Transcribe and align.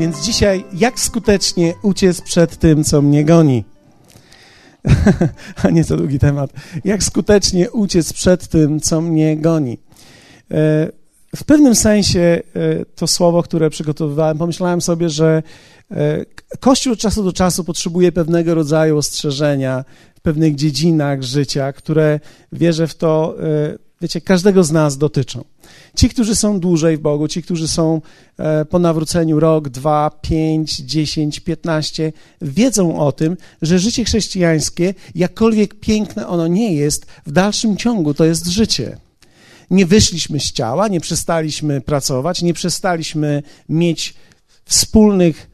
Więc 0.00 0.24
dzisiaj, 0.24 0.64
jak 0.72 1.00
skutecznie 1.00 1.74
uciec 1.82 2.20
przed 2.20 2.56
tym, 2.56 2.84
co 2.84 3.02
mnie 3.02 3.24
goni? 3.24 3.64
A 5.62 5.70
nie 5.70 5.84
to 5.84 5.96
długi 5.96 6.18
temat. 6.18 6.50
Jak 6.84 7.02
skutecznie 7.02 7.70
uciec 7.70 8.12
przed 8.12 8.48
tym, 8.48 8.80
co 8.80 9.00
mnie 9.00 9.36
goni? 9.36 9.78
E, 10.50 10.88
w 11.36 11.44
pewnym 11.44 11.74
sensie 11.74 12.20
e, 12.20 12.42
to 12.84 13.06
słowo, 13.06 13.42
które 13.42 13.70
przygotowywałem, 13.70 14.38
pomyślałem 14.38 14.80
sobie, 14.80 15.08
że 15.08 15.42
e, 15.90 16.24
Kościół 16.60 16.92
od 16.92 16.98
czasu 16.98 17.24
do 17.24 17.32
czasu 17.32 17.64
potrzebuje 17.64 18.12
pewnego 18.12 18.54
rodzaju 18.54 18.98
ostrzeżenia 18.98 19.84
w 20.14 20.20
pewnych 20.20 20.54
dziedzinach 20.54 21.22
życia, 21.22 21.72
które 21.72 22.20
wierzę 22.52 22.86
w 22.86 22.94
to, 22.94 23.36
wiecie, 24.00 24.20
każdego 24.20 24.64
z 24.64 24.72
nas 24.72 24.98
dotyczą. 24.98 25.44
Ci, 25.96 26.08
którzy 26.08 26.36
są 26.36 26.60
dłużej 26.60 26.96
w 26.96 27.00
Bogu, 27.00 27.28
ci, 27.28 27.42
którzy 27.42 27.68
są 27.68 28.00
e, 28.38 28.64
po 28.64 28.78
nawróceniu 28.78 29.40
rok, 29.40 29.68
dwa, 29.68 30.10
pięć, 30.22 30.76
dziesięć, 30.76 31.40
piętnaście, 31.40 32.12
wiedzą 32.42 32.98
o 32.98 33.12
tym, 33.12 33.36
że 33.62 33.78
życie 33.78 34.04
chrześcijańskie, 34.04 34.94
jakkolwiek 35.14 35.74
piękne 35.80 36.28
ono 36.28 36.46
nie 36.46 36.74
jest, 36.74 37.06
w 37.26 37.32
dalszym 37.32 37.76
ciągu 37.76 38.14
to 38.14 38.24
jest 38.24 38.46
życie. 38.46 38.96
Nie 39.70 39.86
wyszliśmy 39.86 40.40
z 40.40 40.52
ciała, 40.52 40.88
nie 40.88 41.00
przestaliśmy 41.00 41.80
pracować, 41.80 42.42
nie 42.42 42.54
przestaliśmy 42.54 43.42
mieć 43.68 44.14
wspólnych 44.64 45.51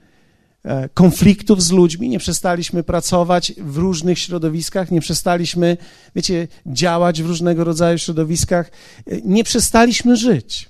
konfliktów 0.95 1.63
z 1.63 1.71
ludźmi, 1.71 2.09
nie 2.09 2.19
przestaliśmy 2.19 2.83
pracować 2.83 3.53
w 3.57 3.77
różnych 3.77 4.19
środowiskach, 4.19 4.91
nie 4.91 5.01
przestaliśmy, 5.01 5.77
wiecie, 6.17 6.49
działać 6.67 7.23
w 7.23 7.27
różnego 7.27 7.65
rodzaju 7.65 7.99
środowiskach, 7.99 8.71
e, 9.07 9.21
nie 9.25 9.45
przestaliśmy 9.45 10.17
żyć. 10.17 10.69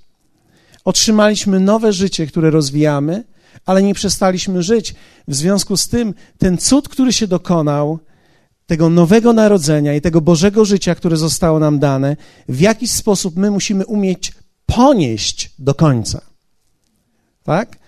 Otrzymaliśmy 0.85 1.61
nowe 1.61 1.93
życie, 1.93 2.27
które 2.27 2.51
rozwijamy, 2.51 3.25
ale 3.67 3.83
nie 3.83 3.95
przestaliśmy 3.95 4.63
żyć. 4.63 4.95
W 5.29 5.35
związku 5.35 5.77
z 5.77 5.89
tym 5.89 6.15
ten 6.39 6.59
cud, 6.59 6.89
który 6.89 7.13
się 7.13 7.27
dokonał, 7.27 7.99
tego 8.67 8.89
nowego 8.89 9.33
narodzenia 9.33 9.95
i 9.95 10.01
tego 10.01 10.21
Bożego 10.21 10.65
życia, 10.65 10.95
które 10.95 11.17
zostało 11.17 11.59
nam 11.59 11.79
dane, 11.79 12.17
w 12.49 12.61
jakiś 12.61 12.91
sposób 12.91 13.37
my 13.37 13.51
musimy 13.51 13.87
umieć 13.87 14.33
ponieść 14.67 15.51
do 15.59 15.75
końca. 15.75 16.21
Tak? 17.43 17.88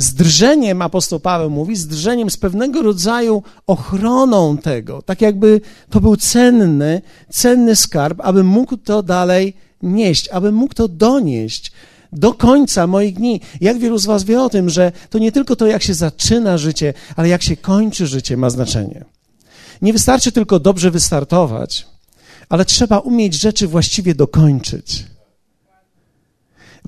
Z 0.00 0.14
drżeniem, 0.14 0.82
apostoł 0.82 1.20
Paweł 1.20 1.50
mówi, 1.50 1.76
z 1.76 1.86
drżeniem, 1.86 2.30
z 2.30 2.36
pewnego 2.36 2.82
rodzaju 2.82 3.42
ochroną 3.66 4.58
tego, 4.58 5.02
tak 5.02 5.20
jakby 5.20 5.60
to 5.90 6.00
był 6.00 6.16
cenny, 6.16 7.02
cenny 7.30 7.76
skarb, 7.76 8.20
aby 8.22 8.44
mógł 8.44 8.76
to 8.76 9.02
dalej 9.02 9.54
nieść, 9.82 10.28
aby 10.28 10.52
mógł 10.52 10.74
to 10.74 10.88
donieść 10.88 11.72
do 12.12 12.34
końca 12.34 12.86
moich 12.86 13.14
dni. 13.14 13.40
Jak 13.60 13.78
wielu 13.78 13.98
z 13.98 14.06
Was 14.06 14.24
wie 14.24 14.42
o 14.42 14.48
tym, 14.48 14.70
że 14.70 14.92
to 15.10 15.18
nie 15.18 15.32
tylko 15.32 15.56
to, 15.56 15.66
jak 15.66 15.82
się 15.82 15.94
zaczyna 15.94 16.58
życie, 16.58 16.94
ale 17.16 17.28
jak 17.28 17.42
się 17.42 17.56
kończy 17.56 18.06
życie 18.06 18.36
ma 18.36 18.50
znaczenie. 18.50 19.04
Nie 19.82 19.92
wystarczy 19.92 20.32
tylko 20.32 20.60
dobrze 20.60 20.90
wystartować, 20.90 21.86
ale 22.48 22.64
trzeba 22.64 22.98
umieć 22.98 23.34
rzeczy 23.34 23.68
właściwie 23.68 24.14
dokończyć. 24.14 25.04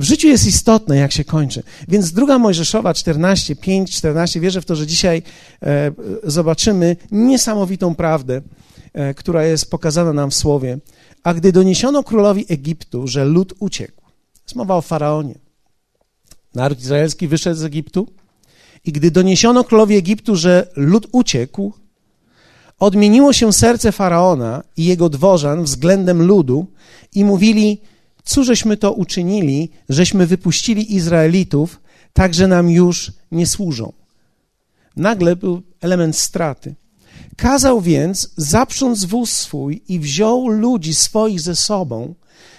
W 0.03 0.05
życiu 0.05 0.29
jest 0.29 0.47
istotne, 0.47 0.97
jak 0.97 1.13
się 1.13 1.25
kończy. 1.25 1.63
Więc 1.89 2.13
druga 2.13 2.39
Mojżeszowa 2.39 2.95
14, 2.95 3.57
5, 3.57 3.97
14, 3.97 4.41
wierzę 4.41 4.61
w 4.61 4.65
to, 4.65 4.77
że 4.77 4.87
dzisiaj 4.87 5.23
e, 5.63 5.93
zobaczymy 6.25 6.97
niesamowitą 7.11 7.95
prawdę, 7.95 8.43
e, 8.93 9.15
która 9.15 9.45
jest 9.45 9.71
pokazana 9.71 10.13
nam 10.13 10.31
w 10.31 10.35
Słowie. 10.35 10.79
A 11.23 11.35
gdy 11.35 11.53
doniesiono 11.53 12.05
królowi 12.05 12.47
Egiptu, 12.49 13.07
że 13.07 13.25
lud 13.25 13.55
uciekł, 13.59 14.03
jest 14.45 14.57
mowa 14.57 14.77
o 14.77 14.83
Faraonie. 14.83 15.35
Naród 16.55 16.81
izraelski 16.81 17.29
wyszedł 17.29 17.57
z 17.57 17.65
Egiptu 17.65 18.09
i 18.85 18.93
gdy 18.93 19.11
doniesiono 19.11 19.65
królowi 19.65 19.97
Egiptu, 19.97 20.37
że 20.37 20.67
lud 20.77 21.07
uciekł, 21.13 21.73
odmieniło 22.79 23.33
się 23.33 23.53
serce 23.53 23.93
Faraona 23.93 24.63
i 24.77 24.85
jego 24.85 25.09
dworzan 25.09 25.65
względem 25.65 26.23
ludu 26.23 26.67
i 27.15 27.25
mówili, 27.25 27.81
Cóżeśmy 28.25 28.77
to 28.77 28.93
uczynili, 28.93 29.71
żeśmy 29.89 30.27
wypuścili 30.27 30.95
Izraelitów, 30.95 31.81
tak 32.13 32.35
że 32.35 32.49
nam 32.49 32.71
już 32.71 33.13
nie 33.33 33.47
służą. 33.47 33.93
Nagle 34.97 35.37
był 35.37 35.63
element 35.81 36.17
straty. 36.17 36.75
Kazał 37.37 37.81
więc 37.81 38.31
zaprząc 38.37 39.05
wóz 39.05 39.33
swój 39.33 39.83
i 39.89 40.01
wziął 40.01 40.49
ludzi 40.49 40.95
swoich 40.95 41.41
ze 41.41 41.57
sobą. 41.57 42.15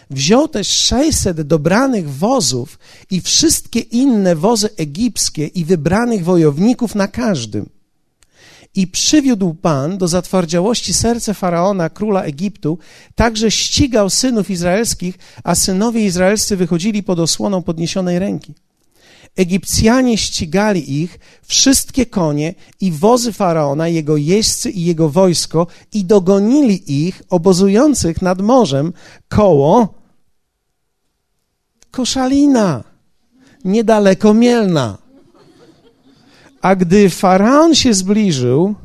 Wziął 0.09 0.47
też 0.47 0.67
600 0.67 1.41
dobranych 1.41 2.13
wozów 2.13 2.79
i 3.11 3.21
wszystkie 3.21 3.79
inne 3.79 4.35
wozy 4.35 4.69
egipskie 4.77 5.47
i 5.47 5.65
wybranych 5.65 6.23
wojowników 6.23 6.95
na 6.95 7.07
każdym. 7.07 7.69
I 8.75 8.87
przywiódł 8.87 9.53
Pan 9.53 9.97
do 9.97 10.07
zatwardziałości 10.07 10.93
serce 10.93 11.33
faraona, 11.33 11.89
króla 11.89 12.23
Egiptu, 12.23 12.77
także 13.15 13.51
ścigał 13.51 14.09
synów 14.09 14.49
izraelskich, 14.49 15.17
a 15.43 15.55
synowie 15.55 16.05
izraelscy 16.05 16.57
wychodzili 16.57 17.03
pod 17.03 17.19
osłoną 17.19 17.63
podniesionej 17.63 18.19
ręki. 18.19 18.53
Egipcjanie 19.35 20.17
ścigali 20.17 21.01
ich, 21.01 21.19
wszystkie 21.43 22.05
konie 22.05 22.53
i 22.81 22.91
wozy 22.91 23.33
faraona, 23.33 23.87
jego 23.87 24.17
jeźdźcy 24.17 24.69
i 24.69 24.85
jego 24.85 25.09
wojsko, 25.09 25.67
i 25.93 26.05
dogonili 26.05 27.05
ich, 27.05 27.21
obozujących 27.29 28.21
nad 28.21 28.41
morzem, 28.41 28.93
koło 29.29 30.03
Koszalina, 31.91 32.83
niedaleko 33.65 34.33
Mielna. 34.33 35.02
A 36.63 36.75
gdy 36.75 37.09
faraon 37.09 37.75
się 37.75 37.93
zbliżył, 37.93 38.75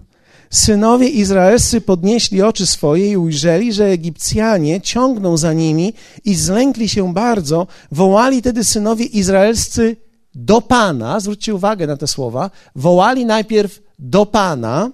synowie 0.51 1.09
izraelscy 1.09 1.81
podnieśli 1.81 2.43
oczy 2.43 2.67
swoje 2.67 3.11
i 3.11 3.17
ujrzeli, 3.17 3.73
że 3.73 3.85
Egipcjanie 3.85 4.81
ciągną 4.81 5.37
za 5.37 5.53
nimi 5.53 5.95
i 6.25 6.35
zlękli 6.35 6.89
się 6.89 7.15
bardzo. 7.15 7.67
Wołali 7.93 8.43
tedy 8.43 8.65
synowie 8.65 9.05
izraelscy 9.05 9.97
do 10.35 10.61
Pana, 10.61 11.21
zwróćcie 11.21 11.55
uwagę 11.55 11.87
na 11.87 11.97
te 11.97 12.07
słowa, 12.07 12.51
wołali 12.77 13.27
najpierw 13.27 13.81
do 13.99 14.27
Pana, 14.27 14.91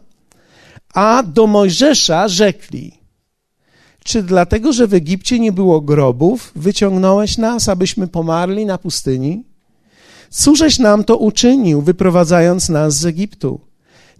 a 0.94 1.22
do 1.22 1.46
Mojżesza 1.46 2.28
rzekli, 2.28 3.00
czy 4.04 4.22
dlatego, 4.22 4.72
że 4.72 4.86
w 4.86 4.94
Egipcie 4.94 5.38
nie 5.38 5.52
było 5.52 5.80
grobów, 5.80 6.52
wyciągnąłeś 6.56 7.38
nas, 7.38 7.68
abyśmy 7.68 8.08
pomarli 8.08 8.66
na 8.66 8.78
pustyni? 8.78 9.53
Cóżeś 10.34 10.78
nam 10.78 11.04
to 11.04 11.16
uczynił, 11.16 11.82
wyprowadzając 11.82 12.68
nas 12.68 12.96
z 12.96 13.06
Egiptu? 13.06 13.60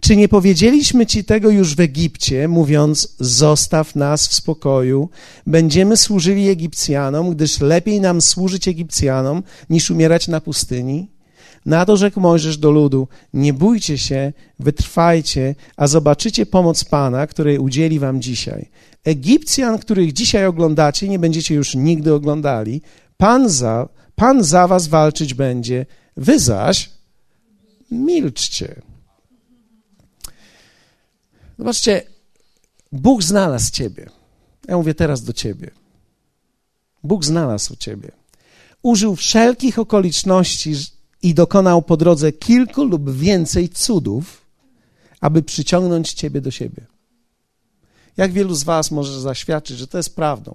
Czy 0.01 0.17
nie 0.17 0.29
powiedzieliśmy 0.29 1.07
ci 1.07 1.25
tego 1.25 1.51
już 1.51 1.75
w 1.77 1.81
Egipcie, 1.81 2.49
mówiąc: 2.49 3.17
Zostaw 3.21 3.97
nas 3.97 4.29
w 4.29 4.35
spokoju, 4.35 5.09
będziemy 5.47 5.97
służyli 5.97 6.49
Egipcjanom, 6.49 7.31
gdyż 7.31 7.61
lepiej 7.61 8.01
nam 8.01 8.21
służyć 8.21 8.69
Egipcjanom, 8.69 9.43
niż 9.71 9.91
umierać 9.91 10.29
na 10.29 10.41
pustyni? 10.41 11.11
Na 11.67 11.87
to 11.87 11.97
rzekł 11.97 12.21
Mojżesz 12.21 12.59
do 12.59 12.71
ludu: 12.71 13.09
Nie 13.33 13.53
bójcie 13.53 13.99
się, 13.99 14.33
wytrwajcie, 14.59 15.55
a 15.77 15.87
zobaczycie 15.87 16.47
pomoc 16.47 16.85
Pana, 16.85 17.27
której 17.27 17.59
udzieli 17.59 17.99
wam 17.99 18.23
dzisiaj. 18.23 18.71
Egipcjan, 19.05 19.79
których 19.79 20.13
dzisiaj 20.13 20.47
oglądacie, 20.47 21.09
nie 21.09 21.19
będziecie 21.19 21.55
już 21.55 21.75
nigdy 21.75 22.15
oglądali. 22.15 22.83
Pan 23.17 23.49
za, 23.49 23.89
Pan 24.15 24.45
za 24.45 24.69
was 24.69 24.89
walczyć 24.89 25.35
będzie 25.35 25.87
Wy 26.17 26.39
zaś 26.39 26.91
milczcie. 27.91 28.83
Zobaczcie, 31.59 32.03
Bóg 32.93 33.23
znalazł 33.23 33.73
Ciebie. 33.73 34.11
Ja 34.69 34.77
mówię 34.77 34.95
teraz 34.95 35.23
do 35.23 35.33
Ciebie. 35.33 35.71
Bóg 37.05 37.25
znalazł 37.25 37.77
Ciebie. 37.77 38.13
Użył 38.83 39.17
wszelkich 39.17 39.79
okoliczności 39.79 40.75
i 41.23 41.35
dokonał 41.35 41.83
po 41.83 41.97
drodze 41.97 42.33
kilku 42.33 42.85
lub 42.85 43.11
więcej 43.11 43.69
cudów, 43.69 44.45
aby 45.21 45.43
przyciągnąć 45.43 46.13
Ciebie 46.13 46.41
do 46.41 46.51
siebie. 46.51 46.87
Jak 48.17 48.33
wielu 48.33 48.55
z 48.55 48.65
Was 48.65 48.91
może 48.91 49.21
zaświadczyć, 49.21 49.79
że 49.79 49.87
to 49.87 49.97
jest 49.97 50.17
prawdą, 50.17 50.55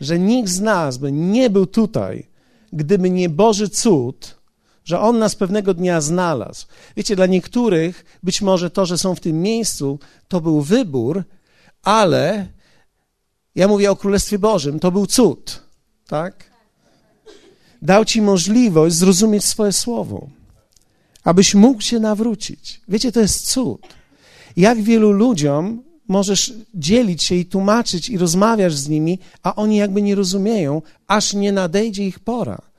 że 0.00 0.18
nikt 0.18 0.50
z 0.50 0.60
nas 0.60 0.98
by 0.98 1.12
nie 1.12 1.50
był 1.50 1.66
tutaj, 1.66 2.26
gdyby 2.72 3.10
nie 3.10 3.28
Boży 3.28 3.68
cud, 3.68 4.39
że 4.84 5.00
On 5.00 5.18
nas 5.18 5.36
pewnego 5.36 5.74
dnia 5.74 6.00
znalazł. 6.00 6.66
Wiecie, 6.96 7.16
dla 7.16 7.26
niektórych 7.26 8.04
być 8.22 8.42
może 8.42 8.70
to, 8.70 8.86
że 8.86 8.98
są 8.98 9.14
w 9.14 9.20
tym 9.20 9.42
miejscu, 9.42 9.98
to 10.28 10.40
był 10.40 10.60
wybór, 10.60 11.24
ale 11.82 12.46
ja 13.54 13.68
mówię 13.68 13.90
o 13.90 13.96
Królestwie 13.96 14.38
Bożym, 14.38 14.80
to 14.80 14.92
był 14.92 15.06
cud, 15.06 15.62
tak? 16.06 16.50
Dał 17.82 18.04
ci 18.04 18.22
możliwość 18.22 18.94
zrozumieć 18.94 19.44
swoje 19.44 19.72
słowo, 19.72 20.28
abyś 21.24 21.54
mógł 21.54 21.82
się 21.82 21.98
nawrócić. 21.98 22.80
Wiecie, 22.88 23.12
to 23.12 23.20
jest 23.20 23.50
cud. 23.50 23.80
Jak 24.56 24.82
wielu 24.82 25.12
ludziom 25.12 25.82
możesz 26.08 26.52
dzielić 26.74 27.22
się 27.22 27.34
i 27.34 27.46
tłumaczyć 27.46 28.10
i 28.10 28.18
rozmawiasz 28.18 28.74
z 28.74 28.88
nimi, 28.88 29.18
a 29.42 29.54
oni 29.54 29.76
jakby 29.76 30.02
nie 30.02 30.14
rozumieją, 30.14 30.82
aż 31.06 31.34
nie 31.34 31.52
nadejdzie 31.52 32.06
ich 32.06 32.18
pora 32.18 32.69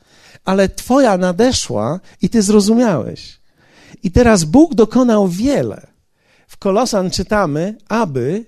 ale 0.46 0.70
Twoja 0.70 1.18
nadeszła 1.18 2.00
i 2.22 2.30
Ty 2.30 2.42
zrozumiałeś. 2.42 3.42
I 4.04 4.12
teraz 4.12 4.44
Bóg 4.44 4.76
dokonał 4.76 5.28
wiele. 5.28 5.88
W 6.48 6.58
Kolosan 6.58 7.12
czytamy, 7.12 7.78
aby 7.88 8.46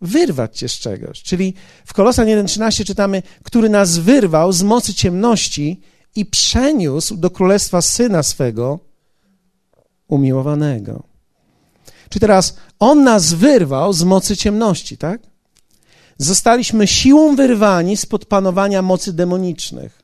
wyrwać 0.00 0.58
cię 0.58 0.68
z 0.68 0.72
czegoś. 0.72 1.22
Czyli 1.22 1.54
w 1.84 1.92
Kolosan 1.94 2.26
1,13 2.26 2.84
czytamy, 2.84 3.22
który 3.42 3.68
nas 3.68 3.98
wyrwał 3.98 4.52
z 4.52 4.62
mocy 4.62 4.94
ciemności 4.94 5.80
i 6.16 6.26
przeniósł 6.26 7.16
do 7.16 7.30
królestwa 7.30 7.82
syna 7.82 8.22
swego 8.22 8.78
umiłowanego. 10.08 11.02
Czy 12.08 12.20
teraz 12.20 12.56
on 12.78 13.04
nas 13.04 13.32
wyrwał 13.32 13.92
z 13.92 14.02
mocy 14.02 14.36
ciemności, 14.36 14.98
tak? 14.98 15.20
Zostaliśmy 16.18 16.86
siłą 16.86 17.36
wyrwani 17.36 17.96
spod 17.96 18.24
panowania 18.24 18.82
mocy 18.82 19.12
demonicznych. 19.12 19.99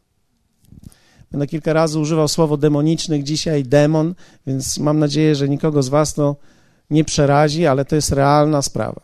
Będę 1.36 1.46
kilka 1.46 1.72
razy 1.72 1.98
używał 1.98 2.28
słowo 2.28 2.56
demonicznych, 2.56 3.22
dzisiaj 3.22 3.64
demon, 3.64 4.14
więc 4.46 4.78
mam 4.78 4.98
nadzieję, 4.98 5.34
że 5.34 5.48
nikogo 5.48 5.82
z 5.82 5.88
Was 5.88 6.14
to 6.14 6.36
nie 6.90 7.04
przerazi, 7.04 7.66
ale 7.66 7.84
to 7.84 7.96
jest 7.96 8.12
realna 8.12 8.62
sprawa. 8.62 9.00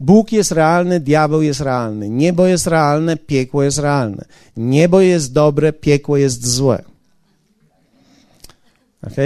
Bóg 0.00 0.32
jest 0.32 0.52
realny, 0.52 1.00
diabeł 1.00 1.42
jest 1.42 1.60
realny. 1.60 2.10
Niebo 2.10 2.46
jest 2.46 2.66
realne, 2.66 3.16
piekło 3.16 3.62
jest 3.62 3.78
realne. 3.78 4.24
Niebo 4.56 5.00
jest 5.00 5.32
dobre, 5.32 5.72
piekło 5.72 6.16
jest 6.16 6.46
złe. 6.46 6.82
Ok? 9.02 9.16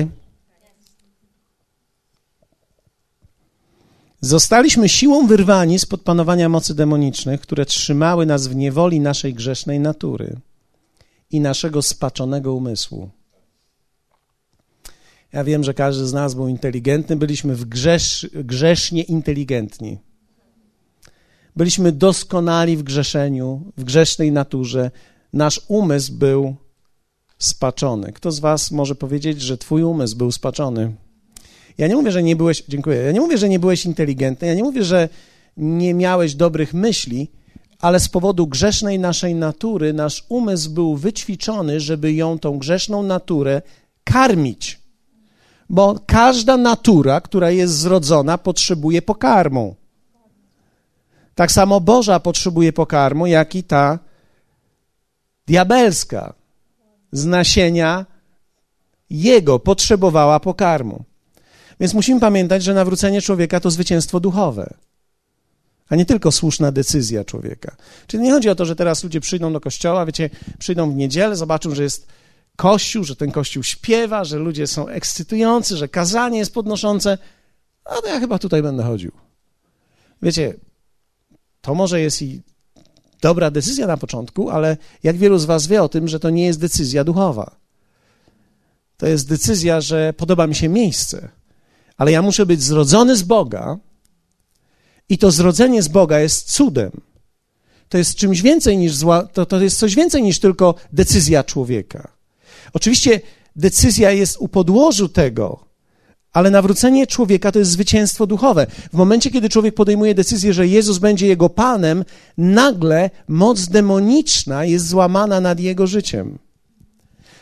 Zostaliśmy 4.20 4.88
siłą 4.88 5.26
wyrwani 5.26 5.78
spod 5.78 6.00
panowania 6.00 6.48
mocy 6.48 6.75
demonicznych, 6.75 7.40
które 7.40 7.66
trzymały 7.66 8.26
nas 8.26 8.46
w 8.46 8.56
niewoli 8.56 9.00
naszej 9.00 9.34
grzesznej 9.34 9.81
natury 9.81 10.36
i 11.34 11.40
naszego 11.40 11.82
spaczonego 11.82 12.54
umysłu. 12.54 13.10
Ja 15.32 15.44
wiem, 15.44 15.64
że 15.64 15.75
każdy 15.75 16.06
z 16.06 16.12
nas 16.12 16.34
był 16.34 16.48
inteligentny, 16.48 17.16
byliśmy 17.16 17.54
w 17.54 17.64
grzesz, 17.64 18.28
grzesznie 18.34 19.02
inteligentni. 19.02 19.98
Byliśmy 21.56 21.92
doskonali 21.92 22.76
w 22.76 22.82
grzeszeniu, 22.82 23.72
w 23.76 23.84
grzesznej 23.84 24.32
naturze. 24.32 24.90
Nasz 25.32 25.60
umysł 25.69 26.12
był 26.12 26.56
spaczony. 27.38 28.12
Kto 28.12 28.32
z 28.32 28.40
Was 28.40 28.70
może 28.70 28.94
powiedzieć, 28.94 29.40
że 29.40 29.58
Twój 29.58 29.82
umysł 29.82 30.16
był 30.16 30.32
spaczony? 30.32 30.94
Ja 31.78 31.86
nie 31.86 31.96
mówię, 31.96 32.10
że 32.10 32.22
nie 32.22 32.36
byłeś, 32.36 32.62
dziękuję, 32.69 32.96
ja 32.96 33.12
nie 33.12 33.20
mówię, 33.20 33.38
że 33.38 33.48
nie 33.48 33.58
byłeś 33.58 33.84
inteligentny, 33.84 34.46
ja 34.46 34.54
nie 34.54 34.64
mówię, 34.64 34.84
że 34.84 35.08
nie 35.56 35.94
miałeś 35.94 36.34
dobrych 36.34 36.75
myśli, 36.75 37.31
ale 37.81 38.00
z 38.00 38.09
powodu 38.09 38.47
grzesznej 38.47 38.99
naszej 38.99 39.35
natury 39.35 39.93
nasz 39.93 40.25
umysł 40.29 40.71
był 40.71 40.97
wyćwiczony, 40.97 41.81
żeby 41.81 42.12
ją, 42.12 42.38
tą 42.38 42.59
grzeszną 42.59 43.03
naturę, 43.03 43.62
karmić. 44.05 44.81
Bo 45.71 45.99
każda 46.06 46.56
natura, 46.56 47.21
która 47.21 47.50
jest 47.50 47.75
zrodzona, 47.75 48.38
potrzebuje 48.38 49.03
pokarmu. 49.03 49.76
Tak 51.35 51.53
samo 51.53 51.81
Boża 51.81 52.21
potrzebuje 52.21 52.73
pokarmu, 52.73 53.26
jak 53.26 53.55
i 53.55 53.62
ta 53.62 53.99
diabelska 55.47 56.35
z 57.12 57.25
nasienia 57.25 58.06
Jego 59.11 59.59
potrzebowała 59.59 60.41
pokarmu. 60.41 61.05
Więc 61.81 61.94
musimy 61.94 62.20
pamiętać, 62.20 62.62
że 62.62 62.75
nawrócenie 62.75 63.23
człowieka 63.23 63.61
to 63.61 63.70
zwycięstwo 63.70 64.20
duchowe, 64.20 64.75
a 65.88 65.96
nie 65.96 66.06
tylko 66.06 66.32
słuszna 66.32 66.72
decyzja 66.72 67.25
człowieka. 67.25 67.76
Czyli 68.06 68.22
nie 68.22 68.32
chodzi 68.32 68.48
o 68.48 68.54
to, 68.54 68.64
że 68.64 68.76
teraz 68.76 69.04
ludzie 69.04 69.20
przyjdą 69.20 69.52
do 69.52 69.60
kościoła, 69.60 70.06
wiecie, 70.06 70.31
przyjdą 70.58 70.90
w 70.90 70.96
niedzielę, 70.96 71.36
zobaczą, 71.36 71.75
że 71.75 71.82
jest 71.82 72.06
kościół, 72.56 73.04
że 73.04 73.16
ten 73.16 73.31
kościół 73.31 73.62
śpiewa, 73.62 74.25
że 74.25 74.38
ludzie 74.38 74.66
są 74.66 74.88
ekscytujący, 74.88 75.76
że 75.76 75.88
kazanie 75.88 76.38
jest 76.38 76.54
podnoszące, 76.54 77.19
a 77.84 77.94
to 77.94 78.06
ja 78.06 78.20
chyba 78.20 78.38
tutaj 78.38 78.62
będę 78.62 78.82
chodził. 78.82 79.12
Wiecie, 80.22 80.54
to 81.60 81.75
może 81.75 82.00
jest 82.00 82.22
i 82.22 82.42
dobra 83.20 83.50
decyzja 83.50 83.86
na 83.86 83.96
początku, 83.96 84.50
ale 84.50 84.76
jak 85.02 85.16
wielu 85.16 85.38
z 85.38 85.44
Was 85.44 85.66
wie 85.66 85.82
o 85.82 85.88
tym, 85.88 86.08
że 86.08 86.20
to 86.20 86.31
nie 86.31 86.44
jest 86.44 86.60
decyzja 86.60 87.04
duchowa. 87.04 87.56
To 88.96 89.06
jest 89.06 89.28
decyzja, 89.28 89.81
że 89.81 90.12
podoba 90.12 90.46
mi 90.46 90.54
się 90.54 90.69
miejsce, 90.69 91.28
ale 91.96 92.12
ja 92.12 92.22
muszę 92.22 92.46
być 92.46 92.62
zrodzony 92.62 93.16
z 93.16 93.22
Boga 93.22 93.78
i 95.09 95.19
to 95.19 95.31
zrodzenie 95.31 95.83
z 95.83 95.89
Boga 95.89 96.21
jest 96.21 96.53
cudem. 96.53 96.91
To 97.89 97.99
jest 97.99 98.15
czymś 98.15 98.43
więcej 98.43 98.77
niż 98.77 98.95
zła, 98.95 99.27
to, 99.27 99.47
to 99.47 99.61
jest 99.61 99.79
coś 99.79 99.95
więcej 99.95 100.23
niż 100.23 100.39
tylko 100.41 100.75
decyzja 100.93 101.45
człowieka. 101.45 102.09
Oczywiście 102.73 103.21
decyzja 103.56 104.11
jest 104.11 104.37
u 104.39 104.49
podłożu 104.49 105.09
tego, 105.09 105.65
ale 106.33 106.51
nawrócenie 106.51 107.06
człowieka 107.06 107.53
to 107.53 107.59
jest 107.59 107.71
zwycięstwo 107.71 108.27
duchowe. 108.27 108.67
W 108.93 108.97
momencie, 108.97 109.31
kiedy 109.31 109.49
człowiek 109.49 109.75
podejmuje 109.75 110.15
decyzję, 110.15 110.53
że 110.53 110.67
Jezus 110.67 110.99
będzie 110.99 111.27
jego 111.27 111.49
panem, 111.49 112.05
nagle 112.39 113.11
moc 113.29 113.69
demoniczna 113.69 114.65
jest 114.65 114.89
złamana 114.89 115.41
nad 115.41 115.61
jego 115.61 115.87
życiem. 115.87 116.39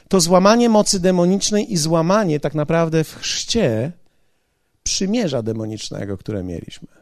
To 0.09 0.21
złamanie 0.21 0.69
mocy 0.69 1.01
demonicznej 1.01 1.73
i 1.73 1.77
złamanie 1.77 2.41
tak 2.41 2.55
naprawdę 2.55 3.05
w 3.05 3.15
chrzcie 3.15 3.93
przymierza 4.83 5.43
demonicznego, 5.43 6.19
które 6.19 6.43
mieliśmy. 6.43 7.02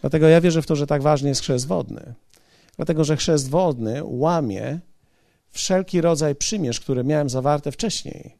Dlatego 0.00 0.28
ja 0.28 0.40
wierzę 0.40 0.62
w 0.62 0.66
to, 0.66 0.76
że 0.76 0.86
tak 0.86 1.02
ważny 1.02 1.28
jest 1.28 1.40
chrzest 1.40 1.66
wodny. 1.66 2.14
Dlatego, 2.76 3.04
że 3.04 3.16
chrzest 3.16 3.50
wodny 3.50 4.00
łamie 4.04 4.80
wszelki 5.50 6.00
rodzaj 6.00 6.34
przymierz, 6.34 6.80
które 6.80 7.04
miałem 7.04 7.28
zawarte 7.28 7.72
wcześniej 7.72 8.38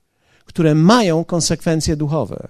które 0.48 0.74
mają 0.74 1.24
konsekwencje 1.24 1.96
duchowe. 1.96 2.48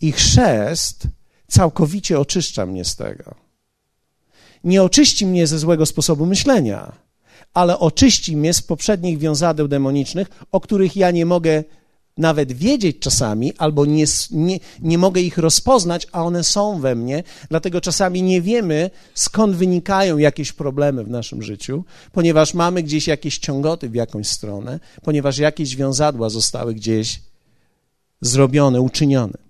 I 0.00 0.12
chrzest 0.12 1.08
całkowicie 1.48 2.20
oczyszcza 2.20 2.66
mnie 2.66 2.84
z 2.84 2.96
tego. 2.96 3.34
Nie 4.64 4.82
oczyści 4.82 5.26
mnie 5.26 5.46
ze 5.46 5.58
złego 5.58 5.86
sposobu 5.86 6.26
myślenia, 6.26 6.92
ale 7.54 7.78
oczyści 7.78 8.36
mnie 8.36 8.54
z 8.54 8.62
poprzednich 8.62 9.18
wiązadeł 9.18 9.68
demonicznych, 9.68 10.28
o 10.52 10.60
których 10.60 10.96
ja 10.96 11.10
nie 11.10 11.26
mogę 11.26 11.64
nawet 12.18 12.52
wiedzieć 12.52 12.98
czasami, 12.98 13.52
albo 13.58 13.86
nie, 13.86 14.04
nie, 14.30 14.58
nie 14.80 14.98
mogę 14.98 15.20
ich 15.20 15.38
rozpoznać, 15.38 16.06
a 16.12 16.24
one 16.24 16.44
są 16.44 16.80
we 16.80 16.94
mnie, 16.94 17.22
dlatego 17.48 17.80
czasami 17.80 18.22
nie 18.22 18.42
wiemy, 18.42 18.90
skąd 19.14 19.56
wynikają 19.56 20.18
jakieś 20.18 20.52
problemy 20.52 21.04
w 21.04 21.10
naszym 21.10 21.42
życiu, 21.42 21.84
ponieważ 22.12 22.54
mamy 22.54 22.82
gdzieś 22.82 23.06
jakieś 23.06 23.38
ciągoty 23.38 23.88
w 23.88 23.94
jakąś 23.94 24.26
stronę, 24.26 24.80
ponieważ 25.02 25.38
jakieś 25.38 25.76
wiązadła 25.76 26.30
zostały 26.30 26.74
gdzieś 26.74 27.20
zrobione, 28.20 28.80
uczynione. 28.80 29.48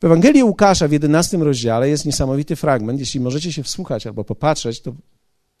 W 0.00 0.04
Ewangelii 0.04 0.42
Łukasza 0.42 0.88
w 0.88 0.92
11 0.92 1.36
rozdziale 1.36 1.88
jest 1.88 2.06
niesamowity 2.06 2.56
fragment. 2.56 3.00
Jeśli 3.00 3.20
możecie 3.20 3.52
się 3.52 3.62
wsłuchać 3.62 4.06
albo 4.06 4.24
popatrzeć, 4.24 4.80
to 4.80 4.92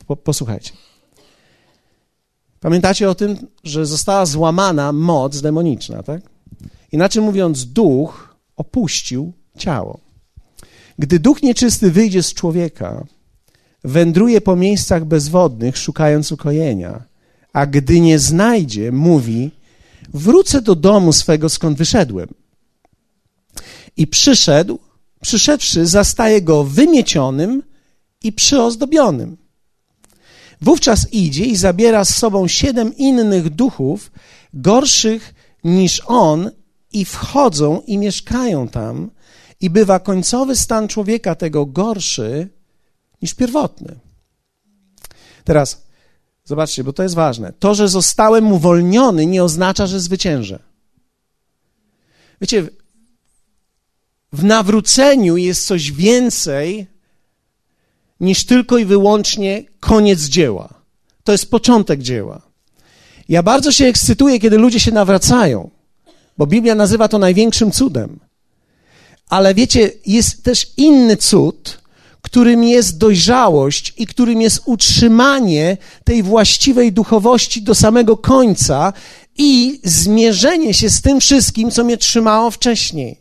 po, 0.06 0.16
posłuchajcie. 0.16 0.72
Pamiętacie 2.60 3.10
o 3.10 3.14
tym, 3.14 3.36
że 3.64 3.86
została 3.86 4.26
złamana 4.26 4.92
moc 4.92 5.40
demoniczna, 5.40 6.02
tak? 6.02 6.22
Inaczej 6.92 7.22
mówiąc, 7.22 7.64
duch 7.64 8.36
opuścił 8.56 9.32
ciało. 9.58 10.00
Gdy 10.98 11.18
duch 11.18 11.42
nieczysty 11.42 11.90
wyjdzie 11.90 12.22
z 12.22 12.34
człowieka, 12.34 13.04
wędruje 13.84 14.40
po 14.40 14.56
miejscach 14.56 15.04
bezwodnych, 15.04 15.76
szukając 15.76 16.32
ukojenia, 16.32 17.04
a 17.52 17.66
gdy 17.66 18.00
nie 18.00 18.18
znajdzie, 18.18 18.92
mówi: 18.92 19.50
Wrócę 20.14 20.62
do 20.62 20.74
domu 20.74 21.12
swego, 21.12 21.48
skąd 21.48 21.78
wyszedłem. 21.78 22.28
I 23.96 24.06
przyszedł, 24.06 24.78
przyszedłszy, 25.20 25.86
zastaje 25.86 26.42
go 26.42 26.64
wymiecionym 26.64 27.62
i 28.22 28.32
przyozdobionym 28.32 29.36
Wówczas 30.60 31.12
idzie 31.12 31.44
i 31.44 31.56
zabiera 31.56 32.04
z 32.04 32.16
sobą 32.16 32.48
siedem 32.48 32.96
innych 32.96 33.50
duchów, 33.50 34.12
gorszych 34.54 35.34
niż 35.64 36.02
on, 36.06 36.50
i 36.92 37.04
wchodzą 37.04 37.80
i 37.86 37.98
mieszkają 37.98 38.68
tam, 38.68 39.10
i 39.60 39.70
bywa 39.70 40.00
końcowy 40.00 40.56
stan 40.56 40.88
człowieka 40.88 41.34
tego 41.34 41.66
gorszy 41.66 42.48
niż 43.22 43.34
pierwotny. 43.34 43.98
Teraz 45.44 45.82
zobaczcie, 46.44 46.84
bo 46.84 46.92
to 46.92 47.02
jest 47.02 47.14
ważne. 47.14 47.52
To, 47.58 47.74
że 47.74 47.88
zostałem 47.88 48.52
uwolniony, 48.52 49.26
nie 49.26 49.44
oznacza, 49.44 49.86
że 49.86 50.00
zwyciężę. 50.00 50.58
Wiecie, 52.40 52.68
w 54.32 54.44
nawróceniu 54.44 55.36
jest 55.36 55.66
coś 55.66 55.92
więcej 55.92 56.86
niż 58.20 58.44
tylko 58.44 58.78
i 58.78 58.84
wyłącznie 58.84 59.64
koniec 59.80 60.20
dzieła. 60.20 60.74
To 61.24 61.32
jest 61.32 61.50
początek 61.50 62.02
dzieła. 62.02 62.42
Ja 63.28 63.42
bardzo 63.42 63.72
się 63.72 63.86
ekscytuję, 63.86 64.40
kiedy 64.40 64.58
ludzie 64.58 64.80
się 64.80 64.92
nawracają, 64.92 65.70
bo 66.38 66.46
Biblia 66.46 66.74
nazywa 66.74 67.08
to 67.08 67.18
największym 67.18 67.72
cudem. 67.72 68.20
Ale 69.28 69.54
wiecie, 69.54 69.90
jest 70.06 70.44
też 70.44 70.72
inny 70.76 71.16
cud, 71.16 71.78
którym 72.22 72.64
jest 72.64 72.98
dojrzałość 72.98 73.94
i 73.96 74.06
którym 74.06 74.40
jest 74.40 74.62
utrzymanie 74.64 75.76
tej 76.04 76.22
właściwej 76.22 76.92
duchowości 76.92 77.62
do 77.62 77.74
samego 77.74 78.16
końca 78.16 78.92
i 79.38 79.80
zmierzenie 79.84 80.74
się 80.74 80.90
z 80.90 81.02
tym 81.02 81.20
wszystkim, 81.20 81.70
co 81.70 81.84
mnie 81.84 81.96
trzymało 81.96 82.50
wcześniej. 82.50 83.20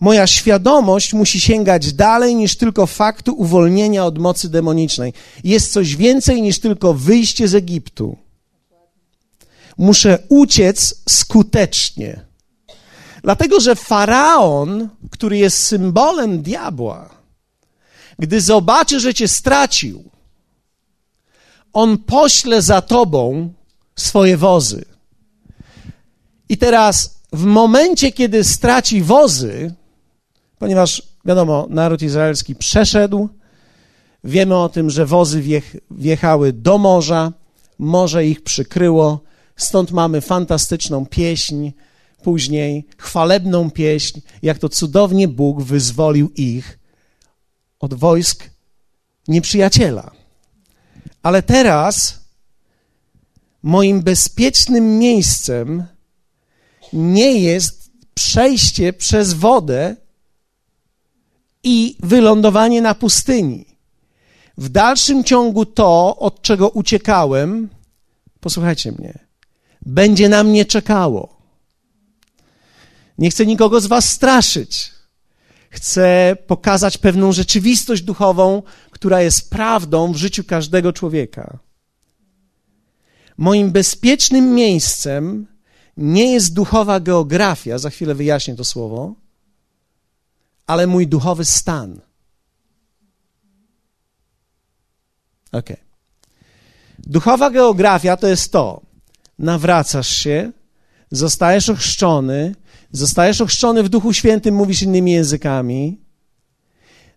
Moja 0.00 0.26
świadomość 0.26 1.12
musi 1.14 1.40
sięgać 1.40 1.92
dalej 1.92 2.36
niż 2.36 2.56
tylko 2.56 2.86
faktu 2.86 3.32
uwolnienia 3.32 4.04
od 4.04 4.18
mocy 4.18 4.48
demonicznej. 4.48 5.12
Jest 5.44 5.72
coś 5.72 5.96
więcej 5.96 6.42
niż 6.42 6.60
tylko 6.60 6.94
wyjście 6.94 7.48
z 7.48 7.54
Egiptu. 7.54 8.16
Muszę 9.78 10.18
uciec 10.28 11.02
skutecznie. 11.08 12.20
Dlatego, 13.22 13.60
że 13.60 13.76
faraon, 13.76 14.88
który 15.10 15.38
jest 15.38 15.62
symbolem 15.62 16.42
diabła, 16.42 17.10
gdy 18.18 18.40
zobaczy, 18.40 19.00
że 19.00 19.14
cię 19.14 19.28
stracił, 19.28 20.04
on 21.72 21.98
pośle 21.98 22.62
za 22.62 22.82
tobą 22.82 23.52
swoje 23.96 24.36
wozy. 24.36 24.84
I 26.48 26.58
teraz, 26.58 27.20
w 27.32 27.44
momencie, 27.44 28.12
kiedy 28.12 28.44
straci 28.44 29.02
wozy, 29.02 29.74
ponieważ 30.60 31.02
wiadomo, 31.24 31.66
naród 31.70 32.02
izraelski 32.02 32.54
przeszedł, 32.54 33.28
wiemy 34.24 34.56
o 34.56 34.68
tym, 34.68 34.90
że 34.90 35.06
wozy 35.06 35.42
wjech, 35.42 35.76
wjechały 35.90 36.52
do 36.52 36.78
morza, 36.78 37.32
morze 37.78 38.26
ich 38.26 38.42
przykryło, 38.42 39.20
stąd 39.56 39.90
mamy 39.90 40.20
fantastyczną 40.20 41.06
pieśń, 41.06 41.70
później 42.22 42.86
chwalebną 42.98 43.70
pieśń, 43.70 44.20
jak 44.42 44.58
to 44.58 44.68
cudownie 44.68 45.28
Bóg 45.28 45.62
wyzwolił 45.62 46.30
ich 46.36 46.78
od 47.80 47.94
wojsk 47.94 48.50
nieprzyjaciela. 49.28 50.10
Ale 51.22 51.42
teraz 51.42 52.20
moim 53.62 54.02
bezpiecznym 54.02 54.98
miejscem 54.98 55.84
nie 56.92 57.32
jest 57.40 57.90
przejście 58.14 58.92
przez 58.92 59.32
wodę 59.32 59.96
i 61.62 61.96
wylądowanie 62.00 62.82
na 62.82 62.94
pustyni. 62.94 63.66
W 64.58 64.68
dalszym 64.68 65.24
ciągu 65.24 65.66
to, 65.66 66.16
od 66.16 66.42
czego 66.42 66.68
uciekałem, 66.68 67.68
posłuchajcie 68.40 68.92
mnie, 68.92 69.18
będzie 69.86 70.28
na 70.28 70.44
mnie 70.44 70.64
czekało. 70.64 71.40
Nie 73.18 73.30
chcę 73.30 73.46
nikogo 73.46 73.80
z 73.80 73.86
Was 73.86 74.08
straszyć. 74.08 74.90
Chcę 75.70 76.36
pokazać 76.46 76.98
pewną 76.98 77.32
rzeczywistość 77.32 78.02
duchową, 78.02 78.62
która 78.90 79.20
jest 79.20 79.50
prawdą 79.50 80.12
w 80.12 80.16
życiu 80.16 80.44
każdego 80.44 80.92
człowieka. 80.92 81.58
Moim 83.38 83.70
bezpiecznym 83.70 84.54
miejscem 84.54 85.46
nie 85.96 86.32
jest 86.32 86.54
duchowa 86.54 87.00
geografia, 87.00 87.78
za 87.78 87.90
chwilę 87.90 88.14
wyjaśnię 88.14 88.56
to 88.56 88.64
słowo, 88.64 89.14
ale 90.70 90.86
mój 90.86 91.06
duchowy 91.06 91.44
stan. 91.44 92.00
Ok. 95.52 95.68
Duchowa 96.98 97.50
geografia 97.50 98.16
to 98.16 98.26
jest 98.26 98.52
to: 98.52 98.82
nawracasz 99.38 100.08
się, 100.08 100.52
zostajesz 101.10 101.68
ochrzczony, 101.68 102.54
zostajesz 102.92 103.40
ochrzczony 103.40 103.82
w 103.82 103.88
Duchu 103.88 104.12
Świętym, 104.12 104.54
mówisz 104.54 104.82
innymi 104.82 105.12
językami, 105.12 106.00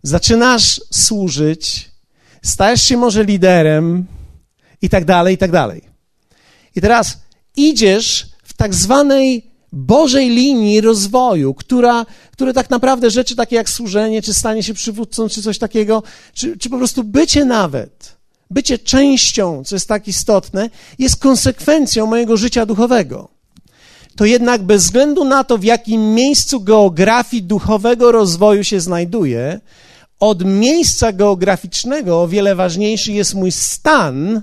zaczynasz 0.03 0.81
służyć, 0.91 1.91
stajesz 2.41 2.83
się 2.83 2.97
może 2.97 3.23
liderem 3.23 4.05
i 4.81 4.89
tak 4.89 5.05
dalej, 5.05 5.35
i 5.35 5.37
tak 5.37 5.51
dalej. 5.51 5.81
I 6.75 6.81
teraz 6.81 7.21
idziesz 7.55 8.29
w 8.43 8.53
tak 8.53 8.73
zwanej 8.73 9.52
Bożej 9.75 10.29
linii 10.29 10.81
rozwoju, 10.81 11.53
która, 11.53 12.05
które 12.31 12.53
tak 12.53 12.69
naprawdę 12.69 13.11
rzeczy 13.11 13.35
takie 13.35 13.55
jak 13.55 13.69
służenie, 13.69 14.21
czy 14.21 14.33
stanie 14.33 14.63
się 14.63 14.73
przywódcą, 14.73 15.29
czy 15.29 15.41
coś 15.41 15.57
takiego, 15.57 16.03
czy, 16.33 16.57
czy 16.57 16.69
po 16.69 16.77
prostu 16.77 17.03
bycie 17.03 17.45
nawet, 17.45 18.17
bycie 18.49 18.79
częścią, 18.79 19.63
co 19.63 19.75
jest 19.75 19.87
tak 19.87 20.07
istotne, 20.07 20.69
jest 20.99 21.15
konsekwencją 21.17 22.05
mojego 22.05 22.37
życia 22.37 22.65
duchowego. 22.65 23.29
To 24.15 24.25
jednak 24.25 24.63
bez 24.63 24.83
względu 24.83 25.25
na 25.25 25.43
to, 25.43 25.57
w 25.57 25.63
jakim 25.63 26.13
miejscu 26.13 26.61
geografii 26.61 27.43
duchowego 27.43 28.11
rozwoju 28.11 28.63
się 28.63 28.79
znajduję, 28.79 29.59
od 30.19 30.45
miejsca 30.45 31.11
geograficznego 31.11 32.21
o 32.21 32.27
wiele 32.27 32.55
ważniejszy 32.55 33.11
jest 33.11 33.33
mój 33.33 33.51
stan, 33.51 34.41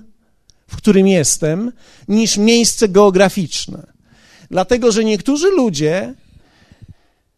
w 0.69 0.77
którym 0.77 1.07
jestem, 1.07 1.73
niż 2.09 2.37
miejsce 2.37 2.89
geograficzne. 2.89 4.00
Dlatego, 4.51 4.93
że 4.93 5.05
niektórzy 5.05 5.51
ludzie 5.51 6.15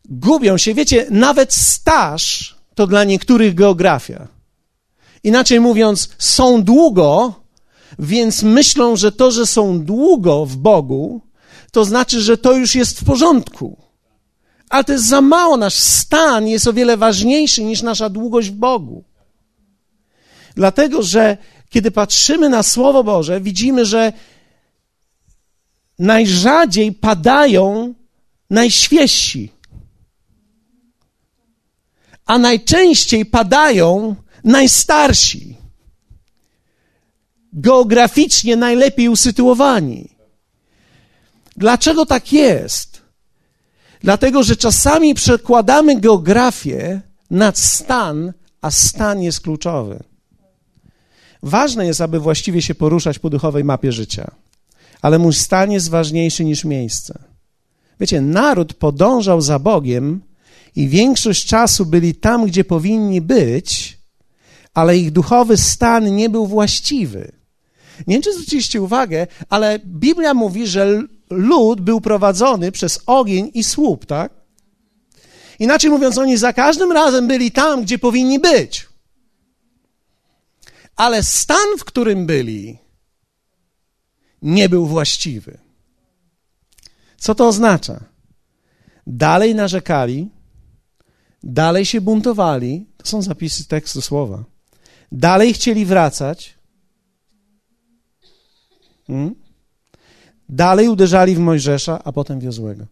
gubią 0.04 0.58
się. 0.58 0.74
Wiecie, 0.74 1.06
nawet 1.10 1.54
staż 1.54 2.54
to 2.74 2.86
dla 2.86 3.04
niektórych 3.04 3.54
geografia. 3.54 4.28
Inaczej 5.24 5.60
mówiąc, 5.60 6.08
są 6.18 6.62
długo, 6.62 7.34
więc 7.98 8.42
myślą, 8.42 8.96
że 8.96 9.12
to, 9.12 9.30
że 9.30 9.46
są 9.46 9.84
długo 9.84 10.46
w 10.46 10.56
Bogu, 10.56 11.20
to 11.70 11.84
znaczy, 11.84 12.20
że 12.20 12.38
to 12.38 12.52
już 12.52 12.74
jest 12.74 13.00
w 13.00 13.04
porządku. 13.04 13.76
Ale 14.68 14.84
to 14.84 14.92
jest 14.92 15.08
za 15.08 15.20
mało. 15.20 15.56
Nasz 15.56 15.74
stan 15.74 16.48
jest 16.48 16.66
o 16.66 16.72
wiele 16.72 16.96
ważniejszy 16.96 17.64
niż 17.64 17.82
nasza 17.82 18.08
długość 18.08 18.50
w 18.50 18.54
Bogu. 18.54 19.04
Dlatego, 20.54 21.02
że 21.02 21.36
kiedy 21.70 21.90
patrzymy 21.90 22.48
na 22.48 22.62
Słowo 22.62 23.04
Boże, 23.04 23.40
widzimy, 23.40 23.84
że 23.84 24.12
najrzadziej 25.98 26.92
padają 26.92 27.94
najświeżsi, 28.50 29.52
a 32.26 32.38
najczęściej 32.38 33.26
padają 33.26 34.16
najstarsi, 34.44 35.56
geograficznie 37.52 38.56
najlepiej 38.56 39.08
usytuowani. 39.08 40.08
Dlaczego 41.56 42.06
tak 42.06 42.32
jest? 42.32 43.02
Dlatego, 44.00 44.42
że 44.42 44.56
czasami 44.56 45.14
przekładamy 45.14 46.00
geografię 46.00 47.00
nad 47.30 47.58
stan, 47.58 48.32
a 48.60 48.70
stan 48.70 49.22
jest 49.22 49.40
kluczowy. 49.40 50.02
Ważne 51.42 51.86
jest, 51.86 52.00
aby 52.00 52.20
właściwie 52.20 52.62
się 52.62 52.74
poruszać 52.74 53.18
po 53.18 53.30
duchowej 53.30 53.64
mapie 53.64 53.92
życia, 53.92 54.30
ale 55.02 55.18
mój 55.18 55.32
stan 55.32 55.72
jest 55.72 55.90
ważniejszy 55.90 56.44
niż 56.44 56.64
miejsce. 56.64 57.18
Wiecie, 58.00 58.20
naród 58.20 58.74
podążał 58.74 59.40
za 59.40 59.58
Bogiem 59.58 60.20
i 60.76 60.88
większość 60.88 61.46
czasu 61.46 61.86
byli 61.86 62.14
tam, 62.14 62.46
gdzie 62.46 62.64
powinni 62.64 63.20
być, 63.20 63.98
ale 64.74 64.98
ich 64.98 65.10
duchowy 65.10 65.56
stan 65.56 66.16
nie 66.16 66.28
był 66.30 66.46
właściwy. 66.46 67.32
Nie 68.06 68.14
wiem, 68.14 68.22
czy 68.22 68.32
zwróciliście 68.32 68.82
uwagę, 68.82 69.26
ale 69.48 69.78
Biblia 69.78 70.34
mówi, 70.34 70.66
że 70.66 71.02
lud 71.30 71.80
był 71.80 72.00
prowadzony 72.00 72.72
przez 72.72 73.00
ogień 73.06 73.50
i 73.54 73.64
słup, 73.64 74.06
tak? 74.06 74.32
Inaczej 75.58 75.90
mówiąc, 75.90 76.18
oni 76.18 76.36
za 76.36 76.52
każdym 76.52 76.92
razem 76.92 77.28
byli 77.28 77.50
tam, 77.50 77.82
gdzie 77.82 77.98
powinni 77.98 78.38
być. 78.38 78.88
Ale 80.96 81.22
stan, 81.22 81.78
w 81.78 81.84
którym 81.84 82.26
byli, 82.26 82.78
nie 84.42 84.68
był 84.68 84.86
właściwy. 84.86 85.58
Co 87.16 87.34
to 87.34 87.48
oznacza? 87.48 88.04
Dalej 89.06 89.54
narzekali, 89.54 90.30
dalej 91.42 91.86
się 91.86 92.00
buntowali, 92.00 92.86
to 92.96 93.06
są 93.06 93.22
zapisy 93.22 93.68
tekstu 93.68 94.02
słowa, 94.02 94.44
dalej 95.12 95.54
chcieli 95.54 95.86
wracać, 95.86 96.54
hmm? 99.06 99.34
Dalej 100.48 100.88
uderzali 100.88 101.34
w 101.34 101.38
Mojżesza, 101.38 102.04
a 102.04 102.12
potem 102.12 102.40
wiozłego. 102.40 102.86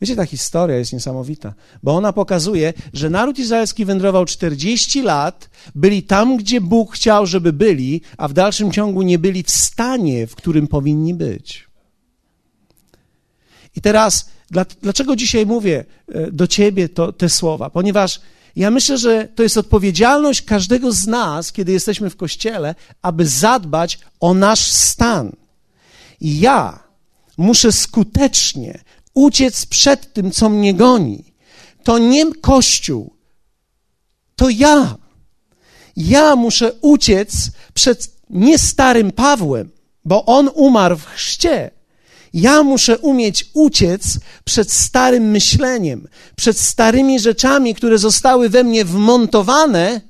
Wiecie, 0.00 0.16
ta 0.16 0.26
historia 0.26 0.76
jest 0.76 0.92
niesamowita, 0.92 1.54
bo 1.82 1.96
ona 1.96 2.12
pokazuje, 2.12 2.72
że 2.92 3.10
naród 3.10 3.38
izraelski 3.38 3.84
wędrował 3.84 4.24
40 4.24 5.02
lat, 5.02 5.50
byli 5.74 6.02
tam, 6.02 6.36
gdzie 6.36 6.60
Bóg 6.60 6.94
chciał, 6.94 7.26
żeby 7.26 7.52
byli, 7.52 8.00
a 8.18 8.28
w 8.28 8.32
dalszym 8.32 8.72
ciągu 8.72 9.02
nie 9.02 9.18
byli 9.18 9.42
w 9.42 9.50
stanie, 9.50 10.26
w 10.26 10.34
którym 10.34 10.66
powinni 10.66 11.14
być. 11.14 11.68
I 13.76 13.80
teraz, 13.80 14.30
dlaczego 14.82 15.16
dzisiaj 15.16 15.46
mówię 15.46 15.84
e, 16.08 16.30
do 16.30 16.46
ciebie 16.46 16.88
to, 16.88 17.12
te 17.12 17.28
słowa? 17.28 17.70
Ponieważ 17.70 18.20
ja 18.56 18.70
myślę, 18.70 18.98
że 18.98 19.28
to 19.34 19.42
jest 19.42 19.56
odpowiedzialność 19.56 20.42
każdego 20.42 20.92
z 20.92 21.06
nas, 21.06 21.52
kiedy 21.52 21.72
jesteśmy 21.72 22.10
w 22.10 22.16
kościele, 22.16 22.74
aby 23.02 23.26
zadbać 23.26 23.98
o 24.20 24.34
nasz 24.34 24.66
stan. 24.66 25.32
I 26.20 26.40
ja 26.40 26.84
muszę 27.38 27.72
skutecznie 27.72 28.80
uciec 29.14 29.66
przed 29.66 30.12
tym, 30.12 30.30
co 30.30 30.48
mnie 30.48 30.74
goni. 30.74 31.34
To 31.82 31.98
nie 31.98 32.34
Kościół, 32.34 33.14
to 34.36 34.48
ja. 34.48 34.96
Ja 35.96 36.36
muszę 36.36 36.72
uciec 36.80 37.50
przed 37.74 38.14
nie 38.30 38.58
starym 38.58 39.12
Pawłem, 39.12 39.70
bo 40.04 40.24
on 40.24 40.50
umarł 40.54 40.96
w 40.96 41.06
chrzcie. 41.06 41.70
Ja 42.32 42.62
muszę 42.62 42.98
umieć 42.98 43.50
uciec 43.52 44.18
przed 44.44 44.72
starym 44.72 45.30
myśleniem, 45.30 46.08
przed 46.36 46.60
starymi 46.60 47.20
rzeczami, 47.20 47.74
które 47.74 47.98
zostały 47.98 48.48
we 48.48 48.64
mnie 48.64 48.84
wmontowane 48.84 50.00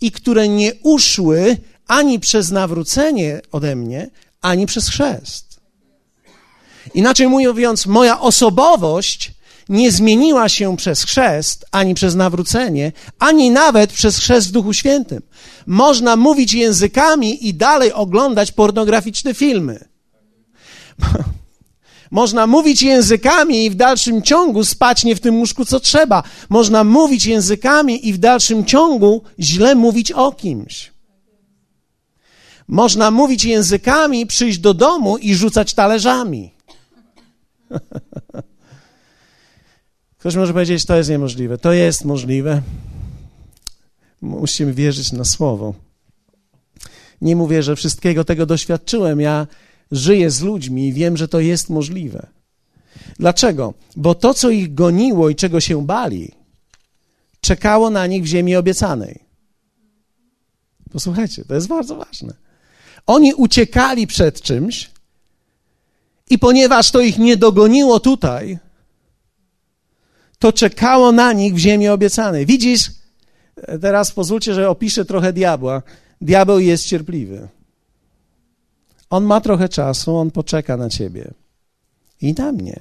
i 0.00 0.12
które 0.12 0.48
nie 0.48 0.72
uszły 0.82 1.56
ani 1.86 2.20
przez 2.20 2.50
nawrócenie 2.50 3.40
ode 3.52 3.76
mnie, 3.76 4.10
ani 4.40 4.66
przez 4.66 4.88
chrzest. 4.88 5.47
Inaczej 6.94 7.28
mówiąc, 7.28 7.86
moja 7.86 8.20
osobowość 8.20 9.32
nie 9.68 9.92
zmieniła 9.92 10.48
się 10.48 10.76
przez 10.76 11.04
chrzest, 11.04 11.64
ani 11.72 11.94
przez 11.94 12.14
nawrócenie, 12.14 12.92
ani 13.18 13.50
nawet 13.50 13.92
przez 13.92 14.18
chrzest 14.18 14.48
w 14.48 14.52
Duchu 14.52 14.72
Świętym. 14.72 15.22
Można 15.66 16.16
mówić 16.16 16.52
językami 16.52 17.48
i 17.48 17.54
dalej 17.54 17.92
oglądać 17.92 18.52
pornograficzne 18.52 19.34
filmy. 19.34 19.88
Można 22.10 22.46
mówić 22.46 22.82
językami 22.82 23.64
i 23.64 23.70
w 23.70 23.74
dalszym 23.74 24.22
ciągu 24.22 24.64
spać 24.64 25.04
nie 25.04 25.16
w 25.16 25.20
tym 25.20 25.36
łóżku, 25.36 25.64
co 25.64 25.80
trzeba. 25.80 26.22
Można 26.48 26.84
mówić 26.84 27.26
językami 27.26 28.08
i 28.08 28.12
w 28.12 28.18
dalszym 28.18 28.64
ciągu 28.64 29.22
źle 29.40 29.74
mówić 29.74 30.12
o 30.12 30.32
kimś. 30.32 30.92
Można 32.68 33.10
mówić 33.10 33.44
językami, 33.44 34.26
przyjść 34.26 34.58
do 34.58 34.74
domu 34.74 35.18
i 35.18 35.34
rzucać 35.34 35.74
talerzami. 35.74 36.57
Ktoś 40.18 40.36
może 40.36 40.52
powiedzieć, 40.52 40.84
to 40.84 40.96
jest 40.96 41.10
niemożliwe. 41.10 41.58
To 41.58 41.72
jest 41.72 42.04
możliwe. 42.04 42.62
Musimy 44.20 44.72
wierzyć 44.72 45.12
na 45.12 45.24
słowo. 45.24 45.74
Nie 47.20 47.36
mówię, 47.36 47.62
że 47.62 47.76
wszystkiego 47.76 48.24
tego 48.24 48.46
doświadczyłem. 48.46 49.20
Ja 49.20 49.46
żyję 49.90 50.30
z 50.30 50.42
ludźmi 50.42 50.88
i 50.88 50.92
wiem, 50.92 51.16
że 51.16 51.28
to 51.28 51.40
jest 51.40 51.70
możliwe. 51.70 52.26
Dlaczego? 53.18 53.74
Bo 53.96 54.14
to, 54.14 54.34
co 54.34 54.50
ich 54.50 54.74
goniło 54.74 55.28
i 55.28 55.34
czego 55.34 55.60
się 55.60 55.86
bali, 55.86 56.32
czekało 57.40 57.90
na 57.90 58.06
nich 58.06 58.22
w 58.22 58.26
ziemi 58.26 58.56
obiecanej. 58.56 59.20
Posłuchajcie, 60.92 61.44
to 61.44 61.54
jest 61.54 61.68
bardzo 61.68 61.96
ważne. 61.96 62.34
Oni 63.06 63.34
uciekali 63.34 64.06
przed 64.06 64.42
czymś 64.42 64.90
i 66.30 66.38
ponieważ 66.38 66.90
to 66.90 67.00
ich 67.00 67.18
nie 67.18 67.36
dogoniło 67.36 68.00
tutaj, 68.00 68.58
to 70.38 70.52
czekało 70.52 71.12
na 71.12 71.32
nich 71.32 71.54
w 71.54 71.58
ziemi 71.58 71.88
obiecanej. 71.88 72.46
Widzisz, 72.46 72.90
teraz 73.80 74.12
pozwólcie, 74.12 74.54
że 74.54 74.70
opiszę 74.70 75.04
trochę 75.04 75.32
diabła. 75.32 75.82
Diabeł 76.20 76.58
jest 76.58 76.86
cierpliwy. 76.86 77.48
On 79.10 79.24
ma 79.24 79.40
trochę 79.40 79.68
czasu, 79.68 80.16
on 80.16 80.30
poczeka 80.30 80.76
na 80.76 80.90
ciebie 80.90 81.34
i 82.20 82.32
na 82.32 82.52
mnie. 82.52 82.80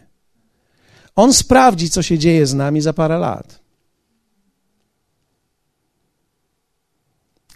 On 1.15 1.33
sprawdzi, 1.33 1.89
co 1.89 2.01
się 2.01 2.17
dzieje 2.17 2.47
z 2.47 2.53
nami 2.53 2.81
za 2.81 2.93
parę 2.93 3.17
lat. 3.17 3.59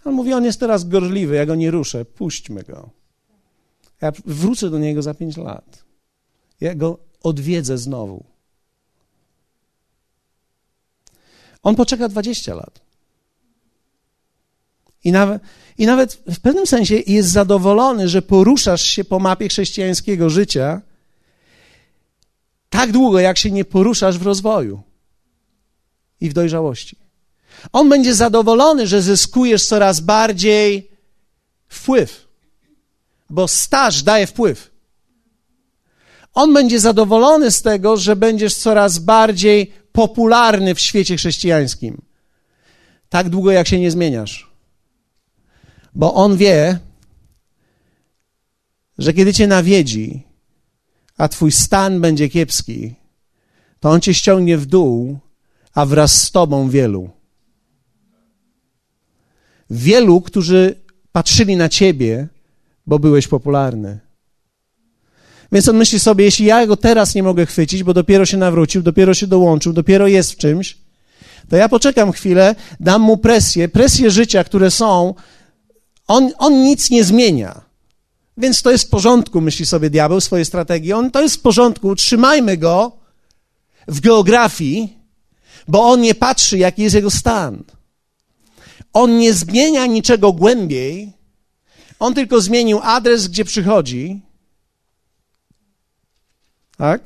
On 0.06 0.14
mówi, 0.14 0.34
on 0.34 0.46
jest 0.46 0.60
teraz 0.60 0.88
gorliwy, 0.88 1.36
ja 1.36 1.46
go 1.46 1.56
nie 1.56 1.72
ruszę, 1.72 2.06
puśćmy 2.06 2.64
go. 2.64 2.90
Ja 4.02 4.12
wrócę 4.26 4.70
do 4.70 4.80
niego 4.80 5.02
za 5.02 5.14
pięć 5.14 5.38
lat. 5.38 5.84
Ja 6.62 6.76
go 6.76 7.00
odwiedzę 7.24 7.78
znowu. 7.78 8.24
On 11.64 11.76
poczeka 11.76 12.10
20 12.10 12.56
lat. 12.56 12.82
I 15.04 15.12
nawet, 15.12 15.42
I 15.78 15.86
nawet 15.86 16.14
w 16.14 16.40
pewnym 16.40 16.68
sensie 16.68 16.96
jest 16.96 17.30
zadowolony, 17.30 18.10
że 18.10 18.22
poruszasz 18.22 18.82
się 18.82 19.04
po 19.04 19.20
mapie 19.20 19.50
chrześcijańskiego 19.50 20.30
życia 20.30 20.82
tak 22.70 22.92
długo, 22.92 23.20
jak 23.20 23.38
się 23.38 23.52
nie 23.52 23.66
poruszasz 23.66 24.18
w 24.18 24.22
rozwoju 24.22 24.82
i 26.22 26.30
w 26.30 26.34
dojrzałości. 26.34 26.96
On 27.74 27.90
będzie 27.90 28.16
zadowolony, 28.16 28.88
że 28.88 29.02
zyskujesz 29.02 29.66
coraz 29.66 30.00
bardziej 30.00 30.92
wpływ, 31.68 32.28
bo 33.32 33.48
staż 33.48 34.04
daje 34.04 34.28
wpływ. 34.28 34.72
On 36.34 36.54
będzie 36.54 36.80
zadowolony 36.80 37.52
z 37.52 37.62
tego, 37.62 37.98
że 37.98 38.16
będziesz 38.16 38.56
coraz 38.56 39.00
bardziej 39.00 39.72
popularny 39.92 40.76
w 40.76 40.80
świecie 40.80 41.18
chrześcijańskim. 41.18 42.02
Tak 43.10 43.30
długo, 43.30 43.52
jak 43.52 43.68
się 43.68 43.80
nie 43.80 43.92
zmieniasz. 43.92 44.52
Bo 45.96 46.14
on 46.14 46.38
wie, 46.38 46.80
że 48.98 49.14
kiedy 49.14 49.34
cię 49.34 49.48
nawiedzi, 49.48 50.24
a 51.18 51.28
twój 51.28 51.52
stan 51.52 52.02
będzie 52.02 52.30
kiepski, 52.30 52.96
to 53.80 53.90
on 53.90 54.02
cię 54.02 54.14
ściągnie 54.14 54.58
w 54.58 54.66
dół, 54.66 55.20
a 55.74 55.86
wraz 55.86 56.22
z 56.22 56.32
tobą 56.32 56.70
wielu. 56.70 57.10
Wielu, 59.70 60.22
którzy 60.22 60.82
patrzyli 61.12 61.56
na 61.56 61.70
ciebie, 61.70 62.28
bo 62.92 63.00
byłeś 63.00 63.28
popularny. 63.28 64.00
Więc 65.52 65.68
on 65.68 65.78
myśli 65.78 66.00
sobie, 66.00 66.26
jeśli 66.26 66.46
ja 66.46 66.68
go 66.68 66.78
teraz 66.78 67.16
nie 67.16 67.24
mogę 67.24 67.46
chwycić, 67.46 67.84
bo 67.84 67.94
dopiero 67.94 68.26
się 68.26 68.38
nawrócił, 68.38 68.82
dopiero 68.82 69.14
się 69.14 69.28
dołączył, 69.28 69.74
dopiero 69.74 70.08
jest 70.08 70.32
w 70.32 70.38
czymś, 70.38 70.78
to 71.50 71.56
ja 71.56 71.70
poczekam 71.70 72.12
chwilę, 72.12 72.56
dam 72.80 73.02
mu 73.02 73.18
presję, 73.18 73.70
presję 73.70 74.12
życia, 74.12 74.44
które 74.44 74.72
są, 74.72 75.14
on, 76.08 76.32
on 76.38 76.64
nic 76.64 76.90
nie 76.90 77.04
zmienia. 77.04 77.62
Więc 78.38 78.62
to 78.62 78.72
jest 78.72 78.88
w 78.88 78.90
porządku, 78.90 79.42
myśli 79.42 79.66
sobie 79.66 79.90
diabeł, 79.90 80.22
swoje 80.22 80.46
strategie. 80.46 80.98
On 80.98 81.12
to 81.12 81.22
jest 81.22 81.36
w 81.36 81.42
porządku, 81.42 81.96
trzymajmy 81.96 82.58
go 82.58 82.92
w 83.88 84.00
geografii, 84.00 84.98
bo 85.68 85.84
on 85.84 86.02
nie 86.02 86.16
patrzy, 86.16 86.58
jaki 86.58 86.82
jest 86.82 86.96
jego 86.96 87.12
stan. 87.12 87.64
On 88.94 89.18
nie 89.18 89.34
zmienia 89.34 89.86
niczego 89.86 90.34
głębiej, 90.34 91.21
on 92.02 92.14
tylko 92.14 92.42
zmienił 92.42 92.80
adres, 92.84 93.28
gdzie 93.28 93.46
przychodzi 93.46 94.22
tak? 96.82 97.02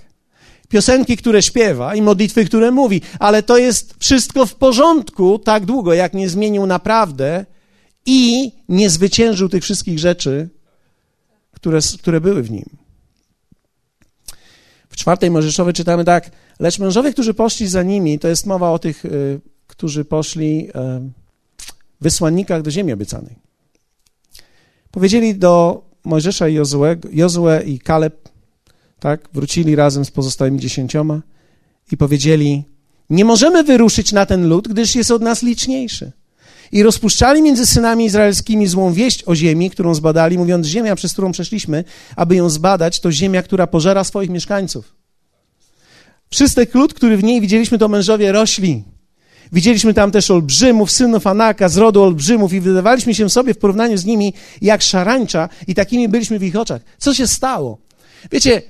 Piosenki, 0.69 1.17
które 1.17 1.41
śpiewa 1.41 1.95
i 1.95 2.01
modlitwy, 2.01 2.45
które 2.45 2.71
mówi, 2.71 3.01
ale 3.19 3.43
to 3.43 3.57
jest 3.57 3.95
wszystko 3.99 4.45
w 4.45 4.55
porządku 4.55 5.39
tak 5.39 5.65
długo, 5.65 5.93
jak 5.93 6.13
nie 6.13 6.29
zmienił 6.29 6.65
naprawdę 6.65 7.45
i 8.05 8.51
nie 8.69 8.89
zwyciężył 8.89 9.49
tych 9.49 9.63
wszystkich 9.63 9.99
rzeczy, 9.99 10.49
które, 11.51 11.79
które 12.01 12.21
były 12.21 12.43
w 12.43 12.51
nim. 12.51 12.65
W 14.89 14.95
czwartej 14.95 15.31
Mojżeszowej 15.31 15.73
czytamy 15.73 16.05
tak, 16.05 16.31
lecz 16.59 16.79
mężowie, 16.79 17.13
którzy 17.13 17.33
poszli 17.33 17.67
za 17.67 17.83
nimi, 17.83 18.19
to 18.19 18.27
jest 18.27 18.45
mowa 18.45 18.71
o 18.71 18.79
tych, 18.79 19.05
y, 19.05 19.41
którzy 19.67 20.05
poszli 20.05 20.69
wysłannikach 22.01 22.61
do 22.61 22.71
ziemi 22.71 22.93
obiecanej. 22.93 23.44
Powiedzieli 24.95 25.35
do 25.35 25.83
Mojżesza 26.03 26.47
i 26.47 26.53
Jozue, 26.53 26.95
Jozue 27.11 27.63
i 27.65 27.79
Kaleb, 27.79 28.29
tak? 28.99 29.29
Wrócili 29.33 29.75
razem 29.75 30.05
z 30.05 30.11
pozostałymi 30.11 30.59
dziesięcioma 30.59 31.21
i 31.91 31.97
powiedzieli: 31.97 32.63
Nie 33.09 33.25
możemy 33.25 33.63
wyruszyć 33.63 34.11
na 34.11 34.25
ten 34.25 34.47
lud, 34.47 34.67
gdyż 34.67 34.95
jest 34.95 35.11
od 35.11 35.21
nas 35.21 35.43
liczniejszy. 35.43 36.11
I 36.71 36.83
rozpuszczali 36.83 37.41
między 37.41 37.65
synami 37.65 38.05
izraelskimi 38.05 38.67
złą 38.67 38.93
wieść 38.93 39.23
o 39.25 39.35
ziemi, 39.35 39.69
którą 39.69 39.93
zbadali, 39.93 40.37
mówiąc: 40.37 40.67
Ziemia, 40.67 40.95
przez 40.95 41.13
którą 41.13 41.31
przeszliśmy, 41.31 41.83
aby 42.15 42.35
ją 42.35 42.49
zbadać, 42.49 42.99
to 42.99 43.11
ziemia, 43.11 43.43
która 43.43 43.67
pożera 43.67 44.03
swoich 44.03 44.29
mieszkańców. 44.29 44.95
Wszystek 46.29 46.75
lud, 46.75 46.93
który 46.93 47.17
w 47.17 47.23
niej 47.23 47.41
widzieliśmy, 47.41 47.77
to 47.77 47.87
mężowie 47.87 48.31
rośli. 48.31 48.83
Widzieliśmy 49.51 49.93
tam 49.93 50.11
też 50.11 50.31
olbrzymów, 50.31 50.91
synów 50.91 51.27
Anaka, 51.27 51.69
z 51.69 51.77
rodu 51.77 52.03
olbrzymów 52.03 52.53
i 52.53 52.59
wydawaliśmy 52.59 53.15
się 53.15 53.29
sobie 53.29 53.53
w 53.53 53.57
porównaniu 53.57 53.97
z 53.97 54.05
nimi 54.05 54.33
jak 54.61 54.81
szarańcza 54.81 55.49
i 55.67 55.75
takimi 55.75 56.09
byliśmy 56.09 56.39
w 56.39 56.43
ich 56.43 56.55
oczach. 56.55 56.81
Co 56.97 57.13
się 57.13 57.27
stało? 57.27 57.77
Wiecie, 58.31 58.61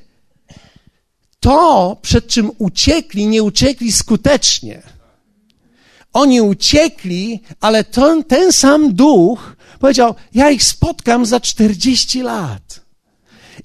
to, 1.39 1.97
przed 2.01 2.27
czym 2.27 2.51
uciekli, 2.57 3.27
nie 3.27 3.43
uciekli 3.43 3.91
skutecznie. 3.91 4.81
Oni 6.13 6.41
uciekli, 6.41 7.41
ale 7.61 7.83
ten, 7.83 8.23
ten 8.23 8.53
sam 8.53 8.93
duch 8.93 9.55
powiedział: 9.79 10.15
Ja 10.33 10.49
ich 10.49 10.63
spotkam 10.63 11.25
za 11.25 11.39
40 11.39 12.21
lat. 12.21 12.85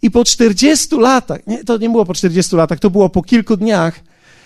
I 0.02 0.10
po 0.10 0.24
40 0.24 0.96
latach, 0.96 1.46
nie, 1.46 1.64
to 1.64 1.78
nie 1.78 1.90
było 1.90 2.04
po 2.04 2.14
40 2.14 2.56
latach, 2.56 2.78
to 2.78 2.90
było 2.90 3.08
po 3.08 3.22
kilku 3.22 3.56
dniach, 3.56 4.00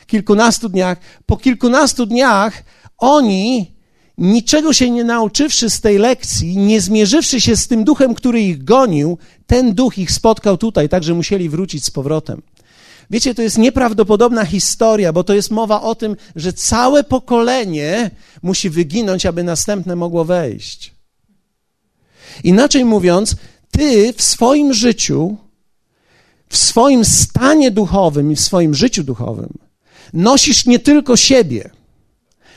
kilkunastu 0.07 0.69
dniach. 0.69 0.99
Po 1.27 1.37
kilkunastu 1.37 2.07
dniach 2.07 2.65
oni, 2.99 3.75
niczego 4.19 4.73
się 4.73 4.91
nie 4.91 5.05
nauczywszy 5.05 5.71
z 5.71 5.81
tej 5.81 5.99
lekcji, 5.99 6.57
nie 6.57 6.81
zmierzywszy 6.81 7.41
się 7.41 7.57
z 7.57 7.69
tym 7.69 7.85
duchem, 7.85 8.15
który 8.15 8.41
ich 8.41 8.65
gonił, 8.65 9.19
ten 9.47 9.75
duch 9.75 9.99
ich 9.99 10.11
spotkał 10.11 10.59
tutaj, 10.59 10.89
tak 10.89 11.05
że 11.05 11.15
musieli 11.15 11.49
wrócić 11.49 11.85
z 11.85 11.91
powrotem. 11.91 12.43
Wiecie, 13.11 13.35
to 13.35 13.43
jest 13.43 13.59
nieprawdopodobna 13.59 14.45
historia, 14.45 15.13
bo 15.13 15.25
to 15.25 15.35
jest 15.35 15.51
mowa 15.51 15.83
o 15.83 15.95
tym, 15.95 16.17
że 16.37 16.53
całe 16.53 17.05
pokolenie 17.05 18.11
musi 18.43 18.71
wyginąć, 18.71 19.27
aby 19.27 19.45
następne 19.45 19.97
mogło 19.97 20.25
wejść. 20.25 20.95
Inaczej 22.45 22.85
mówiąc, 22.85 23.37
ty 23.71 24.13
w 24.13 24.23
swoim 24.23 24.75
życiu, 24.75 25.37
w 26.49 26.57
swoim 26.57 27.05
stanie 27.05 27.71
duchowym 27.71 28.33
i 28.33 28.37
w 28.37 28.41
swoim 28.41 28.75
życiu 28.75 29.05
duchowym 29.05 29.64
nosisz 30.13 30.67
nie 30.67 30.79
tylko 30.79 31.17
siebie, 31.17 31.71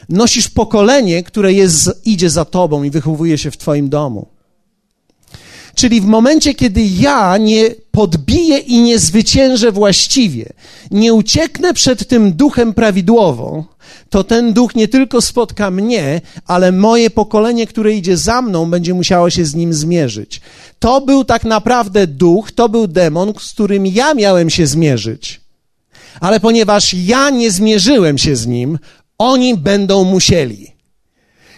nosisz 0.09 0.49
pokolenie, 0.49 1.23
które 1.23 1.53
jest, 1.53 2.01
idzie 2.05 2.29
za 2.29 2.45
tobą 2.45 2.83
i 2.83 2.89
wychowuje 2.89 3.37
się 3.37 3.51
w 3.51 3.57
twoim 3.57 3.89
domu. 3.89 4.27
Czyli 5.75 6.01
w 6.01 6.05
momencie, 6.05 6.53
kiedy 6.53 6.81
ja 6.83 7.37
nie 7.37 7.69
podbiję 7.91 8.57
i 8.57 8.81
nie 8.81 8.99
zwyciężę 8.99 9.71
właściwie, 9.71 10.53
nie 10.91 11.13
ucieknę 11.13 11.73
przed 11.73 12.07
tym 12.07 12.33
duchem 12.33 12.73
prawidłowo, 12.73 13.65
to 14.09 14.23
ten 14.23 14.53
duch 14.53 14.75
nie 14.75 14.87
tylko 14.87 15.21
spotka 15.21 15.71
mnie, 15.71 16.21
ale 16.45 16.71
moje 16.71 17.09
pokolenie, 17.09 17.67
które 17.67 17.93
idzie 17.93 18.17
za 18.17 18.41
mną, 18.41 18.69
będzie 18.69 18.93
musiało 18.93 19.29
się 19.29 19.45
z 19.45 19.55
nim 19.55 19.73
zmierzyć. 19.73 20.41
To 20.79 21.01
był 21.01 21.23
tak 21.23 21.43
naprawdę 21.43 22.07
duch, 22.07 22.51
to 22.51 22.69
był 22.69 22.87
demon, 22.87 23.33
z 23.39 23.53
którym 23.53 23.85
ja 23.85 24.13
miałem 24.13 24.49
się 24.49 24.67
zmierzyć. 24.67 25.41
Ale 26.19 26.39
ponieważ 26.39 26.93
ja 26.93 27.29
nie 27.29 27.51
zmierzyłem 27.51 28.17
się 28.17 28.35
z 28.35 28.47
nim, 28.47 28.79
oni 29.17 29.57
będą 29.57 30.03
musieli. 30.03 30.77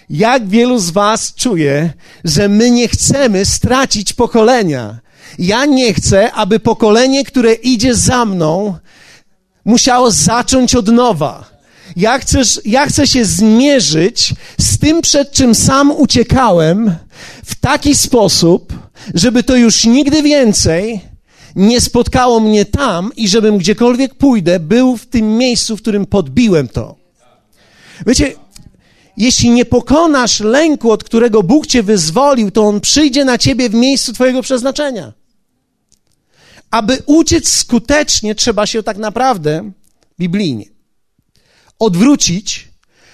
Jak 0.10 0.48
wielu 0.48 0.80
z 0.80 0.90
Was 0.90 1.34
czuje, 1.34 1.94
że 2.24 2.50
my 2.50 2.72
nie 2.72 2.88
chcemy 2.88 3.46
stracić 3.46 4.14
pokolenia? 4.14 5.00
Ja 5.40 5.66
nie 5.66 5.94
chcę, 5.94 6.32
aby 6.32 6.60
pokolenie, 6.60 7.24
które 7.24 7.54
idzie 7.54 7.96
za 7.96 8.26
mną, 8.26 8.76
musiało 9.66 10.12
zacząć 10.12 10.76
od 10.76 10.88
nowa. 10.88 11.50
Ja 11.96 12.20
ja 12.66 12.86
chcę 12.88 13.08
się 13.08 13.26
zmierzyć 13.26 14.34
z 14.58 14.78
tym, 14.78 15.02
przed 15.02 15.32
czym 15.32 15.56
sam 15.56 15.92
uciekałem, 15.92 16.96
w 17.46 17.56
taki 17.56 17.96
sposób, 17.96 18.74
żeby 19.14 19.44
to 19.44 19.56
już 19.56 19.86
nigdy 19.86 20.24
więcej 20.24 21.02
nie 21.56 21.82
spotkało 21.82 22.40
mnie 22.40 22.66
tam 22.66 23.12
i 23.16 23.28
żebym 23.28 23.58
gdziekolwiek 23.58 24.16
pójdę, 24.16 24.60
był 24.60 24.98
w 24.98 25.06
tym 25.06 25.38
miejscu, 25.38 25.78
w 25.78 25.82
którym 25.82 26.06
podbiłem 26.06 26.68
to. 26.68 26.96
Wiecie, 28.08 28.34
jeśli 29.18 29.50
nie 29.50 29.66
pokonasz 29.66 30.40
lęku, 30.40 30.92
od 30.92 31.04
którego 31.04 31.44
Bóg 31.44 31.68
cię 31.68 31.84
wyzwolił, 31.84 32.52
to 32.52 32.64
on 32.64 32.82
przyjdzie 32.82 33.26
na 33.26 33.38
ciebie 33.38 33.70
w 33.70 33.74
miejscu 33.74 34.14
twojego 34.14 34.42
przeznaczenia. 34.42 35.14
Aby 36.72 37.04
uciec 37.06 37.52
skutecznie, 37.52 38.36
trzeba 38.36 38.66
się 38.66 38.84
tak 38.84 38.98
naprawdę 38.98 39.72
biblijnie 40.20 40.66
odwrócić, 41.80 42.68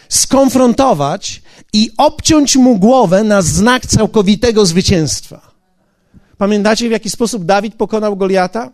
skonfrontować 0.09 1.41
i 1.73 1.91
obciąć 1.97 2.55
mu 2.55 2.79
głowę 2.79 3.23
na 3.23 3.41
znak 3.41 3.85
całkowitego 3.85 4.65
zwycięstwa. 4.65 5.54
Pamiętacie, 6.37 6.87
w 6.89 6.91
jaki 6.91 7.09
sposób 7.09 7.45
Dawid 7.45 7.75
pokonał 7.75 8.15
Goliata? 8.15 8.71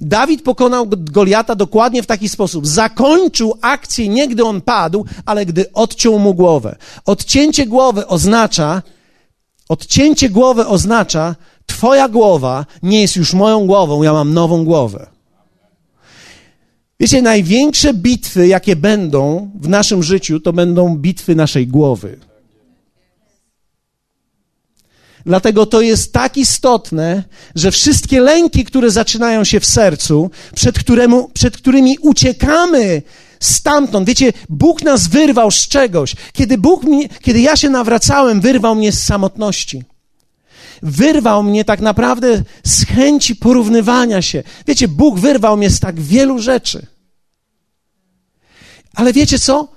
Dawid 0.00 0.42
pokonał 0.42 0.86
Goliata 0.88 1.54
dokładnie 1.54 2.02
w 2.02 2.06
taki 2.06 2.28
sposób. 2.28 2.66
Zakończył 2.66 3.54
akcję 3.60 4.08
nie 4.08 4.28
gdy 4.28 4.44
on 4.44 4.60
padł, 4.60 5.04
ale 5.26 5.46
gdy 5.46 5.72
odciął 5.72 6.18
mu 6.18 6.34
głowę. 6.34 6.76
Odcięcie 7.04 7.66
głowy 7.66 8.06
oznacza, 8.06 8.82
odcięcie 9.68 10.30
głowy 10.30 10.66
oznacza, 10.66 11.36
twoja 11.66 12.08
głowa 12.08 12.66
nie 12.82 13.00
jest 13.00 13.16
już 13.16 13.34
moją 13.34 13.66
głową, 13.66 14.02
ja 14.02 14.12
mam 14.12 14.34
nową 14.34 14.64
głowę. 14.64 15.06
Wiecie, 17.00 17.22
największe 17.22 17.94
bitwy, 17.94 18.48
jakie 18.48 18.76
będą 18.76 19.50
w 19.60 19.68
naszym 19.68 20.02
życiu, 20.02 20.40
to 20.40 20.52
będą 20.52 20.96
bitwy 20.96 21.34
naszej 21.34 21.66
głowy. 21.66 22.27
Dlatego 25.28 25.66
to 25.66 25.80
jest 25.80 26.12
tak 26.12 26.36
istotne, 26.36 27.24
że 27.54 27.70
wszystkie 27.70 28.20
lęki, 28.20 28.64
które 28.64 28.90
zaczynają 28.90 29.44
się 29.44 29.60
w 29.60 29.66
sercu, 29.66 30.30
przed, 30.54 30.78
któremu, 30.78 31.30
przed 31.34 31.56
którymi 31.56 31.98
uciekamy 31.98 33.02
stamtąd. 33.40 34.06
Wiecie, 34.06 34.32
Bóg 34.48 34.82
nas 34.82 35.08
wyrwał 35.08 35.50
z 35.50 35.68
czegoś. 35.68 36.14
Kiedy, 36.32 36.58
Bóg 36.58 36.84
mnie, 36.84 37.08
kiedy 37.08 37.40
ja 37.40 37.56
się 37.56 37.70
nawracałem, 37.70 38.40
wyrwał 38.40 38.74
mnie 38.74 38.92
z 38.92 39.02
samotności. 39.02 39.82
Wyrwał 40.82 41.42
mnie 41.42 41.64
tak 41.64 41.80
naprawdę 41.80 42.42
z 42.64 42.84
chęci 42.86 43.36
porównywania 43.36 44.22
się. 44.22 44.42
Wiecie, 44.66 44.88
Bóg 44.88 45.18
wyrwał 45.18 45.56
mnie 45.56 45.70
z 45.70 45.80
tak 45.80 46.00
wielu 46.00 46.38
rzeczy. 46.38 46.86
Ale 48.94 49.12
wiecie 49.12 49.38
co? 49.38 49.68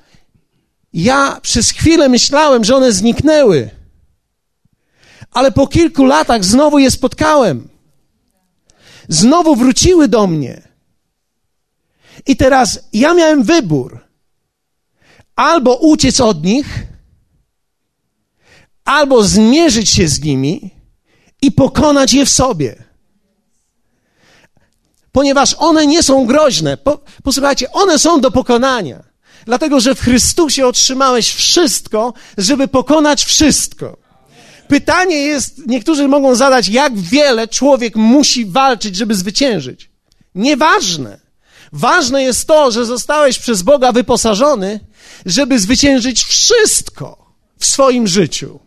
Ja 0.94 1.40
przez 1.42 1.72
chwilę 1.72 2.10
myślałem, 2.10 2.64
że 2.64 2.76
one 2.76 2.92
zniknęły 2.92 3.81
ale 5.32 5.52
po 5.52 5.68
kilku 5.68 6.06
latach 6.06 6.46
znowu 6.46 6.80
je 6.80 6.92
spotkałem. 6.92 7.70
Znowu 9.08 9.56
wróciły 9.56 10.08
do 10.08 10.28
mnie. 10.28 10.62
I 12.28 12.36
teraz 12.36 12.80
ja 12.94 13.14
miałem 13.14 13.44
wybór: 13.44 14.00
albo 15.36 15.76
uciec 15.76 16.20
od 16.20 16.44
nich, 16.44 16.68
albo 18.86 19.24
zmierzyć 19.24 19.90
się 19.90 20.08
z 20.08 20.22
nimi 20.22 20.72
i 21.42 21.52
pokonać 21.52 22.14
je 22.14 22.26
w 22.26 22.30
sobie. 22.30 22.84
Ponieważ 25.12 25.56
one 25.58 25.88
nie 25.88 26.04
są 26.04 26.26
groźne. 26.26 26.78
Po, 26.78 27.00
posłuchajcie, 27.24 27.72
one 27.72 28.00
są 28.00 28.22
do 28.22 28.32
pokonania. 28.32 29.04
Dlatego, 29.46 29.80
że 29.80 29.96
w 29.96 30.02
Chrystusie 30.02 30.68
otrzymałeś 30.68 31.34
wszystko, 31.34 32.14
żeby 32.38 32.68
pokonać 32.68 33.24
wszystko. 33.26 34.01
Pytanie 34.72 35.16
jest, 35.16 35.68
niektórzy 35.68 36.08
mogą 36.08 36.36
zadać, 36.36 36.70
jak 36.70 37.00
wiele 37.00 37.48
człowiek 37.48 37.96
musi 37.96 38.46
walczyć, 38.46 38.96
żeby 38.96 39.16
zwyciężyć. 39.16 39.90
Nieważne. 40.36 41.20
Ważne 41.74 42.24
jest 42.24 42.48
to, 42.48 42.72
że 42.72 42.86
zostałeś 42.86 43.40
przez 43.40 43.62
Boga 43.62 43.92
wyposażony, 43.92 44.80
żeby 45.26 45.60
zwyciężyć 45.60 46.24
wszystko 46.24 47.34
w 47.60 47.66
swoim 47.66 48.08
życiu. 48.08 48.60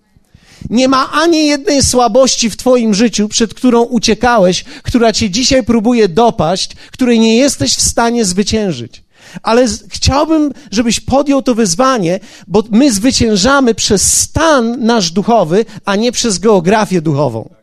Nie 0.71 0.89
ma 0.89 1.13
ani 1.13 1.47
jednej 1.47 1.83
słabości 1.83 2.51
w 2.51 2.57
Twoim 2.57 2.95
życiu, 2.95 3.29
przed 3.29 3.55
którą 3.55 3.83
uciekałeś, 3.83 4.65
która 4.83 5.13
Cię 5.13 5.31
dzisiaj 5.31 5.65
próbuje 5.65 6.09
dopaść, 6.09 6.71
której 6.93 7.21
nie 7.21 7.37
jesteś 7.37 7.75
w 7.75 7.83
stanie 7.83 8.25
zwyciężyć 8.25 9.04
ale 9.43 9.67
chciałbym, 9.89 10.53
żebyś 10.71 11.01
podjął 11.01 11.43
to 11.43 11.55
wyzwanie, 11.55 12.21
bo 12.47 12.63
my 12.71 12.93
zwyciężamy 12.93 13.75
przez 13.75 14.21
stan 14.21 14.85
nasz 14.85 15.11
duchowy, 15.11 15.65
a 15.85 15.97
nie 15.97 16.13
przez 16.13 16.39
geografię 16.39 17.01
duchową. 17.01 17.55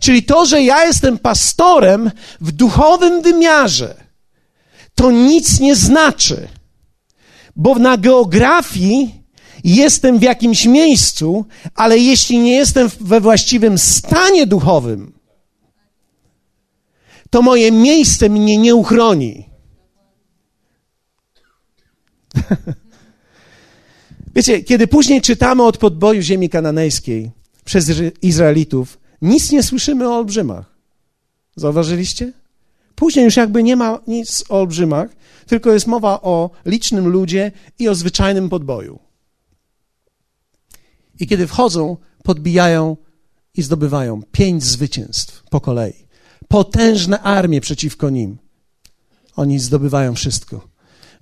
Czyli 0.00 0.22
to, 0.22 0.46
że 0.46 0.62
ja 0.62 0.84
jestem 0.84 1.18
pastorem 1.18 2.10
w 2.40 2.52
duchowym 2.52 3.22
wymiarze, 3.22 3.94
to 4.94 5.10
nic 5.10 5.60
nie 5.60 5.76
znaczy, 5.76 6.48
bo 7.56 7.74
na 7.74 7.96
geografii 7.96 9.14
jestem 9.64 10.18
w 10.18 10.22
jakimś 10.22 10.66
miejscu, 10.66 11.44
ale 11.74 11.98
jeśli 11.98 12.38
nie 12.38 12.52
jestem 12.52 12.90
we 13.00 13.20
właściwym 13.20 13.78
stanie 13.78 14.46
duchowym, 14.46 15.18
to 17.30 17.42
moje 17.42 17.72
miejsce 17.72 18.28
mnie 18.28 18.56
nie 18.56 18.74
uchroni. 18.74 19.47
Wiecie, 24.34 24.62
kiedy 24.62 24.86
później 24.86 25.20
czytamy 25.20 25.62
od 25.62 25.78
podboju 25.78 26.22
ziemi 26.22 26.48
kananejskiej 26.48 27.30
przez 27.64 27.92
Izraelitów, 28.22 28.98
nic 29.22 29.52
nie 29.52 29.62
słyszymy 29.62 30.08
o 30.08 30.16
olbrzymach. 30.16 30.74
Zauważyliście? 31.56 32.32
Później 32.94 33.24
już 33.24 33.36
jakby 33.36 33.62
nie 33.62 33.76
ma 33.76 34.00
nic 34.06 34.44
o 34.48 34.60
olbrzymach, 34.60 35.10
tylko 35.46 35.72
jest 35.72 35.86
mowa 35.86 36.20
o 36.22 36.50
licznym 36.66 37.08
ludzie 37.08 37.52
i 37.78 37.88
o 37.88 37.94
zwyczajnym 37.94 38.48
podboju. 38.48 38.98
I 41.20 41.26
kiedy 41.26 41.46
wchodzą, 41.46 41.96
podbijają 42.22 42.96
i 43.54 43.62
zdobywają 43.62 44.22
pięć 44.32 44.64
zwycięstw 44.64 45.42
po 45.50 45.60
kolei. 45.60 46.08
Potężne 46.48 47.20
armie 47.20 47.60
przeciwko 47.60 48.10
nim. 48.10 48.38
Oni 49.36 49.58
zdobywają 49.58 50.14
wszystko. 50.14 50.68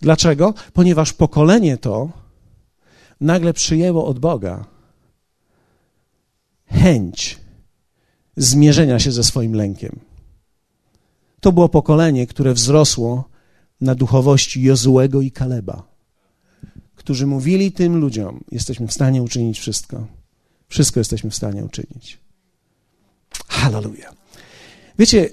Dlaczego? 0.00 0.54
Ponieważ 0.72 1.12
pokolenie 1.12 1.76
to 1.76 2.08
nagle 3.20 3.52
przyjęło 3.52 4.06
od 4.06 4.18
Boga 4.18 4.64
chęć 6.66 7.38
zmierzenia 8.36 8.98
się 8.98 9.12
ze 9.12 9.24
swoim 9.24 9.54
lękiem. 9.54 10.00
To 11.40 11.52
było 11.52 11.68
pokolenie, 11.68 12.26
które 12.26 12.54
wzrosło 12.54 13.24
na 13.80 13.94
duchowości 13.94 14.62
Jozułego 14.62 15.20
i 15.20 15.30
Kaleba, 15.30 15.82
którzy 16.94 17.26
mówili 17.26 17.72
tym 17.72 17.96
ludziom: 17.96 18.44
Jesteśmy 18.52 18.86
w 18.86 18.92
stanie 18.92 19.22
uczynić 19.22 19.58
wszystko. 19.58 20.06
Wszystko 20.68 21.00
jesteśmy 21.00 21.30
w 21.30 21.34
stanie 21.34 21.64
uczynić. 21.64 22.18
Hallelujah. 23.48 24.14
Wiecie, 24.98 25.30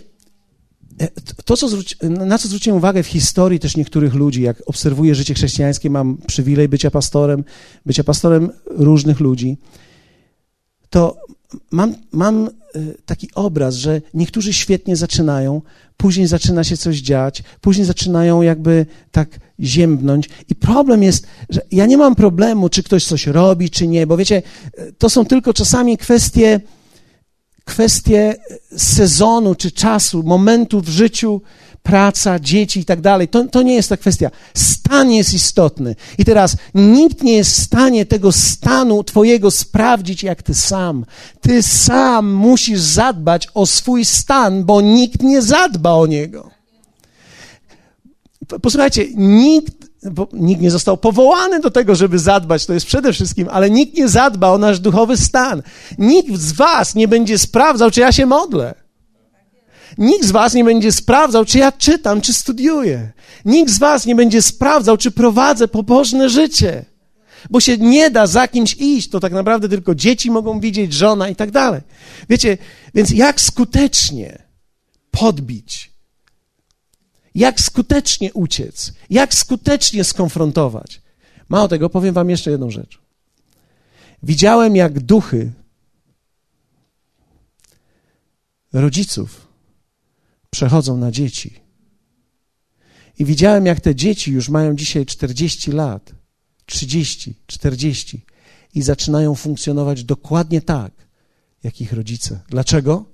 to, 1.45 1.57
co 1.57 1.69
zwróci, 1.69 1.95
na 2.09 2.37
co 2.37 2.47
zwróciłem 2.47 2.77
uwagę 2.77 3.03
w 3.03 3.07
historii 3.07 3.59
też 3.59 3.77
niektórych 3.77 4.13
ludzi, 4.13 4.41
jak 4.41 4.63
obserwuję 4.65 5.15
życie 5.15 5.33
chrześcijańskie, 5.33 5.89
mam 5.89 6.17
przywilej 6.17 6.69
bycia 6.69 6.91
pastorem, 6.91 7.43
bycia 7.85 8.03
pastorem 8.03 8.49
różnych 8.65 9.19
ludzi, 9.19 9.57
to 10.89 11.17
mam, 11.71 11.95
mam 12.11 12.49
y, 12.75 12.97
taki 13.05 13.29
obraz, 13.35 13.75
że 13.75 14.01
niektórzy 14.13 14.53
świetnie 14.53 14.95
zaczynają, 14.95 15.61
później 15.97 16.27
zaczyna 16.27 16.63
się 16.63 16.77
coś 16.77 16.97
dziać, 16.97 17.43
później 17.61 17.85
zaczynają 17.85 18.41
jakby 18.41 18.85
tak 19.11 19.39
ziębnąć. 19.59 20.29
I 20.49 20.55
problem 20.55 21.03
jest, 21.03 21.27
że 21.49 21.61
ja 21.71 21.85
nie 21.85 21.97
mam 21.97 22.15
problemu, 22.15 22.69
czy 22.69 22.83
ktoś 22.83 23.05
coś 23.05 23.27
robi, 23.27 23.69
czy 23.69 23.87
nie, 23.87 24.07
bo 24.07 24.17
wiecie, 24.17 24.41
y, 24.79 24.93
to 24.97 25.09
są 25.09 25.25
tylko 25.25 25.53
czasami 25.53 25.97
kwestie, 25.97 26.61
kwestie 27.65 28.35
sezonu, 28.77 29.55
czy 29.55 29.71
czasu, 29.71 30.23
momentu 30.23 30.81
w 30.81 30.89
życiu, 30.89 31.41
praca, 31.83 32.39
dzieci 32.39 32.79
i 32.79 32.85
tak 32.85 33.01
dalej. 33.01 33.27
To, 33.27 33.45
to 33.45 33.61
nie 33.61 33.75
jest 33.75 33.89
ta 33.89 33.97
kwestia. 33.97 34.31
Stan 34.53 35.11
jest 35.11 35.33
istotny. 35.33 35.95
I 36.17 36.25
teraz 36.25 36.57
nikt 36.75 37.23
nie 37.23 37.33
jest 37.33 37.51
w 37.51 37.63
stanie 37.63 38.05
tego 38.05 38.31
stanu 38.31 39.03
Twojego 39.03 39.51
sprawdzić 39.51 40.23
jak 40.23 40.43
Ty 40.43 40.53
sam. 40.55 41.05
Ty 41.41 41.63
sam 41.63 42.33
musisz 42.33 42.79
zadbać 42.79 43.47
o 43.53 43.65
swój 43.65 44.05
stan, 44.05 44.63
bo 44.63 44.81
nikt 44.81 45.21
nie 45.21 45.41
zadba 45.41 45.91
o 45.91 46.07
niego. 46.07 46.51
Posłuchajcie, 48.61 49.05
nikt, 49.15 49.82
nikt 50.33 50.61
nie 50.61 50.71
został 50.71 50.97
powołany 50.97 51.59
do 51.59 51.71
tego, 51.71 51.95
żeby 51.95 52.19
zadbać, 52.19 52.65
to 52.65 52.73
jest 52.73 52.85
przede 52.85 53.13
wszystkim, 53.13 53.47
ale 53.51 53.69
nikt 53.69 53.97
nie 53.97 54.07
zadba 54.07 54.49
o 54.49 54.57
nasz 54.57 54.79
duchowy 54.79 55.17
stan. 55.17 55.61
Nikt 55.97 56.35
z 56.35 56.51
Was 56.51 56.95
nie 56.95 57.07
będzie 57.07 57.37
sprawdzał, 57.37 57.91
czy 57.91 57.99
ja 57.99 58.11
się 58.11 58.25
modlę. 58.25 58.75
Nikt 59.97 60.25
z 60.25 60.31
Was 60.31 60.53
nie 60.53 60.63
będzie 60.63 60.91
sprawdzał, 60.91 61.45
czy 61.45 61.57
ja 61.57 61.71
czytam, 61.71 62.21
czy 62.21 62.33
studiuję. 62.33 63.11
Nikt 63.45 63.71
z 63.71 63.79
Was 63.79 64.05
nie 64.05 64.15
będzie 64.15 64.41
sprawdzał, 64.41 64.97
czy 64.97 65.11
prowadzę 65.11 65.67
pobożne 65.67 66.29
życie. 66.29 66.85
Bo 67.49 67.59
się 67.59 67.77
nie 67.77 68.09
da 68.09 68.27
za 68.27 68.47
kimś 68.47 68.75
iść, 68.79 69.09
to 69.09 69.19
tak 69.19 69.33
naprawdę 69.33 69.69
tylko 69.69 69.95
dzieci 69.95 70.31
mogą 70.31 70.59
widzieć, 70.59 70.93
żona 70.93 71.29
i 71.29 71.35
tak 71.35 71.51
dalej. 71.51 71.81
Wiecie, 72.29 72.57
więc 72.95 73.11
jak 73.11 73.41
skutecznie 73.41 74.43
podbić, 75.11 75.92
jak 77.35 77.61
skutecznie 77.61 78.33
uciec, 78.33 78.93
jak 79.09 79.35
skutecznie 79.35 80.03
skonfrontować. 80.03 81.01
Mało 81.49 81.67
tego, 81.67 81.89
powiem 81.89 82.13
Wam 82.13 82.29
jeszcze 82.29 82.51
jedną 82.51 82.71
rzecz. 82.71 82.99
Widziałem, 84.23 84.75
jak 84.75 84.99
duchy 84.99 85.51
rodziców 88.73 89.47
przechodzą 90.49 90.97
na 90.97 91.11
dzieci. 91.11 91.59
I 93.19 93.25
widziałem, 93.25 93.65
jak 93.65 93.81
te 93.81 93.95
dzieci 93.95 94.31
już 94.31 94.49
mają 94.49 94.75
dzisiaj 94.75 95.05
40 95.05 95.71
lat, 95.71 96.11
30, 96.65 97.35
40 97.47 98.25
i 98.73 98.81
zaczynają 98.81 99.35
funkcjonować 99.35 100.03
dokładnie 100.03 100.61
tak, 100.61 100.91
jak 101.63 101.81
ich 101.81 101.93
rodzice. 101.93 102.39
Dlaczego? 102.49 103.12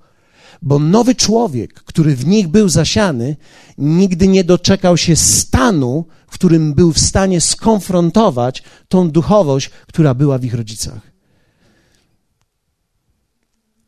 Bo 0.62 0.80
nowy 0.80 1.16
człowiek, 1.16 1.74
który 1.74 2.16
w 2.16 2.28
nich 2.28 2.48
był 2.48 2.70
zasiany, 2.70 3.36
nigdy 3.78 4.28
nie 4.28 4.44
doczekał 4.44 4.98
się 4.98 5.16
stanu, 5.16 6.06
w 6.28 6.32
którym 6.32 6.74
był 6.74 6.94
w 6.94 7.00
stanie 7.00 7.42
skonfrontować 7.42 8.64
tą 8.88 9.12
duchowość, 9.12 9.70
która 9.70 10.14
była 10.14 10.38
w 10.38 10.44
ich 10.44 10.54
rodzicach. 10.54 11.12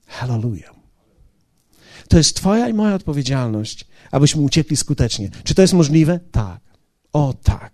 Hallelujah. 0.07 0.71
To 2.07 2.17
jest 2.17 2.35
Twoja 2.35 2.69
i 2.69 2.73
moja 2.73 2.95
odpowiedzialność, 2.95 3.87
abyśmy 4.11 4.41
uciekli 4.41 4.77
skutecznie. 4.77 5.29
Czy 5.43 5.55
to 5.55 5.61
jest 5.61 5.73
możliwe? 5.73 6.19
Tak. 6.31 6.59
O 7.13 7.33
tak. 7.43 7.73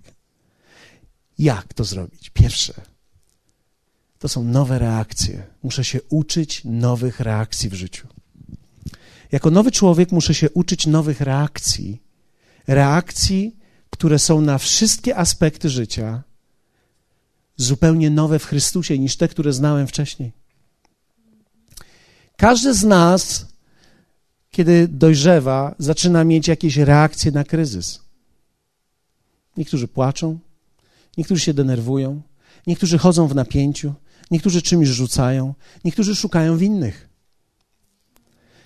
Jak 1.38 1.74
to 1.74 1.84
zrobić? 1.84 2.30
Pierwsze, 2.30 2.74
to 4.20 4.30
są 4.30 4.44
nowe 4.44 4.80
reakcje. 4.80 5.44
Muszę 5.64 5.84
się 5.84 6.00
uczyć 6.10 6.62
nowych 6.66 7.20
reakcji 7.20 7.70
w 7.70 7.74
życiu. 7.74 8.08
Jako 9.32 9.52
nowy 9.52 9.72
człowiek 9.72 10.12
muszę 10.12 10.34
się 10.34 10.50
uczyć 10.50 10.88
nowych 10.88 11.22
reakcji. 11.22 12.02
Reakcji, 12.68 13.56
które 13.90 14.20
są 14.20 14.42
na 14.42 14.58
wszystkie 14.58 15.18
aspekty 15.18 15.70
życia 15.70 16.24
zupełnie 17.58 18.10
nowe 18.10 18.40
w 18.40 18.46
Chrystusie 18.46 19.00
niż 19.00 19.18
te, 19.18 19.28
które 19.28 19.54
znałem 19.54 19.88
wcześniej. 19.88 20.32
Każdy 22.38 22.74
z 22.74 22.84
nas 22.84 23.46
kiedy 24.58 24.88
dojrzewa, 24.88 25.76
zaczyna 25.80 26.24
mieć 26.24 26.48
jakieś 26.48 26.78
reakcje 26.78 27.32
na 27.32 27.44
kryzys. 27.44 28.00
Niektórzy 29.58 29.88
płaczą, 29.88 30.40
niektórzy 31.18 31.42
się 31.42 31.54
denerwują, 31.54 32.22
niektórzy 32.68 32.98
chodzą 32.98 33.28
w 33.28 33.36
napięciu, 33.36 33.94
niektórzy 34.32 34.62
czymś 34.62 34.88
rzucają, 34.88 35.54
niektórzy 35.86 36.16
szukają 36.16 36.58
winnych. 36.58 37.07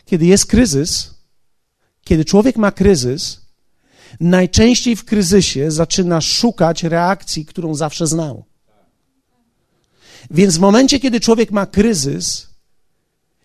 Kiedy 0.06 0.26
jest 0.26 0.46
kryzys, 0.46 1.14
kiedy 2.04 2.26
człowiek 2.26 2.58
ma 2.58 2.72
kryzys, 2.72 3.42
najczęściej 4.20 4.96
w 4.96 5.06
kryzysie 5.06 5.72
zaczyna 5.72 6.22
szukać 6.22 6.84
reakcji, 6.84 7.46
którą 7.46 7.76
zawsze 7.76 8.08
znał. 8.08 8.46
Więc 10.32 10.58
w 10.58 10.60
momencie, 10.60 11.00
kiedy 11.00 11.20
człowiek 11.20 11.52
ma 11.52 11.66
kryzys, 11.66 12.48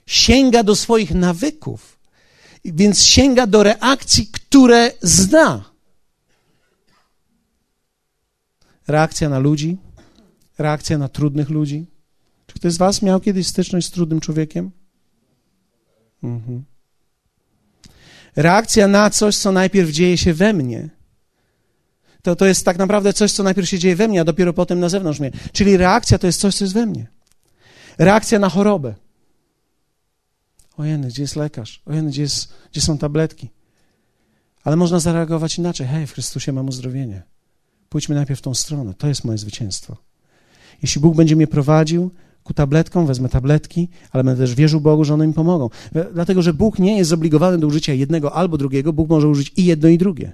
sięga 0.07 0.63
do 0.63 0.77
swoich 0.77 1.15
nawyków 1.15 1.97
więc 2.73 3.03
sięga 3.03 3.47
do 3.47 3.63
reakcji, 3.63 4.27
które 4.27 4.93
zna. 5.03 5.65
Reakcja 8.89 9.29
na 9.29 9.39
ludzi, 9.39 9.77
reakcja 10.59 10.99
na 10.99 11.09
trudnych 11.09 11.51
ludzi. 11.51 11.87
Czy 12.47 12.55
ktoś 12.55 12.73
z 12.73 12.77
Was 12.77 13.03
miał 13.03 13.21
kiedyś 13.21 13.47
styczność 13.47 13.87
z 13.87 13.91
trudnym 13.91 14.21
człowiekiem? 14.21 14.71
Mhm. 16.23 16.65
Reakcja 18.37 18.89
na 18.89 19.11
coś, 19.11 19.37
co 19.37 19.53
najpierw 19.53 19.91
dzieje 19.91 20.19
się 20.19 20.35
we 20.35 20.53
mnie. 20.53 20.89
To, 22.23 22.37
to 22.37 22.47
jest 22.47 22.65
tak 22.65 22.79
naprawdę 22.79 23.13
coś, 23.13 23.33
co 23.33 23.43
najpierw 23.43 23.69
się 23.69 23.79
dzieje 23.79 23.97
we 23.97 24.09
mnie, 24.09 24.21
a 24.21 24.25
dopiero 24.25 24.53
potem 24.53 24.81
na 24.81 24.89
zewnątrz 24.89 25.21
mnie. 25.21 25.31
Czyli 25.53 25.77
reakcja 25.77 26.19
to 26.19 26.27
jest 26.27 26.41
coś, 26.41 26.55
co 26.55 26.65
jest 26.65 26.75
we 26.75 26.87
mnie. 26.87 27.07
Reakcja 27.99 28.39
na 28.39 28.49
chorobę. 28.49 28.95
Ojej, 30.77 31.01
gdzie 31.01 31.23
jest 31.23 31.37
lekarz? 31.37 31.83
Ojej, 31.87 32.03
gdzie, 32.03 32.27
gdzie 32.73 32.81
są 32.81 32.99
tabletki? 32.99 33.51
Ale 34.65 34.77
można 34.77 35.01
zareagować 35.01 35.59
inaczej. 35.59 35.87
Hej, 35.87 36.07
w 36.07 36.13
Chrystusie 36.13 36.53
mam 36.53 36.69
uzdrowienie. 36.69 37.23
Pójdźmy 37.89 38.15
najpierw 38.15 38.41
w 38.41 38.43
tą 38.43 38.55
stronę. 38.55 38.95
To 38.95 39.09
jest 39.09 39.25
moje 39.25 39.39
zwycięstwo. 39.39 39.97
Jeśli 40.83 41.01
Bóg 41.01 41.17
będzie 41.17 41.37
mnie 41.37 41.47
prowadził 41.47 42.11
ku 42.47 42.55
tabletkom, 42.55 43.07
wezmę 43.07 43.29
tabletki, 43.29 43.89
ale 44.13 44.25
będę 44.25 44.43
też 44.43 44.55
wierzył 44.55 44.81
Bogu, 44.81 45.05
że 45.05 45.15
one 45.15 45.27
mi 45.27 45.33
pomogą. 45.33 45.71
Dlatego, 46.15 46.43
że 46.43 46.55
Bóg 46.55 46.79
nie 46.79 46.99
jest 46.99 47.11
zobligowany 47.11 47.59
do 47.59 47.67
użycia 47.67 47.93
jednego 47.93 48.33
albo 48.33 48.59
drugiego. 48.59 48.93
Bóg 48.93 49.09
może 49.09 49.29
użyć 49.29 49.53
i 49.57 49.65
jedno, 49.65 49.89
i 49.89 49.99
drugie. 49.99 50.33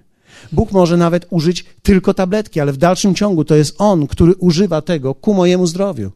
Bóg 0.53 0.73
może 0.73 0.97
nawet 0.97 1.27
użyć 1.31 1.65
tylko 1.83 2.15
tabletki, 2.15 2.61
ale 2.61 2.73
w 2.73 2.77
dalszym 2.77 3.15
ciągu 3.15 3.45
to 3.45 3.55
jest 3.55 3.75
On, 3.79 4.07
który 4.07 4.35
używa 4.35 4.83
tego 4.83 5.15
ku 5.15 5.35
mojemu 5.35 5.67
zdrowiu. 5.67 6.11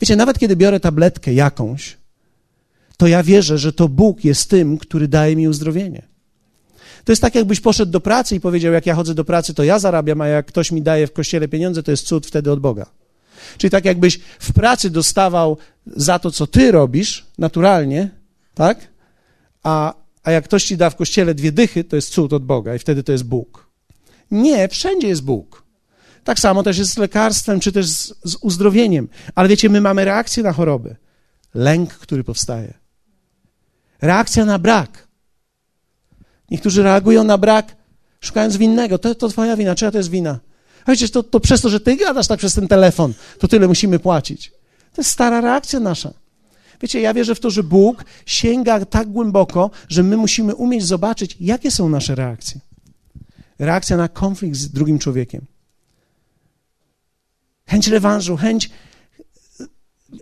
Wiecie, 0.00 0.16
nawet 0.16 0.38
kiedy 0.38 0.56
biorę 0.56 0.80
tabletkę 0.80 1.34
jakąś, 1.34 1.96
to 2.96 3.06
ja 3.06 3.22
wierzę, 3.22 3.58
że 3.58 3.72
to 3.72 3.88
Bóg 3.88 4.24
jest 4.24 4.50
tym, 4.50 4.78
który 4.78 5.08
daje 5.08 5.36
mi 5.36 5.48
uzdrowienie. 5.48 6.02
To 7.04 7.12
jest 7.12 7.22
tak, 7.22 7.34
jakbyś 7.34 7.60
poszedł 7.60 7.92
do 7.92 8.00
pracy 8.00 8.36
i 8.36 8.40
powiedział, 8.40 8.72
jak 8.72 8.86
ja 8.86 8.94
chodzę 8.94 9.14
do 9.14 9.24
pracy, 9.24 9.54
to 9.54 9.64
ja 9.64 9.78
zarabiam, 9.78 10.20
a 10.20 10.26
jak 10.26 10.46
ktoś 10.46 10.72
mi 10.72 10.82
daje 10.82 11.06
w 11.06 11.12
kościele 11.12 11.48
pieniądze, 11.48 11.82
to 11.82 11.90
jest 11.90 12.06
cud 12.06 12.26
wtedy 12.26 12.52
od 12.52 12.60
Boga. 12.60 12.86
Czyli 13.58 13.70
tak, 13.70 13.84
jakbyś 13.84 14.18
w 14.38 14.52
pracy 14.52 14.90
dostawał 14.90 15.56
za 15.86 16.18
to, 16.18 16.30
co 16.30 16.46
ty 16.46 16.72
robisz, 16.72 17.26
naturalnie, 17.38 18.10
tak? 18.54 18.88
A, 19.62 19.94
a 20.22 20.30
jak 20.30 20.44
ktoś 20.44 20.64
ci 20.64 20.76
da 20.76 20.90
w 20.90 20.96
kościele 20.96 21.34
dwie 21.34 21.52
dychy, 21.52 21.84
to 21.84 21.96
jest 21.96 22.10
cud 22.10 22.32
od 22.32 22.44
Boga 22.44 22.74
i 22.74 22.78
wtedy 22.78 23.02
to 23.02 23.12
jest 23.12 23.24
Bóg. 23.24 23.66
Nie, 24.30 24.68
wszędzie 24.68 25.08
jest 25.08 25.22
Bóg. 25.22 25.66
Tak 26.24 26.38
samo 26.40 26.62
też 26.62 26.78
jest 26.78 26.92
z 26.92 26.98
lekarstwem, 26.98 27.60
czy 27.60 27.72
też 27.72 27.86
z, 27.86 28.14
z 28.24 28.36
uzdrowieniem. 28.40 29.08
Ale 29.34 29.48
wiecie, 29.48 29.68
my 29.68 29.80
mamy 29.80 30.04
reakcję 30.04 30.42
na 30.42 30.52
choroby. 30.52 30.96
Lęk, 31.54 31.94
który 31.94 32.24
powstaje. 32.24 32.74
Reakcja 34.02 34.44
na 34.44 34.58
brak. 34.58 35.08
Niektórzy 36.50 36.82
reagują 36.82 37.24
na 37.24 37.38
brak, 37.38 37.76
szukając 38.20 38.56
winnego. 38.56 38.98
To, 38.98 39.14
to 39.14 39.28
twoja 39.28 39.56
wina, 39.56 39.74
czyja 39.74 39.90
to 39.90 39.98
jest 39.98 40.10
wina? 40.10 40.40
A 40.86 40.92
to, 41.12 41.22
to 41.22 41.40
przez 41.40 41.60
to, 41.60 41.68
że 41.68 41.80
ty 41.80 41.96
gadasz 41.96 42.26
tak 42.26 42.38
przez 42.38 42.54
ten 42.54 42.68
telefon, 42.68 43.14
to 43.38 43.48
tyle 43.48 43.68
musimy 43.68 43.98
płacić. 43.98 44.52
To 44.92 45.00
jest 45.02 45.10
stara 45.10 45.40
reakcja 45.40 45.80
nasza. 45.80 46.14
Wiecie, 46.82 47.00
ja 47.00 47.14
wierzę 47.14 47.34
w 47.34 47.40
to, 47.40 47.50
że 47.50 47.62
Bóg 47.62 48.04
sięga 48.26 48.84
tak 48.84 49.08
głęboko, 49.08 49.70
że 49.88 50.02
my 50.02 50.16
musimy 50.16 50.54
umieć 50.54 50.84
zobaczyć, 50.84 51.36
jakie 51.40 51.70
są 51.70 51.88
nasze 51.88 52.14
reakcje. 52.14 52.60
Reakcja 53.58 53.96
na 53.96 54.08
konflikt 54.08 54.56
z 54.56 54.68
drugim 54.68 54.98
człowiekiem. 54.98 55.44
Chęć 57.66 57.88
rewanżu, 57.88 58.36
chęć. 58.36 58.70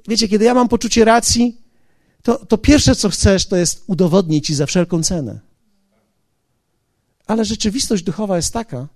Wiecie, 0.09 0.29
kiedy 0.29 0.45
ja 0.45 0.55
mam 0.55 0.69
poczucie 0.69 1.05
racji, 1.05 1.61
to, 2.23 2.47
to 2.47 2.59
pierwsze, 2.59 2.97
co 2.97 3.09
chcesz, 3.09 3.47
to 3.47 3.57
jest 3.57 3.85
udowodnić 3.87 4.47
ci 4.47 4.55
za 4.55 4.67
wszelką 4.67 5.03
cenę. 5.03 5.41
Ale 7.27 7.45
rzeczywistość 7.45 8.03
duchowa 8.03 8.37
jest 8.37 8.53
taka, 8.53 8.89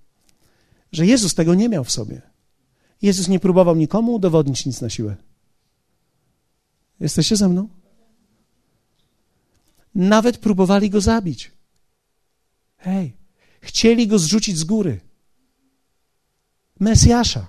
że 0.93 1.07
Jezus 1.07 1.35
tego 1.35 1.55
nie 1.55 1.69
miał 1.69 1.85
w 1.85 1.91
sobie. 1.91 2.23
Jezus 3.03 3.29
nie 3.29 3.41
próbował 3.41 3.77
nikomu 3.77 4.15
udowodnić 4.15 4.67
nic 4.67 4.81
na 4.81 4.91
siłę. 4.91 5.17
Jesteście 7.01 7.37
ze 7.37 7.49
mną? 7.49 7.69
nawet 9.99 10.39
próbowali 10.39 10.91
go 10.91 11.01
zabić. 11.01 11.53
Hej, 12.77 13.17
chcieli 13.61 14.07
go 14.07 14.19
zrzucić 14.19 14.59
z 14.59 14.65
góry. 14.65 15.01
Mesjasza. 16.81 17.47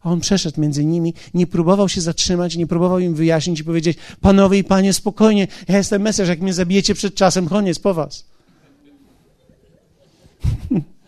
A 0.00 0.10
on 0.10 0.20
przeszedł 0.20 0.60
między 0.60 0.84
nimi, 0.84 1.14
nie 1.34 1.46
próbował 1.46 1.88
się 1.88 2.00
zatrzymać, 2.00 2.56
nie 2.56 2.66
próbował 2.66 2.98
im 2.98 3.14
wyjaśnić 3.14 3.60
i 3.60 3.64
powiedzieć: 3.64 3.98
Panowie 4.20 4.58
i 4.58 4.64
panie, 4.64 4.92
spokojnie, 4.92 5.48
ja 5.68 5.76
jestem 5.76 6.02
Mesjasz, 6.02 6.28
jak 6.28 6.40
mnie 6.40 6.54
zabijecie 6.54 6.94
przed 6.94 7.14
czasem, 7.14 7.48
koniec 7.48 7.78
po 7.78 7.94
was. 7.94 8.26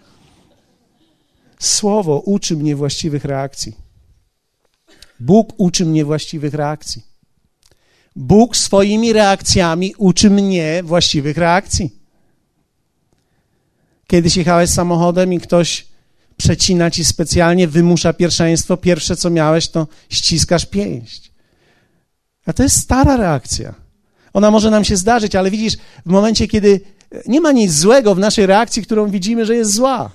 Słowo 1.64 2.18
uczy 2.18 2.56
mnie 2.56 2.76
właściwych 2.76 3.24
reakcji. 3.24 3.76
Bóg 5.20 5.52
uczy 5.56 5.86
mnie 5.86 6.04
właściwych 6.04 6.54
reakcji. 6.54 7.02
Bóg 8.16 8.56
swoimi 8.56 9.12
reakcjami 9.12 9.94
uczy 9.98 10.30
mnie 10.30 10.82
właściwych 10.82 11.36
reakcji. 11.36 11.90
Kiedyś 14.06 14.36
jechałeś 14.36 14.70
samochodem 14.70 15.32
i 15.32 15.40
ktoś 15.40 15.86
przecina 16.36 16.90
ci 16.90 17.04
specjalnie, 17.04 17.68
wymusza 17.68 18.12
pierwszeństwo, 18.12 18.76
pierwsze 18.76 19.16
co 19.16 19.30
miałeś 19.30 19.68
to 19.68 19.86
ściskasz 20.08 20.66
pięść. 20.66 21.32
A 22.46 22.52
to 22.52 22.62
jest 22.62 22.80
stara 22.80 23.16
reakcja. 23.16 23.74
Ona 24.32 24.50
może 24.50 24.70
nam 24.70 24.84
się 24.84 24.96
zdarzyć, 24.96 25.34
ale 25.34 25.50
widzisz, 25.50 25.76
w 26.06 26.10
momencie, 26.10 26.48
kiedy 26.48 26.80
nie 27.26 27.40
ma 27.40 27.52
nic 27.52 27.72
złego 27.72 28.14
w 28.14 28.18
naszej 28.18 28.46
reakcji, 28.46 28.82
którą 28.82 29.10
widzimy, 29.10 29.46
że 29.46 29.56
jest 29.56 29.72
zła. 29.72 30.10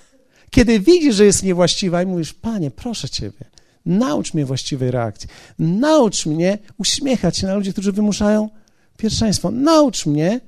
Kiedy 0.49 0.79
widzisz, 0.79 1.15
że 1.15 1.25
jest 1.25 1.43
niewłaściwa 1.43 2.03
i 2.03 2.05
mówisz, 2.05 2.33
Panie, 2.33 2.71
proszę 2.71 3.09
Ciebie, 3.09 3.45
naucz 3.85 4.33
mnie 4.33 4.45
właściwej 4.45 4.91
reakcji. 4.91 5.29
Naucz 5.59 6.25
mnie 6.25 6.57
uśmiechać 6.77 7.37
się 7.37 7.47
na 7.47 7.55
ludzi, 7.55 7.71
którzy 7.73 7.91
wymuszają 7.91 8.49
pierwszeństwo. 8.97 9.51
Naucz 9.51 10.05
mnie 10.05 10.39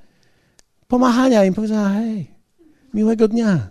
pomachania 0.88 1.46
im, 1.46 1.54
powiedzenia, 1.54 1.90
hej, 1.90 2.32
miłego 2.94 3.28
dnia. 3.28 3.68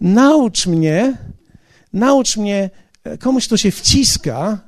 Naucz 0.00 0.66
mnie, 0.66 1.16
naucz 1.92 2.36
mnie 2.36 2.70
e, 3.04 3.18
komuś, 3.18 3.46
kto 3.46 3.56
się 3.56 3.70
wciska, 3.70 4.58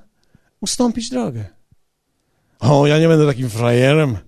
ustąpić 0.61 1.11
drogę. 1.11 1.45
O, 2.61 2.87
ja 2.87 2.99
nie 2.99 3.09
będę 3.09 3.27
takim 3.27 3.51
frajerem, 3.51 4.19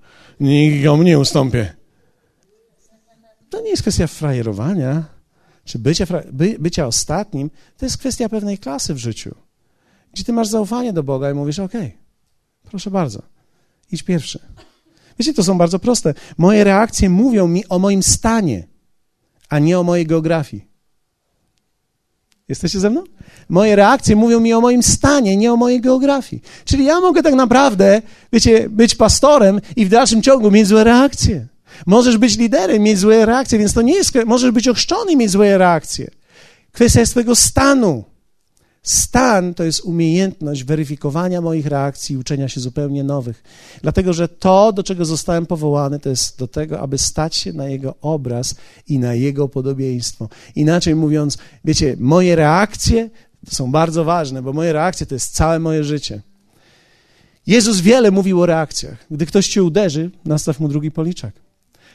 nikomu 0.40 1.02
nie 1.02 1.18
ustąpię. 1.18 1.74
To 3.50 3.60
nie 3.60 3.70
jest 3.70 3.82
kwestia 3.82 4.06
frajerowania, 4.06 5.04
czy 5.64 5.78
bycia, 5.78 6.06
by, 6.32 6.56
bycia 6.58 6.86
ostatnim, 6.86 7.50
to 7.76 7.86
jest 7.86 7.98
kwestia 7.98 8.28
pewnej 8.28 8.58
klasy 8.58 8.94
w 8.94 8.98
życiu, 8.98 9.34
gdzie 10.12 10.24
ty 10.24 10.32
masz 10.32 10.48
zaufanie 10.48 10.92
do 10.92 11.02
Boga 11.02 11.30
i 11.30 11.34
mówisz, 11.34 11.58
ok, 11.58 11.72
proszę 12.62 12.90
bardzo, 12.90 13.22
idź 13.92 14.02
pierwszy. 14.02 14.38
Wiecie, 15.18 15.34
to 15.34 15.44
są 15.44 15.58
bardzo 15.58 15.78
proste. 15.78 16.14
Moje 16.38 16.64
reakcje 16.64 17.10
mówią 17.10 17.48
mi 17.48 17.68
o 17.68 17.78
moim 17.78 18.02
stanie, 18.02 18.66
a 19.48 19.58
nie 19.58 19.78
o 19.78 19.82
mojej 19.82 20.06
geografii. 20.06 20.72
Jesteście 22.48 22.80
ze 22.80 22.90
mną? 22.90 23.04
Moje 23.48 23.76
reakcje 23.76 24.16
mówią 24.16 24.40
mi 24.40 24.52
o 24.52 24.60
moim 24.60 24.82
stanie, 24.82 25.36
nie 25.36 25.52
o 25.52 25.56
mojej 25.56 25.80
geografii. 25.80 26.42
Czyli 26.64 26.84
ja 26.84 27.00
mogę 27.00 27.22
tak 27.22 27.34
naprawdę, 27.34 28.02
wiecie, 28.32 28.68
być 28.68 28.94
pastorem 28.94 29.60
i 29.76 29.86
w 29.86 29.88
dalszym 29.88 30.22
ciągu 30.22 30.50
mieć 30.50 30.66
złe 30.66 30.84
reakcje. 30.84 31.46
Możesz 31.86 32.18
być 32.18 32.38
liderem, 32.38 32.82
mieć 32.82 32.98
złe 32.98 33.26
reakcje, 33.26 33.58
więc 33.58 33.72
to 33.72 33.82
nie 33.82 33.94
jest, 33.94 34.12
możesz 34.26 34.50
być 34.50 34.68
ochrzczony 34.68 35.16
mieć 35.16 35.30
złe 35.30 35.58
reakcje. 35.58 36.10
Kwestia 36.72 37.00
jest 37.00 37.12
twojego 37.12 37.36
stanu. 37.36 38.04
Stan 38.82 39.54
to 39.54 39.64
jest 39.64 39.80
umiejętność 39.80 40.64
weryfikowania 40.64 41.40
moich 41.40 41.66
reakcji 41.66 42.14
i 42.14 42.18
uczenia 42.18 42.48
się 42.48 42.60
zupełnie 42.60 43.04
nowych. 43.04 43.42
Dlatego, 43.82 44.12
że 44.12 44.28
to, 44.28 44.72
do 44.72 44.82
czego 44.82 45.04
zostałem 45.04 45.46
powołany, 45.46 46.00
to 46.00 46.08
jest 46.08 46.38
do 46.38 46.48
tego, 46.48 46.80
aby 46.80 46.98
stać 46.98 47.36
się 47.36 47.52
na 47.52 47.68
Jego 47.68 47.94
obraz 48.00 48.54
i 48.88 48.98
na 48.98 49.14
Jego 49.14 49.48
podobieństwo. 49.48 50.28
Inaczej 50.56 50.94
mówiąc, 50.94 51.38
wiecie, 51.64 51.96
moje 51.98 52.36
reakcje 52.36 53.10
są 53.50 53.72
bardzo 53.72 54.04
ważne, 54.04 54.42
bo 54.42 54.52
moje 54.52 54.72
reakcje 54.72 55.06
to 55.06 55.14
jest 55.14 55.34
całe 55.34 55.58
moje 55.58 55.84
życie. 55.84 56.22
Jezus 57.46 57.80
wiele 57.80 58.10
mówił 58.10 58.40
o 58.40 58.46
reakcjach. 58.46 59.06
Gdy 59.10 59.26
ktoś 59.26 59.48
cię 59.48 59.62
uderzy, 59.62 60.10
nastaw 60.24 60.60
mu 60.60 60.68
drugi 60.68 60.90
policzek. 60.90 61.41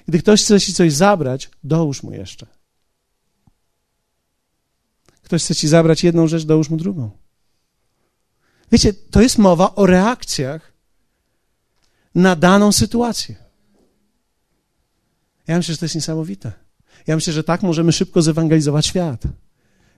Gdy 0.08 0.20
ktoś 0.20 0.44
chce 0.44 0.62
ci 0.62 0.74
coś 0.74 0.94
zabrać, 0.94 1.50
dołóż 1.64 2.04
mu 2.04 2.12
jeszcze. 2.12 2.48
Ktoś 5.24 5.44
chce 5.44 5.56
ci 5.56 5.68
zabrać 5.68 6.04
jedną 6.04 6.28
rzecz, 6.28 6.44
dołóż 6.44 6.70
mu 6.70 6.78
drugą. 6.78 7.12
Wiecie, 8.72 8.94
to 8.94 9.22
jest 9.22 9.38
mowa 9.38 9.76
o 9.76 9.86
reakcjach 9.86 10.74
na 12.16 12.36
daną 12.36 12.72
sytuację. 12.72 13.36
Ja 15.48 15.58
myślę, 15.58 15.74
że 15.74 15.78
to 15.78 15.86
jest 15.86 15.96
niesamowite. 15.96 16.52
Ja 17.08 17.16
myślę, 17.16 17.34
że 17.34 17.44
tak 17.44 17.64
możemy 17.64 17.92
szybko 17.92 18.22
zewangelizować 18.22 18.86
świat. 18.86 19.24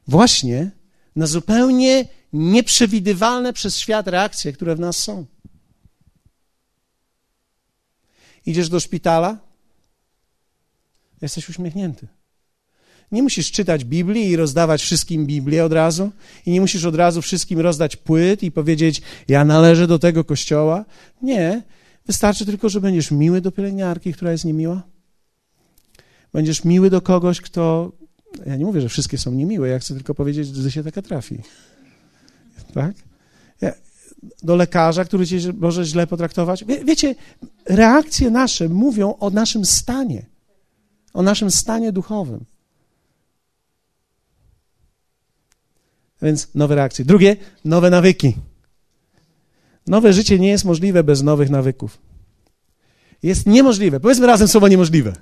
Właśnie 0.08 0.72
na 1.16 1.28
zupełnie 1.28 2.08
nieprzewidywalne 2.34 3.54
przez 3.54 3.78
świat 3.78 4.08
reakcje, 4.08 4.54
które 4.54 4.76
w 4.76 4.80
nas 4.80 4.98
są. 4.98 5.26
Idziesz 8.46 8.70
do 8.70 8.80
szpitala, 8.80 9.49
jesteś 11.22 11.50
uśmiechnięty. 11.50 12.08
Nie 13.12 13.24
musisz 13.24 13.52
czytać 13.52 13.86
Biblii 13.86 14.30
i 14.30 14.36
rozdawać 14.36 14.82
wszystkim 14.82 15.26
Biblię 15.26 15.66
od 15.66 15.74
razu. 15.74 16.12
I 16.46 16.52
nie 16.52 16.62
musisz 16.62 16.86
od 16.86 16.96
razu 16.96 17.22
wszystkim 17.22 17.60
rozdać 17.60 17.96
płyt 17.96 18.44
i 18.44 18.52
powiedzieć, 18.52 19.02
ja 19.28 19.46
należę 19.46 19.88
do 19.88 20.00
tego 20.00 20.24
kościoła. 20.24 20.86
Nie. 21.22 21.64
Wystarczy 22.06 22.46
tylko, 22.46 22.70
że 22.70 22.82
będziesz 22.82 23.12
miły 23.12 23.42
do 23.42 23.52
pielęgniarki, 23.52 24.14
która 24.14 24.32
jest 24.32 24.46
niemiła. 24.46 24.84
Będziesz 26.34 26.64
miły 26.64 26.90
do 26.90 27.02
kogoś, 27.02 27.42
kto. 27.42 27.92
Ja 28.46 28.56
nie 28.56 28.66
mówię, 28.66 28.82
że 28.82 28.90
wszystkie 28.90 29.18
są 29.18 29.32
niemiłe, 29.32 29.70
ja 29.70 29.80
chcę 29.80 29.94
tylko 29.94 30.16
powiedzieć, 30.16 30.48
że 30.48 30.72
się 30.72 30.84
taka 30.84 31.02
trafi. 31.02 31.38
Tak? 32.74 32.94
Do 34.44 34.56
lekarza, 34.56 35.06
który 35.06 35.28
cię 35.28 35.38
może 35.54 35.86
źle 35.86 36.08
potraktować. 36.08 36.66
Wie, 36.66 36.86
wiecie, 36.86 37.16
reakcje 37.66 38.30
nasze 38.30 38.70
mówią 38.70 39.16
o 39.20 39.30
naszym 39.30 39.66
stanie, 39.66 40.26
o 41.14 41.22
naszym 41.22 41.52
stanie 41.52 41.92
duchowym. 41.92 42.46
Więc 46.22 46.56
nowe 46.56 46.76
reakcje. 46.76 47.06
Drugie, 47.06 47.36
nowe 47.66 47.90
nawyki. 47.90 48.36
Nowe 49.88 50.14
życie 50.14 50.40
nie 50.40 50.50
jest 50.50 50.66
możliwe 50.66 51.04
bez 51.04 51.24
nowych 51.24 51.50
nawyków. 51.50 51.98
Jest 53.24 53.46
niemożliwe. 53.46 54.00
Powiedzmy 54.00 54.28
razem 54.28 54.48
słowo 54.48 54.68
niemożliwe. 54.68 55.14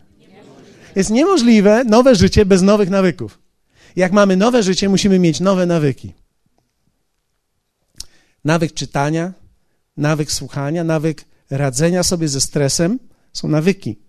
Jest 0.96 1.10
niemożliwe 1.10 1.84
nowe 1.84 2.16
życie 2.16 2.46
bez 2.46 2.62
nowych 2.62 2.90
nawyków. 2.90 3.40
Jak 3.96 4.12
mamy 4.12 4.38
nowe 4.38 4.64
życie, 4.64 4.90
musimy 4.90 5.20
mieć 5.20 5.40
nowe 5.40 5.66
nawyki. 5.66 6.14
Nawyk 8.44 8.74
czytania, 8.74 9.34
nawyk 9.98 10.32
słuchania, 10.32 10.84
nawyk 10.84 11.26
radzenia 11.50 12.04
sobie 12.04 12.28
ze 12.28 12.42
stresem 12.42 13.00
są 13.34 13.48
nawyki. 13.48 14.07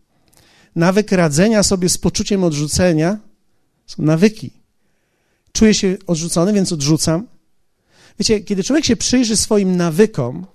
Nawyk 0.78 1.12
radzenia 1.12 1.62
sobie 1.62 1.88
z 1.88 1.98
poczuciem 1.98 2.44
odrzucenia 2.44 3.18
są 3.86 4.02
nawyki. 4.02 4.50
Czuję 5.52 5.74
się 5.74 5.96
odrzucony, 6.06 6.52
więc 6.52 6.72
odrzucam. 6.72 7.26
Wiecie, 8.18 8.40
kiedy 8.40 8.64
człowiek 8.64 8.84
się 8.84 8.96
przyjrzy 8.96 9.36
swoim 9.36 9.76
nawykom, 9.76 10.46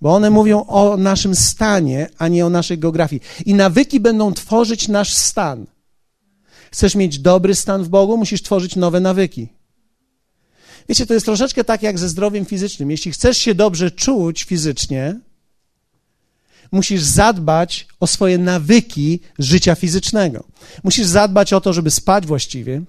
bo 0.00 0.14
one 0.14 0.30
mówią 0.30 0.66
o 0.66 0.96
naszym 0.96 1.34
stanie, 1.34 2.08
a 2.18 2.28
nie 2.28 2.46
o 2.46 2.50
naszej 2.50 2.78
geografii. 2.78 3.22
I 3.46 3.54
nawyki 3.54 4.00
będą 4.00 4.32
tworzyć 4.32 4.88
nasz 4.88 5.14
stan. 5.14 5.66
Chcesz 6.72 6.94
mieć 6.94 7.18
dobry 7.18 7.54
stan 7.54 7.84
w 7.84 7.88
Bogu, 7.88 8.16
musisz 8.16 8.42
tworzyć 8.42 8.76
nowe 8.76 9.00
nawyki. 9.00 9.48
Wiecie, 10.88 11.06
to 11.06 11.14
jest 11.14 11.26
troszeczkę 11.26 11.64
tak 11.64 11.82
jak 11.82 11.98
ze 11.98 12.08
zdrowiem 12.08 12.44
fizycznym. 12.44 12.90
Jeśli 12.90 13.12
chcesz 13.12 13.38
się 13.38 13.54
dobrze 13.54 13.90
czuć 13.90 14.44
fizycznie, 14.44 15.20
musisz 16.72 17.02
zadbać 17.02 17.86
o 18.00 18.06
swoje 18.06 18.38
nawyki 18.38 19.20
życia 19.38 19.74
fizycznego. 19.74 20.44
Musisz 20.84 21.06
zadbać 21.06 21.52
o 21.52 21.60
to, 21.60 21.72
żeby 21.72 21.90
spać 21.90 22.26
właściwie, 22.26 22.82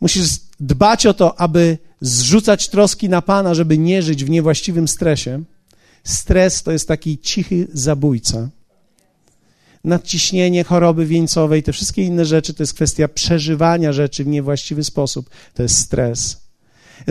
Musisz 0.00 0.28
dbać 0.60 1.06
o 1.06 1.14
to, 1.14 1.40
aby 1.40 1.78
zrzucać 2.00 2.68
troski 2.68 3.08
na 3.08 3.22
Pana, 3.22 3.54
żeby 3.54 3.78
nie 3.78 4.02
żyć 4.02 4.24
w 4.24 4.30
niewłaściwym 4.30 4.88
stresie. 4.88 5.42
Stres 6.04 6.62
to 6.62 6.72
jest 6.72 6.88
taki 6.88 7.18
cichy 7.18 7.68
zabójca. 7.72 8.48
Nadciśnienie, 9.84 10.64
choroby 10.64 11.06
wieńcowe 11.06 11.58
i 11.58 11.62
te 11.62 11.72
wszystkie 11.72 12.02
inne 12.02 12.24
rzeczy 12.24 12.54
to 12.54 12.62
jest 12.62 12.74
kwestia 12.74 13.08
przeżywania 13.08 13.92
rzeczy 13.92 14.24
w 14.24 14.26
niewłaściwy 14.26 14.84
sposób. 14.84 15.30
To 15.54 15.62
jest 15.62 15.78
stres. 15.78 16.47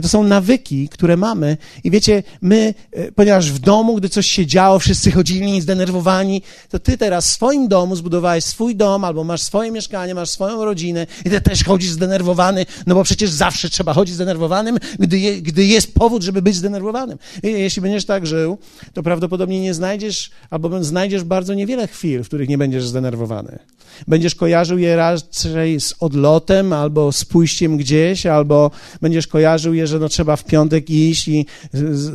To 0.01 0.07
są 0.07 0.23
nawyki, 0.23 0.89
które 0.89 1.17
mamy 1.17 1.57
i 1.83 1.91
wiecie, 1.91 2.23
my, 2.41 2.73
e, 2.91 3.11
ponieważ 3.11 3.51
w 3.51 3.59
domu, 3.59 3.95
gdy 3.95 4.09
coś 4.09 4.27
się 4.27 4.45
działo, 4.45 4.79
wszyscy 4.79 5.11
chodzili 5.11 5.61
zdenerwowani, 5.61 6.41
to 6.69 6.79
ty 6.79 6.97
teraz 6.97 7.27
w 7.27 7.31
swoim 7.31 7.67
domu 7.67 7.95
zbudowałeś 7.95 8.43
swój 8.43 8.75
dom, 8.75 9.03
albo 9.03 9.23
masz 9.23 9.41
swoje 9.41 9.71
mieszkanie, 9.71 10.15
masz 10.15 10.29
swoją 10.29 10.65
rodzinę 10.65 11.07
i 11.25 11.29
ty 11.29 11.41
też 11.41 11.63
chodzisz 11.63 11.91
zdenerwowany, 11.91 12.65
no 12.88 12.95
bo 12.95 13.03
przecież 13.03 13.29
zawsze 13.29 13.69
trzeba 13.69 13.93
chodzić 13.93 14.15
zdenerwowanym, 14.15 14.77
gdy, 14.99 15.19
je, 15.19 15.41
gdy 15.41 15.65
jest 15.65 15.93
powód, 15.93 16.23
żeby 16.23 16.41
być 16.41 16.55
zdenerwowanym. 16.55 17.17
I 17.43 17.47
jeśli 17.47 17.81
będziesz 17.81 18.05
tak 18.05 18.27
żył, 18.27 18.57
to 18.93 19.03
prawdopodobnie 19.03 19.59
nie 19.59 19.73
znajdziesz, 19.73 20.31
albo 20.49 20.83
znajdziesz 20.83 21.23
bardzo 21.23 21.53
niewiele 21.53 21.88
chwil, 21.88 22.23
w 22.23 22.27
których 22.27 22.49
nie 22.49 22.57
będziesz 22.57 22.88
zdenerwowany. 22.88 23.59
Będziesz 24.07 24.35
kojarzył 24.35 24.77
je 24.77 24.95
raczej 24.95 25.81
z 25.81 25.93
odlotem, 25.99 26.73
albo 26.73 27.11
z 27.11 27.25
pójściem 27.25 27.77
gdzieś, 27.77 28.25
albo 28.25 28.71
będziesz 29.01 29.27
kojarzył 29.27 29.73
je, 29.73 29.88
że 29.88 29.99
no 29.99 30.09
trzeba 30.09 30.35
w 30.35 30.43
piątek 30.43 30.89
iść 30.89 31.27
i 31.27 31.45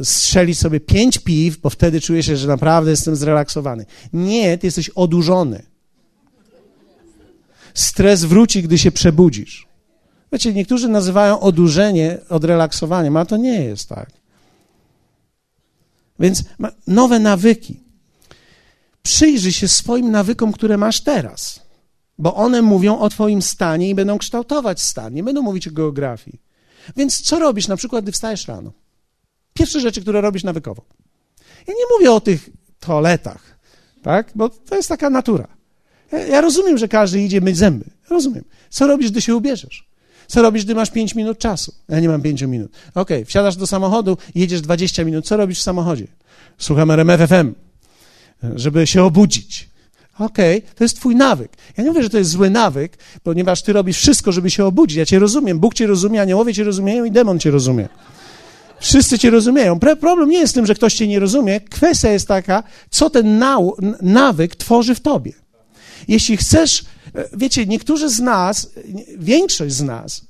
strzelić 0.02 0.58
sobie 0.58 0.80
pięć 0.80 1.18
piw, 1.18 1.60
bo 1.60 1.70
wtedy 1.70 2.00
czujesz 2.00 2.26
się, 2.26 2.36
że 2.36 2.48
naprawdę 2.48 2.90
jestem 2.90 3.16
zrelaksowany. 3.16 3.86
Nie, 4.12 4.58
ty 4.58 4.66
jesteś 4.66 4.88
odurzony. 4.88 5.62
Stres 7.74 8.24
wróci, 8.24 8.62
gdy 8.62 8.78
się 8.78 8.92
przebudzisz. 8.92 9.66
Wiecie, 10.32 10.52
niektórzy 10.52 10.88
nazywają 10.88 11.40
odurzenie 11.40 12.18
odrelaksowaniem, 12.28 13.16
ale 13.16 13.26
to 13.26 13.36
nie 13.36 13.64
jest 13.64 13.88
tak. 13.88 14.10
Więc 16.18 16.44
nowe 16.86 17.18
nawyki. 17.18 17.80
Przyjrzyj 19.02 19.52
się 19.52 19.68
swoim 19.68 20.10
nawykom, 20.10 20.52
które 20.52 20.76
masz 20.76 21.00
teraz, 21.00 21.60
bo 22.18 22.34
one 22.34 22.62
mówią 22.62 22.98
o 22.98 23.08
Twoim 23.08 23.42
stanie 23.42 23.90
i 23.90 23.94
będą 23.94 24.18
kształtować 24.18 24.82
stan, 24.82 25.14
nie 25.14 25.22
będą 25.22 25.42
mówić 25.42 25.68
o 25.68 25.70
geografii. 25.70 26.40
Więc 26.96 27.20
co 27.20 27.38
robisz 27.38 27.68
na 27.68 27.76
przykład, 27.76 28.04
gdy 28.04 28.12
wstajesz 28.12 28.48
rano? 28.48 28.72
Pierwsze 29.54 29.80
rzeczy, 29.80 30.00
które 30.00 30.20
robisz 30.20 30.44
nawykowo. 30.44 30.84
Ja 31.66 31.74
nie 31.74 31.96
mówię 31.98 32.12
o 32.12 32.20
tych 32.20 32.50
toaletach, 32.80 33.58
tak? 34.02 34.30
Bo 34.34 34.48
to 34.48 34.76
jest 34.76 34.88
taka 34.88 35.10
natura. 35.10 35.48
Ja, 36.28 36.40
rozumiem, 36.40 36.78
że 36.78 36.88
każdy 36.88 37.22
idzie 37.22 37.40
myć 37.40 37.56
zęby. 37.56 37.84
Rozumiem. 38.10 38.44
Co 38.70 38.86
robisz, 38.86 39.10
gdy 39.10 39.20
się 39.20 39.36
ubierzesz? 39.36 39.88
Co 40.26 40.42
robisz, 40.42 40.64
gdy 40.64 40.74
masz 40.74 40.90
5 40.90 41.14
minut 41.14 41.38
czasu? 41.38 41.74
Ja 41.88 42.00
nie 42.00 42.08
mam 42.08 42.22
5 42.22 42.42
minut. 42.42 42.72
Okej, 42.94 43.02
okay, 43.16 43.24
wsiadasz 43.24 43.56
do 43.56 43.66
samochodu 43.66 44.18
jedziesz 44.34 44.60
20 44.60 45.04
minut. 45.04 45.26
Co 45.26 45.36
robisz 45.36 45.58
w 45.58 45.62
samochodzie? 45.62 46.06
Słucham 46.58 46.90
RMFFM, 46.90 47.54
żeby 48.54 48.86
się 48.86 49.04
obudzić. 49.04 49.68
Okej, 50.18 50.58
okay, 50.58 50.74
to 50.74 50.84
jest 50.84 50.96
twój 50.96 51.16
nawyk. 51.16 51.52
Ja 51.76 51.84
nie 51.84 51.90
mówię, 51.90 52.02
że 52.02 52.10
to 52.10 52.18
jest 52.18 52.30
zły 52.30 52.50
nawyk, 52.50 52.98
ponieważ 53.22 53.62
ty 53.62 53.72
robisz 53.72 53.96
wszystko, 53.96 54.32
żeby 54.32 54.50
się 54.50 54.64
obudzić. 54.64 54.96
Ja 54.96 55.06
cię 55.06 55.18
rozumiem. 55.18 55.58
Bóg 55.58 55.74
cię 55.74 55.86
rozumie, 55.86 56.20
aniołowie 56.20 56.54
cię 56.54 56.64
rozumieją 56.64 57.04
i 57.04 57.10
demon 57.10 57.38
cię 57.38 57.50
rozumie. 57.50 57.88
Wszyscy 58.80 59.18
cię 59.18 59.30
rozumieją. 59.30 59.80
Problem 60.00 60.28
nie 60.28 60.38
jest 60.38 60.52
w 60.52 60.54
tym, 60.54 60.66
że 60.66 60.74
ktoś 60.74 60.94
cię 60.94 61.08
nie 61.08 61.20
rozumie. 61.20 61.60
Kwestia 61.60 62.10
jest 62.10 62.28
taka, 62.28 62.62
co 62.90 63.10
ten 63.10 63.44
nawyk 64.02 64.56
tworzy 64.56 64.94
w 64.94 65.00
tobie. 65.00 65.32
Jeśli 66.08 66.36
chcesz, 66.36 66.84
e, 67.14 67.28
wiecie, 67.32 67.66
niektórzy 67.66 68.08
z 68.08 68.20
nas, 68.20 68.70
większość 69.18 69.74
z 69.74 69.82
nas, 69.82 70.24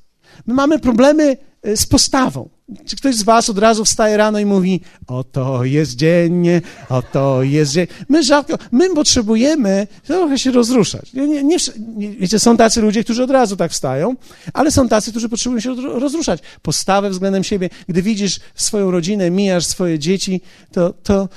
my 0.47 0.55
mamy 0.55 0.79
problemy 0.79 1.37
e, 1.63 1.77
z 1.77 1.87
postawą. 1.87 2.49
Czy 2.87 2.97
ktoś 2.97 3.15
z 3.15 3.23
was 3.23 3.51
od 3.51 3.59
razu 3.59 3.85
wstaje 3.85 4.17
rano 4.17 4.39
i 4.39 4.47
mówi, 4.47 4.81
oto 5.07 5.65
jest 5.65 5.97
dzień, 5.97 6.47
oto 6.89 7.43
jest 7.43 7.73
dzień. 7.73 7.87
My 8.09 8.23
rzadko, 8.23 8.59
my 8.73 8.95
potrzebujemy 8.95 9.87
trochę 10.05 10.39
się 10.39 10.51
rozruszać. 10.51 11.13
Nie, 11.13 11.27
nie, 11.27 11.43
nie, 11.43 12.11
wiecie, 12.11 12.39
są 12.39 12.57
tacy 12.57 12.81
ludzie, 12.81 13.05
którzy 13.05 13.23
od 13.23 13.31
razu 13.31 13.57
tak 13.57 13.73
wstają, 13.73 14.15
ale 14.53 14.71
są 14.71 14.89
tacy, 14.89 15.11
którzy 15.11 15.29
potrzebują 15.29 15.61
się 15.61 15.75
rozruszać. 15.75 16.41
Postawę 16.63 17.11
względem 17.11 17.45
siebie. 17.45 17.71
Gdy 17.89 18.03
widzisz 18.03 18.41
swoją 18.55 18.91
rodzinę, 18.91 19.31
mijasz 19.31 19.67
swoje 19.67 19.99
dzieci, 19.99 20.41
to, 20.73 20.95
to, 21.03 21.29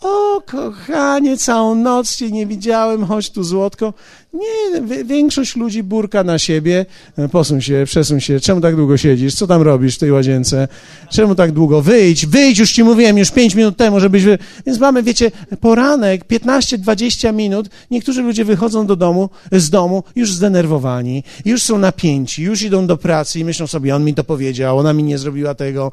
o, 0.00 0.42
kochanie, 0.46 1.36
całą 1.36 1.74
noc 1.74 2.16
cię 2.16 2.30
nie 2.30 2.46
widziałem, 2.46 3.06
chodź 3.06 3.30
tu 3.30 3.44
złotko. 3.44 3.94
Nie, 4.32 5.04
większość 5.04 5.56
ludzi 5.56 5.82
burka 5.82 6.24
na 6.24 6.38
siebie. 6.38 6.86
E, 7.16 7.28
posuń 7.28 7.62
się, 7.62 7.82
przesuń 7.86 8.20
się. 8.20 8.40
Czemu 8.40 8.60
tak 8.60 8.76
długo 8.76 8.96
siedzisz? 8.96 9.34
Co 9.34 9.46
tam 9.46 9.62
robisz 9.62 9.96
w 9.96 9.98
tej 9.98 10.12
łazience? 10.12 10.68
Czemu 11.10 11.34
tak 11.34 11.52
długo? 11.52 11.82
Wyjdź, 11.82 12.26
wyjdź, 12.26 12.58
już 12.58 12.72
ci 12.72 12.84
mówiłem, 12.84 13.18
już 13.18 13.30
pięć 13.30 13.54
minut 13.54 13.76
temu, 13.76 14.00
żebyś... 14.00 14.24
Wy... 14.24 14.38
Więc 14.66 14.78
mamy, 14.78 15.02
wiecie, 15.02 15.30
poranek, 15.60 16.24
15-20 16.24 17.34
minut. 17.34 17.68
Niektórzy 17.90 18.22
ludzie 18.22 18.44
wychodzą 18.44 18.86
do 18.86 18.96
domu, 18.96 19.30
z 19.52 19.70
domu 19.70 20.02
już 20.16 20.32
zdenerwowani, 20.32 21.24
już 21.44 21.62
są 21.62 21.78
napięci, 21.78 22.42
już 22.42 22.62
idą 22.62 22.86
do 22.86 22.96
pracy 22.96 23.40
i 23.40 23.44
myślą 23.44 23.66
sobie, 23.66 23.96
on 23.96 24.04
mi 24.04 24.14
to 24.14 24.24
powiedział, 24.24 24.78
ona 24.78 24.92
mi 24.92 25.02
nie 25.02 25.18
zrobiła 25.18 25.54
tego, 25.54 25.92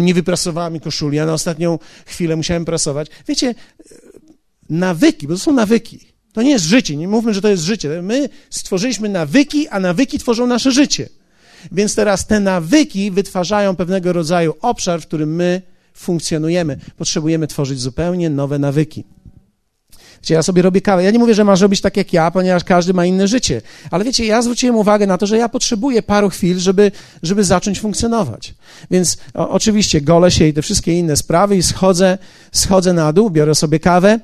nie 0.00 0.14
wyprasowała 0.14 0.70
mi 0.70 0.80
koszuli, 0.80 1.16
ja 1.16 1.26
na 1.26 1.32
ostatnią 1.32 1.78
chwilę 2.06 2.36
musiałem 2.36 2.64
prasować. 2.64 3.08
Wiecie, 3.28 3.54
nawyki, 4.70 5.26
bo 5.26 5.34
to 5.34 5.38
są 5.38 5.52
nawyki. 5.52 6.15
To 6.36 6.42
nie 6.42 6.50
jest 6.50 6.64
życie, 6.64 6.96
nie 6.96 7.08
mówmy, 7.08 7.34
że 7.34 7.40
to 7.40 7.48
jest 7.48 7.62
życie. 7.62 8.02
My 8.02 8.28
stworzyliśmy 8.50 9.08
nawyki, 9.08 9.68
a 9.68 9.80
nawyki 9.80 10.18
tworzą 10.18 10.46
nasze 10.46 10.72
życie. 10.72 11.08
Więc 11.72 11.94
teraz 11.94 12.26
te 12.26 12.40
nawyki 12.40 13.10
wytwarzają 13.10 13.76
pewnego 13.76 14.12
rodzaju 14.12 14.54
obszar, 14.60 15.00
w 15.00 15.06
którym 15.06 15.34
my 15.34 15.62
funkcjonujemy. 15.94 16.78
Potrzebujemy 16.96 17.46
tworzyć 17.46 17.80
zupełnie 17.80 18.30
nowe 18.30 18.58
nawyki. 18.58 19.04
Wiecie, 20.22 20.34
ja 20.34 20.42
sobie 20.42 20.62
robię 20.62 20.80
kawę. 20.80 21.04
Ja 21.04 21.10
nie 21.10 21.18
mówię, 21.18 21.34
że 21.34 21.44
masz 21.44 21.60
robić 21.60 21.80
tak 21.80 21.96
jak 21.96 22.12
ja, 22.12 22.30
ponieważ 22.30 22.64
każdy 22.64 22.94
ma 22.94 23.06
inne 23.06 23.28
życie. 23.28 23.62
Ale 23.90 24.04
wiecie, 24.04 24.26
ja 24.26 24.42
zwróciłem 24.42 24.76
uwagę 24.76 25.06
na 25.06 25.18
to, 25.18 25.26
że 25.26 25.38
ja 25.38 25.48
potrzebuję 25.48 26.02
paru 26.02 26.30
chwil, 26.30 26.58
żeby, 26.58 26.92
żeby 27.22 27.44
zacząć 27.44 27.80
funkcjonować. 27.80 28.54
Więc 28.90 29.16
o, 29.34 29.50
oczywiście 29.50 30.00
golę 30.00 30.30
się 30.30 30.46
i 30.46 30.52
te 30.52 30.62
wszystkie 30.62 30.92
inne 30.92 31.16
sprawy 31.16 31.56
i 31.56 31.62
schodzę, 31.62 32.18
schodzę 32.52 32.92
na 32.92 33.12
dół, 33.12 33.30
biorę 33.30 33.54
sobie 33.54 33.80
kawę 33.80 34.20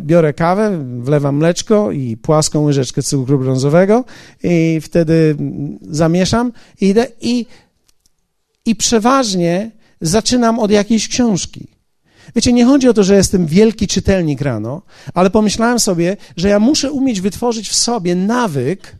biorę 0.00 0.32
kawę, 0.32 0.84
wlewam 0.98 1.36
mleczko 1.36 1.92
i 1.92 2.16
płaską 2.16 2.62
łyżeczkę 2.64 3.02
cukru 3.02 3.38
brązowego 3.38 4.04
i 4.42 4.80
wtedy 4.82 5.36
zamieszam, 5.90 6.52
idę 6.80 7.06
i, 7.20 7.46
i 8.66 8.76
przeważnie 8.76 9.70
zaczynam 10.00 10.58
od 10.58 10.70
jakiejś 10.70 11.08
książki. 11.08 11.68
Wiecie, 12.36 12.52
nie 12.52 12.64
chodzi 12.64 12.88
o 12.88 12.94
to, 12.94 13.04
że 13.04 13.16
jestem 13.16 13.46
wielki 13.46 13.86
czytelnik 13.86 14.40
rano, 14.40 14.82
ale 15.14 15.30
pomyślałem 15.30 15.80
sobie, 15.80 16.16
że 16.36 16.48
ja 16.48 16.58
muszę 16.58 16.92
umieć 16.92 17.20
wytworzyć 17.20 17.68
w 17.68 17.74
sobie 17.74 18.14
nawyk 18.14 18.96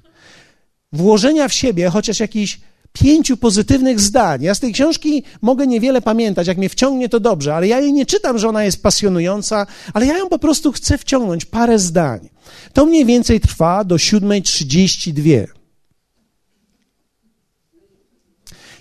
włożenia 0.92 1.48
w 1.48 1.52
siebie 1.52 1.90
chociaż 1.90 2.20
jakiś 2.20 2.60
pięciu 3.02 3.36
pozytywnych 3.36 4.00
zdań. 4.00 4.42
Ja 4.42 4.54
z 4.54 4.60
tej 4.60 4.72
książki 4.72 5.22
mogę 5.42 5.66
niewiele 5.66 6.02
pamiętać, 6.02 6.46
jak 6.46 6.58
mnie 6.58 6.68
wciągnie 6.68 7.08
to 7.08 7.20
dobrze, 7.20 7.54
ale 7.54 7.68
ja 7.68 7.80
jej 7.80 7.92
nie 7.92 8.06
czytam, 8.06 8.38
że 8.38 8.48
ona 8.48 8.64
jest 8.64 8.82
pasjonująca, 8.82 9.66
ale 9.94 10.06
ja 10.06 10.18
ją 10.18 10.28
po 10.28 10.38
prostu 10.38 10.72
chcę 10.72 10.98
wciągnąć, 10.98 11.44
parę 11.44 11.78
zdań. 11.78 12.28
To 12.72 12.86
mniej 12.86 13.04
więcej 13.04 13.40
trwa 13.40 13.84
do 13.84 13.96
7.32. 13.96 15.46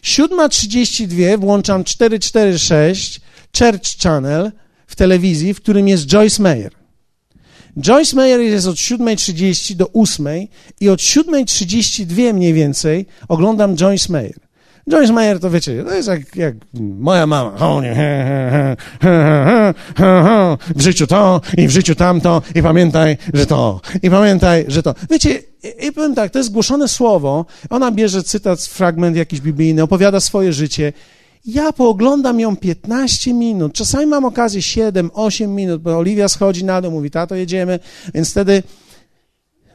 7.32 0.03 1.39
włączam 1.39 1.83
446 1.83 3.21
Church 3.57 3.97
Channel 4.03 4.51
w 4.87 4.95
telewizji, 4.95 5.53
w 5.53 5.61
którym 5.61 5.87
jest 5.87 6.05
Joyce 6.05 6.43
Meyer. 6.43 6.82
Joyce 7.77 8.15
Meyer 8.15 8.39
jest 8.39 8.67
od 8.67 8.75
7.30 8.75 9.75
do 9.75 9.85
8.00 9.85 10.47
i 10.79 10.89
od 10.89 10.99
7.32 10.99 12.33
mniej 12.33 12.53
więcej 12.53 13.05
oglądam 13.27 13.75
Joyce 13.75 14.13
Meyer. 14.13 14.39
Joyce 14.91 15.13
Meyer 15.13 15.39
to 15.39 15.49
wiecie, 15.49 15.83
to 15.83 15.95
jest 15.95 16.07
jak, 16.07 16.35
jak 16.35 16.55
moja 16.73 17.27
mama. 17.27 17.51
W 20.75 20.81
życiu 20.81 21.07
to 21.07 21.41
i 21.57 21.67
w 21.67 21.71
życiu 21.71 21.95
tamto 21.95 22.41
i 22.55 22.61
pamiętaj, 22.61 23.17
że 23.33 23.45
to. 23.45 23.81
I 24.01 24.09
pamiętaj, 24.09 24.65
że 24.67 24.83
to. 24.83 24.95
Wiecie, 25.09 25.39
i 25.87 25.91
powiem 25.91 26.15
tak, 26.15 26.31
to 26.31 26.39
jest 26.39 26.51
głoszone 26.51 26.87
słowo. 26.87 27.45
Ona 27.69 27.91
bierze 27.91 28.23
cytat, 28.23 28.61
fragment 28.61 29.17
jakiś 29.17 29.41
biblijny, 29.41 29.83
opowiada 29.83 30.19
swoje 30.19 30.53
życie 30.53 30.93
ja 31.45 31.73
pooglądam 31.73 32.39
ją 32.39 32.55
15 32.55 33.33
minut, 33.33 33.73
czasami 33.73 34.05
mam 34.05 34.25
okazję 34.25 34.61
7, 34.61 35.11
8 35.13 35.55
minut, 35.55 35.81
bo 35.81 35.97
Oliwia 35.97 36.27
schodzi 36.27 36.65
na 36.65 36.81
dół, 36.81 36.91
mówi, 36.91 37.11
tato, 37.11 37.35
jedziemy, 37.35 37.79
więc 38.13 38.31
wtedy 38.31 38.63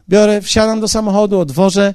biorę, 0.08 0.42
wsiadam 0.42 0.80
do 0.80 0.88
samochodu, 0.88 1.38
odwożę, 1.38 1.94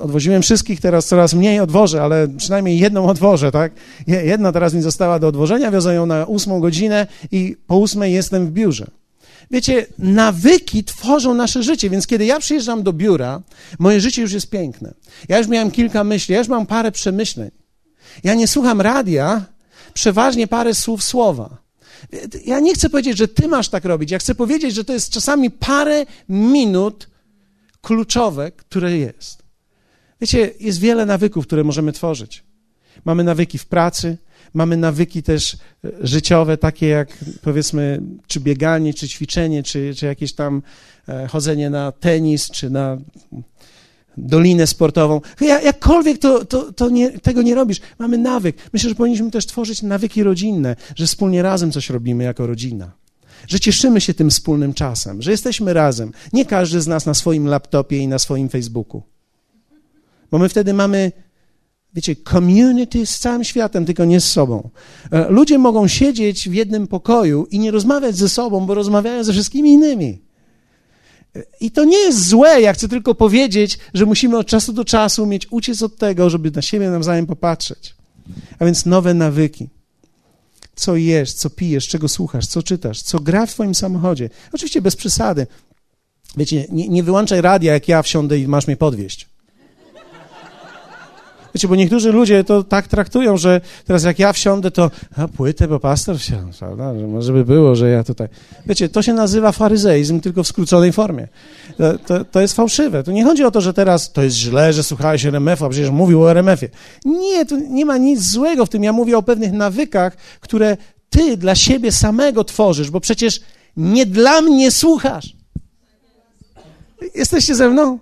odwoziłem 0.00 0.42
wszystkich, 0.42 0.80
teraz 0.80 1.06
coraz 1.06 1.34
mniej 1.34 1.60
odwożę, 1.60 2.02
ale 2.02 2.28
przynajmniej 2.28 2.78
jedną 2.78 3.06
odwożę, 3.06 3.52
tak? 3.52 3.72
Jedna 4.06 4.52
teraz 4.52 4.74
mi 4.74 4.82
została 4.82 5.18
do 5.18 5.28
odwożenia, 5.28 5.70
wiozę 5.70 5.94
ją 5.94 6.06
na 6.06 6.24
ósmą 6.24 6.60
godzinę 6.60 7.06
i 7.32 7.56
po 7.66 7.76
ósmej 7.76 8.12
jestem 8.12 8.46
w 8.46 8.50
biurze. 8.50 8.86
Wiecie, 9.50 9.86
nawyki 9.98 10.84
tworzą 10.84 11.34
nasze 11.34 11.62
życie, 11.62 11.90
więc 11.90 12.06
kiedy 12.06 12.24
ja 12.24 12.38
przyjeżdżam 12.38 12.82
do 12.82 12.92
biura, 12.92 13.42
moje 13.78 14.00
życie 14.00 14.22
już 14.22 14.32
jest 14.32 14.50
piękne. 14.50 14.94
Ja 15.28 15.38
już 15.38 15.48
miałem 15.48 15.70
kilka 15.70 16.04
myśli, 16.04 16.32
ja 16.32 16.38
już 16.38 16.48
mam 16.48 16.66
parę 16.66 16.92
przemyśleń. 16.92 17.50
Ja 18.24 18.34
nie 18.34 18.48
słucham 18.48 18.80
radia, 18.80 19.44
przeważnie 19.94 20.46
parę 20.46 20.74
słów 20.74 21.02
słowa. 21.04 21.62
Ja 22.44 22.60
nie 22.60 22.74
chcę 22.74 22.90
powiedzieć, 22.90 23.18
że 23.18 23.28
ty 23.28 23.48
masz 23.48 23.68
tak 23.68 23.84
robić. 23.84 24.10
Ja 24.10 24.18
chcę 24.18 24.34
powiedzieć, 24.34 24.74
że 24.74 24.84
to 24.84 24.92
jest 24.92 25.10
czasami 25.10 25.50
parę 25.50 26.06
minut 26.28 27.08
kluczowe, 27.80 28.52
które 28.52 28.98
jest. 28.98 29.42
Wiecie, 30.20 30.50
jest 30.60 30.80
wiele 30.80 31.06
nawyków, 31.06 31.46
które 31.46 31.64
możemy 31.64 31.92
tworzyć. 31.92 32.44
Mamy 33.04 33.24
nawyki 33.24 33.58
w 33.58 33.66
pracy, 33.66 34.16
mamy 34.54 34.76
nawyki 34.76 35.22
też 35.22 35.54
e, 35.54 35.58
życiowe, 36.00 36.56
takie 36.56 36.88
jak 36.88 37.18
powiedzmy, 37.42 38.02
czy 38.26 38.40
bieganie, 38.40 38.94
czy 38.94 39.08
ćwiczenie, 39.08 39.62
czy, 39.62 39.94
czy 39.94 40.06
jakieś 40.06 40.32
tam 40.32 40.62
e, 41.08 41.28
chodzenie 41.28 41.70
na 41.70 41.92
tenis, 41.92 42.50
czy 42.50 42.70
na 42.70 42.98
dolinę 44.16 44.66
sportową. 44.66 45.20
Jakkolwiek 45.40 46.18
to, 46.18 46.44
to, 46.44 46.72
to 46.72 46.90
nie, 46.90 47.10
tego 47.10 47.42
nie 47.42 47.54
robisz, 47.54 47.80
mamy 47.98 48.18
nawyk. 48.18 48.56
Myślę, 48.72 48.88
że 48.88 48.94
powinniśmy 48.94 49.30
też 49.30 49.46
tworzyć 49.46 49.82
nawyki 49.82 50.22
rodzinne, 50.22 50.76
że 50.96 51.06
wspólnie 51.06 51.42
razem 51.42 51.72
coś 51.72 51.90
robimy 51.90 52.24
jako 52.24 52.46
rodzina. 52.46 52.92
Że 53.48 53.60
cieszymy 53.60 54.00
się 54.00 54.14
tym 54.14 54.30
wspólnym 54.30 54.74
czasem, 54.74 55.22
że 55.22 55.30
jesteśmy 55.30 55.72
razem. 55.72 56.12
Nie 56.32 56.44
każdy 56.44 56.80
z 56.80 56.86
nas 56.86 57.06
na 57.06 57.14
swoim 57.14 57.46
laptopie 57.46 57.98
i 57.98 58.08
na 58.08 58.18
swoim 58.18 58.48
Facebooku. 58.48 59.02
Bo 60.30 60.38
my 60.38 60.48
wtedy 60.48 60.74
mamy, 60.74 61.12
wiecie, 61.94 62.16
community 62.16 63.06
z 63.06 63.18
całym 63.18 63.44
światem, 63.44 63.84
tylko 63.84 64.04
nie 64.04 64.20
z 64.20 64.30
sobą. 64.30 64.70
E, 65.10 65.30
ludzie 65.30 65.58
mogą 65.58 65.88
siedzieć 65.88 66.48
w 66.48 66.54
jednym 66.54 66.86
pokoju 66.86 67.46
i 67.50 67.58
nie 67.58 67.70
rozmawiać 67.70 68.16
ze 68.16 68.28
sobą, 68.28 68.66
bo 68.66 68.74
rozmawiają 68.74 69.24
ze 69.24 69.32
wszystkimi 69.32 69.72
innymi. 69.72 70.22
I 71.60 71.70
to 71.70 71.84
nie 71.84 71.98
jest 71.98 72.28
złe, 72.28 72.60
ja 72.60 72.72
chcę 72.72 72.88
tylko 72.88 73.14
powiedzieć, 73.14 73.78
że 73.94 74.06
musimy 74.06 74.38
od 74.38 74.46
czasu 74.46 74.72
do 74.72 74.84
czasu 74.84 75.26
mieć 75.26 75.46
uciec 75.50 75.82
od 75.82 75.96
tego, 75.96 76.30
żeby 76.30 76.50
na 76.50 76.62
siebie 76.62 76.90
nawzajem 76.90 77.26
popatrzeć. 77.26 77.94
A 78.58 78.64
więc 78.64 78.86
nowe 78.86 79.14
nawyki. 79.14 79.68
Co 80.74 80.96
jesz, 80.96 81.32
co 81.32 81.50
pijesz, 81.50 81.88
czego 81.88 82.08
słuchasz, 82.08 82.46
co 82.46 82.62
czytasz, 82.62 83.02
co 83.02 83.20
gra 83.20 83.46
w 83.46 83.50
twoim 83.50 83.74
samochodzie. 83.74 84.30
Oczywiście 84.52 84.82
bez 84.82 84.96
przesady. 84.96 85.46
Wiecie, 86.36 86.66
nie, 86.70 86.88
nie 86.88 87.02
wyłączaj 87.02 87.40
radia, 87.40 87.72
jak 87.72 87.88
ja 87.88 88.02
wsiądę 88.02 88.38
i 88.38 88.48
masz 88.48 88.66
mnie 88.66 88.76
podwieźć. 88.76 89.31
Wiecie, 91.54 91.68
bo 91.68 91.76
niektórzy 91.76 92.12
ludzie 92.12 92.44
to 92.44 92.64
tak 92.64 92.88
traktują, 92.88 93.36
że 93.36 93.60
teraz 93.86 94.04
jak 94.04 94.18
ja 94.18 94.32
wsiądę, 94.32 94.70
to 94.70 94.90
a 95.16 95.28
płytę, 95.28 95.68
bo 95.68 95.80
pastor 95.80 96.18
wsiądzie, 96.18 96.58
prawda? 96.58 96.98
Że 96.98 97.06
może 97.06 97.32
by 97.32 97.44
było, 97.44 97.76
że 97.76 97.90
ja 97.90 98.04
tutaj... 98.04 98.28
Wiecie, 98.66 98.88
to 98.88 99.02
się 99.02 99.12
nazywa 99.12 99.52
faryzeizm, 99.52 100.20
tylko 100.20 100.42
w 100.42 100.48
skróconej 100.48 100.92
formie. 100.92 101.28
To, 102.06 102.24
to, 102.24 102.40
jest 102.40 102.54
fałszywe. 102.54 103.02
To 103.02 103.12
nie 103.12 103.24
chodzi 103.24 103.44
o 103.44 103.50
to, 103.50 103.60
że 103.60 103.74
teraz 103.74 104.12
to 104.12 104.22
jest 104.22 104.36
źle, 104.36 104.72
że 104.72 104.82
słuchałeś 104.82 105.24
RMF-u, 105.24 105.64
a 105.64 105.68
przecież 105.68 105.90
mówił 105.90 106.22
o 106.22 106.30
RMF-ie. 106.30 106.70
Nie, 107.04 107.46
tu 107.46 107.56
nie 107.56 107.84
ma 107.84 107.98
nic 107.98 108.22
złego 108.22 108.66
w 108.66 108.68
tym. 108.68 108.84
Ja 108.84 108.92
mówię 108.92 109.18
o 109.18 109.22
pewnych 109.22 109.52
nawykach, 109.52 110.16
które 110.40 110.76
ty 111.10 111.36
dla 111.36 111.54
siebie 111.54 111.92
samego 111.92 112.44
tworzysz, 112.44 112.90
bo 112.90 113.00
przecież 113.00 113.40
nie 113.76 114.06
dla 114.06 114.40
mnie 114.40 114.70
słuchasz. 114.70 115.36
Jesteście 117.14 117.54
ze 117.54 117.68
mną? 117.68 117.98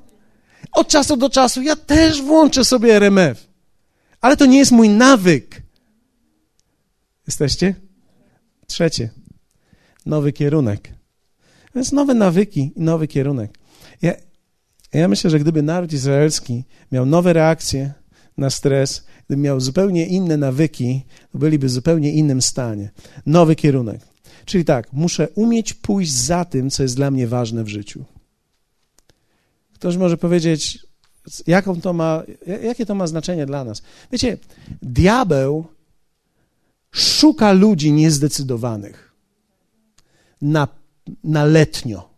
Od 0.72 0.88
czasu 0.88 1.16
do 1.16 1.30
czasu 1.30 1.62
ja 1.62 1.76
też 1.76 2.22
włączę 2.22 2.64
sobie 2.64 2.96
RMF. 2.96 3.46
Ale 4.20 4.36
to 4.36 4.46
nie 4.46 4.58
jest 4.58 4.72
mój 4.72 4.88
nawyk. 4.88 5.62
Jesteście? 7.26 7.74
Trzecie. 8.66 9.10
Nowy 10.06 10.32
kierunek. 10.32 10.94
Więc 11.74 11.92
nowe 11.92 12.14
nawyki 12.14 12.72
i 12.76 12.80
nowy 12.80 13.08
kierunek. 13.08 13.58
Ja, 14.02 14.12
ja 14.92 15.08
myślę, 15.08 15.30
że 15.30 15.40
gdyby 15.40 15.62
naród 15.62 15.92
izraelski 15.92 16.64
miał 16.92 17.06
nowe 17.06 17.32
reakcje 17.32 17.92
na 18.36 18.50
stres, 18.50 19.06
gdyby 19.26 19.42
miał 19.42 19.60
zupełnie 19.60 20.06
inne 20.06 20.36
nawyki, 20.36 21.04
to 21.32 21.38
byliby 21.38 21.66
w 21.66 21.70
zupełnie 21.70 22.12
innym 22.12 22.42
stanie. 22.42 22.90
Nowy 23.26 23.56
kierunek. 23.56 24.00
Czyli 24.44 24.64
tak, 24.64 24.92
muszę 24.92 25.28
umieć 25.34 25.74
pójść 25.74 26.12
za 26.12 26.44
tym, 26.44 26.70
co 26.70 26.82
jest 26.82 26.96
dla 26.96 27.10
mnie 27.10 27.26
ważne 27.26 27.64
w 27.64 27.68
życiu. 27.68 28.04
Ktoś 29.80 29.96
może 29.96 30.16
powiedzieć, 30.16 30.86
jaką 31.46 31.80
to 31.80 31.92
ma, 31.92 32.22
jakie 32.62 32.86
to 32.86 32.94
ma 32.94 33.06
znaczenie 33.06 33.46
dla 33.46 33.64
nas. 33.64 33.82
Wiecie, 34.12 34.38
diabeł 34.82 35.64
szuka 36.90 37.52
ludzi 37.52 37.92
niezdecydowanych 37.92 39.14
na, 40.42 40.68
na 41.24 41.44
letnio. 41.44 42.10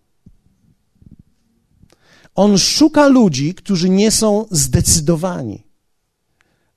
On 2.34 2.58
szuka 2.58 3.08
ludzi, 3.08 3.54
którzy 3.54 3.88
nie 3.88 4.10
są 4.10 4.46
zdecydowani. 4.50 5.62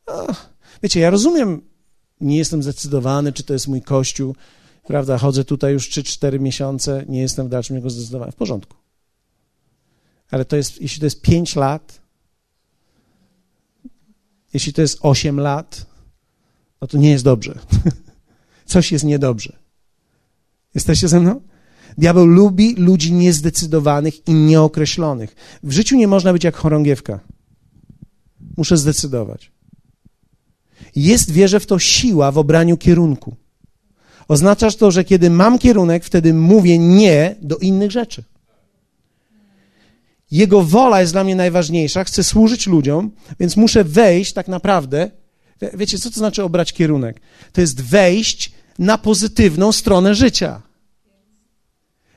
Ach, 0.07 0.53
wiecie, 0.83 0.99
ja 0.99 1.09
rozumiem, 1.09 1.61
nie 2.21 2.37
jestem 2.37 2.63
zdecydowany, 2.63 3.33
czy 3.33 3.43
to 3.43 3.53
jest 3.53 3.67
mój 3.67 3.81
kościół, 3.81 4.35
prawda, 4.87 5.17
chodzę 5.17 5.45
tutaj 5.45 5.73
już 5.73 5.89
3-4 5.89 6.39
miesiące, 6.39 7.05
nie 7.07 7.21
jestem 7.21 7.47
w 7.47 7.49
dalszym 7.49 7.75
jego 7.75 7.89
zdecydowany. 7.89 8.31
W 8.31 8.35
porządku. 8.35 8.84
Ale 10.31 10.45
to 10.45 10.55
jest, 10.55 10.81
jeśli 10.81 10.99
to 10.99 11.05
jest 11.05 11.21
5 11.21 11.55
lat, 11.55 12.01
jeśli 14.53 14.73
to 14.73 14.81
jest 14.81 14.97
8 15.01 15.39
lat, 15.39 15.85
no 16.81 16.87
to 16.87 16.97
nie 16.97 17.09
jest 17.09 17.23
dobrze. 17.23 17.59
Coś 18.65 18.91
jest 18.91 19.05
niedobrze. 19.05 19.57
Jesteście 20.75 21.07
ze 21.07 21.19
mną? 21.19 21.41
Diabeł 21.97 22.25
lubi 22.25 22.75
ludzi 22.75 23.13
niezdecydowanych 23.13 24.27
i 24.27 24.33
nieokreślonych. 24.33 25.35
W 25.63 25.71
życiu 25.71 25.97
nie 25.97 26.07
można 26.07 26.33
być 26.33 26.43
jak 26.43 26.55
chorągiewka. 26.55 27.19
Muszę 28.57 28.77
zdecydować. 28.77 29.51
Jest, 30.95 31.31
wierzę 31.31 31.59
w 31.59 31.65
to, 31.65 31.79
siła 31.79 32.31
w 32.31 32.37
obraniu 32.37 32.77
kierunku. 32.77 33.35
Oznacza 34.27 34.71
to, 34.71 34.91
że 34.91 35.03
kiedy 35.03 35.29
mam 35.29 35.59
kierunek, 35.59 36.05
wtedy 36.05 36.33
mówię 36.33 36.77
nie 36.77 37.35
do 37.41 37.57
innych 37.57 37.91
rzeczy. 37.91 38.23
Jego 40.31 40.63
wola 40.63 41.01
jest 41.01 41.13
dla 41.13 41.23
mnie 41.23 41.35
najważniejsza, 41.35 42.03
chcę 42.03 42.23
służyć 42.23 42.67
ludziom, 42.67 43.11
więc 43.39 43.57
muszę 43.57 43.83
wejść 43.83 44.33
tak 44.33 44.47
naprawdę. 44.47 45.11
Wiecie, 45.73 45.97
co 45.99 46.09
to 46.09 46.15
znaczy 46.15 46.43
obrać 46.43 46.73
kierunek? 46.73 47.21
To 47.53 47.61
jest 47.61 47.81
wejść 47.81 48.51
na 48.79 48.97
pozytywną 48.97 49.71
stronę 49.71 50.15
życia. 50.15 50.61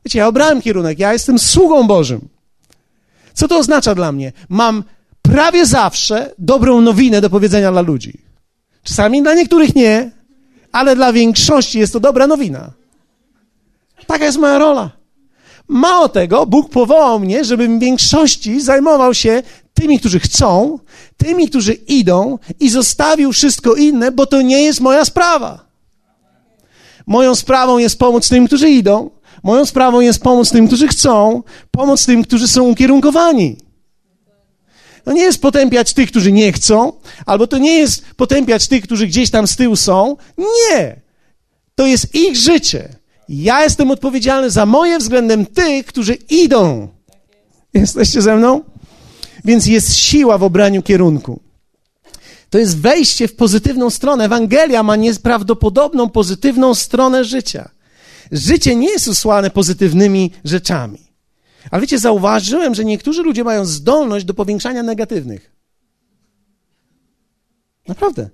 Wiecie, 0.05 0.19
ja 0.19 0.27
obrałem 0.27 0.63
kierunek, 0.63 0.99
ja 0.99 1.13
jestem 1.13 1.39
sługą 1.39 1.87
Bożym. 1.87 2.29
Co 3.35 3.49
to 3.49 3.59
oznacza 3.59 3.95
dla 3.95 4.13
mnie? 4.13 4.33
Mam 4.49 4.85
prawie 5.23 5.67
zawsze 5.67 6.35
dobrą 6.39 6.81
nowinę 6.81 7.21
do 7.21 7.31
powiedzenia 7.31 7.73
dla 7.73 7.81
ludzi. 7.81 8.21
Czasami 8.83 9.23
dla 9.23 9.35
niektórych 9.35 9.75
nie, 9.75 10.11
ale 10.73 10.97
dla 10.97 11.13
większości 11.13 11.79
jest 11.79 11.93
to 11.93 12.01
dobra 12.01 12.27
nowina. 12.27 12.73
Taka 14.07 14.25
jest 14.25 14.39
moja 14.39 14.59
rola. 14.59 14.91
Mało 15.69 16.09
tego, 16.09 16.47
Bóg 16.47 16.71
powołał 16.71 17.21
mnie, 17.21 17.45
żebym 17.45 17.79
w 17.79 17.81
większości 17.83 18.61
zajmował 18.61 19.15
się 19.15 19.43
tymi, 19.75 19.99
którzy 19.99 20.21
chcą, 20.21 20.79
tymi, 21.17 21.49
którzy 21.49 21.73
idą 21.73 22.39
i 22.61 22.71
zostawił 22.71 23.33
wszystko 23.33 23.75
inne, 23.75 24.13
bo 24.13 24.27
to 24.27 24.43
nie 24.43 24.63
jest 24.63 24.81
moja 24.81 25.05
sprawa. 25.05 25.69
Moją 27.07 27.35
sprawą 27.35 27.79
jest 27.79 27.99
pomóc 27.99 28.29
tym, 28.29 28.47
którzy 28.47 28.71
idą, 28.71 29.11
moją 29.43 29.67
sprawą 29.67 30.01
jest 30.01 30.23
pomóc 30.23 30.51
tym, 30.51 30.67
którzy 30.67 30.89
chcą, 30.89 31.43
pomóc 31.71 32.07
tym, 32.07 32.23
którzy 32.23 32.49
są 32.49 32.63
ukierunkowani. 32.63 33.57
To 35.05 35.13
nie 35.13 35.23
jest 35.23 35.43
potępiać 35.43 35.93
tych, 35.93 36.11
którzy 36.11 36.33
nie 36.33 36.53
chcą, 36.53 36.93
albo 37.27 37.47
to 37.47 37.59
nie 37.59 37.79
jest 37.79 38.05
potępiać 38.17 38.69
tych, 38.69 38.85
którzy 38.85 39.07
gdzieś 39.07 39.31
tam 39.31 39.47
z 39.47 39.57
tyłu 39.57 39.77
są. 39.77 40.17
Nie. 40.39 41.01
To 41.75 41.87
jest 41.87 42.15
ich 42.15 42.37
życie. 42.37 42.89
Ja 43.29 43.63
jestem 43.63 43.91
odpowiedzialny 43.91 44.51
za 44.51 44.67
moje 44.67 44.99
względem 44.99 45.47
tych, 45.47 45.87
którzy 45.87 46.15
idą. 46.15 46.89
Jesteście 47.75 48.23
ze 48.23 48.37
mną? 48.37 48.65
Więc 49.45 49.67
jest 49.67 49.95
siła 49.95 50.39
w 50.39 50.43
obraniu 50.43 50.83
kierunku. 50.83 51.41
To 52.51 52.59
jest 52.59 52.79
wejście 52.79 53.29
w 53.29 53.37
pozytywną 53.37 53.91
stronę. 53.91 54.25
Ewangelia 54.25 54.83
ma 54.83 54.97
nieprawdopodobną 54.97 56.11
pozytywną 56.11 56.75
stronę 56.75 57.25
życia. 57.25 57.71
Życie 58.33 58.77
nie 58.77 58.91
jest 58.91 59.09
usłane 59.09 59.51
pozytywnymi 59.51 60.33
rzeczami. 60.45 60.99
Ale 61.71 61.81
wiecie, 61.81 61.99
zauważyłem, 61.99 62.75
że 62.75 62.85
niektórzy 62.85 63.23
ludzie 63.23 63.45
mają 63.45 63.65
zdolność 63.65 64.25
do 64.25 64.35
powiększania 64.35 64.83
negatywnych. 64.83 65.53
Naprawdę. 67.89 68.31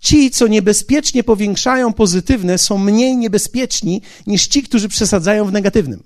Ci, 0.00 0.30
co 0.30 0.46
niebezpiecznie 0.46 1.24
powiększają 1.24 1.92
pozytywne, 1.92 2.58
są 2.58 2.78
mniej 2.78 3.16
niebezpieczni 3.16 4.02
niż 4.26 4.46
ci, 4.46 4.62
którzy 4.62 4.88
przesadzają 4.88 5.44
w 5.44 5.52
negatywnym. 5.52 6.02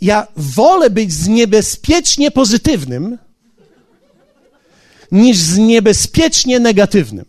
Ja 0.00 0.26
wolę 0.36 0.90
być 0.90 1.12
z 1.12 1.28
niebezpiecznie 1.28 2.30
pozytywnym 2.30 3.18
niż 5.12 5.36
z 5.36 5.58
niebezpiecznie 5.58 6.60
negatywnym. 6.60 7.24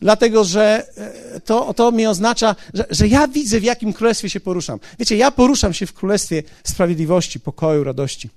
Dlatego, 0.00 0.44
że 0.44 0.86
e, 0.96 1.40
to, 1.40 1.74
to 1.74 1.92
mi 1.92 2.06
oznacza, 2.06 2.56
że, 2.74 2.86
że 2.90 3.08
ja 3.08 3.28
widzę, 3.28 3.60
w 3.60 3.64
jakim 3.64 3.92
królestwie 3.92 4.30
się 4.30 4.40
poruszam. 4.40 4.78
Wiecie, 4.98 5.16
ja 5.16 5.30
poruszam 5.30 5.74
się 5.74 5.86
w 5.86 5.92
królestwie 5.92 6.42
sprawiedliwości, 6.64 7.40
pokoju, 7.40 7.84
radości. 7.84 8.30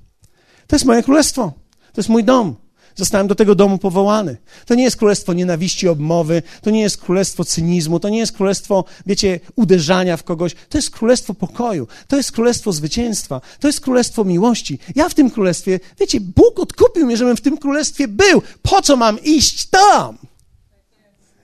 To 0.67 0.75
jest 0.75 0.85
moje 0.85 1.03
królestwo. 1.03 1.53
To 1.93 2.01
jest 2.01 2.09
mój 2.09 2.23
dom. 2.23 2.55
Zostałem 2.95 3.27
do 3.27 3.35
tego 3.35 3.55
domu 3.55 3.77
powołany. 3.77 4.37
To 4.65 4.75
nie 4.75 4.83
jest 4.83 4.97
królestwo 4.97 5.33
nienawiści, 5.33 5.87
obmowy, 5.87 6.43
to 6.61 6.69
nie 6.69 6.81
jest 6.81 6.97
królestwo 6.97 7.45
cynizmu, 7.45 7.99
to 7.99 8.09
nie 8.09 8.19
jest 8.19 8.31
królestwo, 8.31 8.85
wiecie, 9.05 9.39
uderzania 9.55 10.17
w 10.17 10.23
kogoś. 10.23 10.55
To 10.69 10.77
jest 10.77 10.89
królestwo 10.89 11.33
pokoju, 11.33 11.87
to 12.07 12.17
jest 12.17 12.31
królestwo 12.31 12.71
zwycięstwa, 12.71 13.41
to 13.59 13.67
jest 13.67 13.81
królestwo 13.81 14.23
miłości. 14.23 14.79
Ja 14.95 15.09
w 15.09 15.13
tym 15.13 15.31
królestwie, 15.31 15.79
wiecie, 15.99 16.19
Bóg 16.21 16.59
odkupił 16.59 17.05
mnie, 17.05 17.17
żebym 17.17 17.37
w 17.37 17.41
tym 17.41 17.57
królestwie 17.57 18.07
był. 18.07 18.41
Po 18.61 18.81
co 18.81 18.95
mam 18.95 19.23
iść 19.23 19.65
tam? 19.65 20.17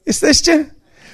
Jesteście? 0.05 0.65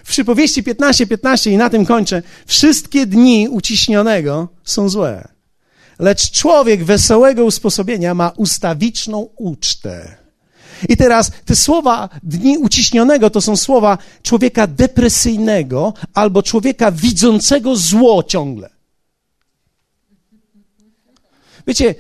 W 0.03 0.09
przypowieści 0.09 0.63
15:15 0.63 1.07
15, 1.07 1.51
i 1.51 1.57
na 1.57 1.69
tym 1.69 1.85
kończę. 1.85 2.23
Wszystkie 2.45 3.05
dni 3.05 3.49
uciśnionego 3.49 4.47
są 4.63 4.89
złe, 4.89 5.27
lecz 5.99 6.31
człowiek 6.31 6.83
wesołego 6.83 7.45
usposobienia 7.45 8.13
ma 8.13 8.29
ustawiczną 8.29 9.29
ucztę. 9.35 10.26
I 10.89 10.97
teraz 10.97 11.31
te 11.45 11.55
słowa 11.55 12.09
dni 12.23 12.57
uciśnionego 12.57 13.29
to 13.29 13.41
są 13.41 13.57
słowa 13.57 13.97
człowieka 14.23 14.67
depresyjnego 14.67 15.93
albo 16.13 16.43
człowieka 16.43 16.91
widzącego 16.91 17.75
zło 17.75 18.23
ciągle. 18.23 18.69
Wiecie, 21.67 21.95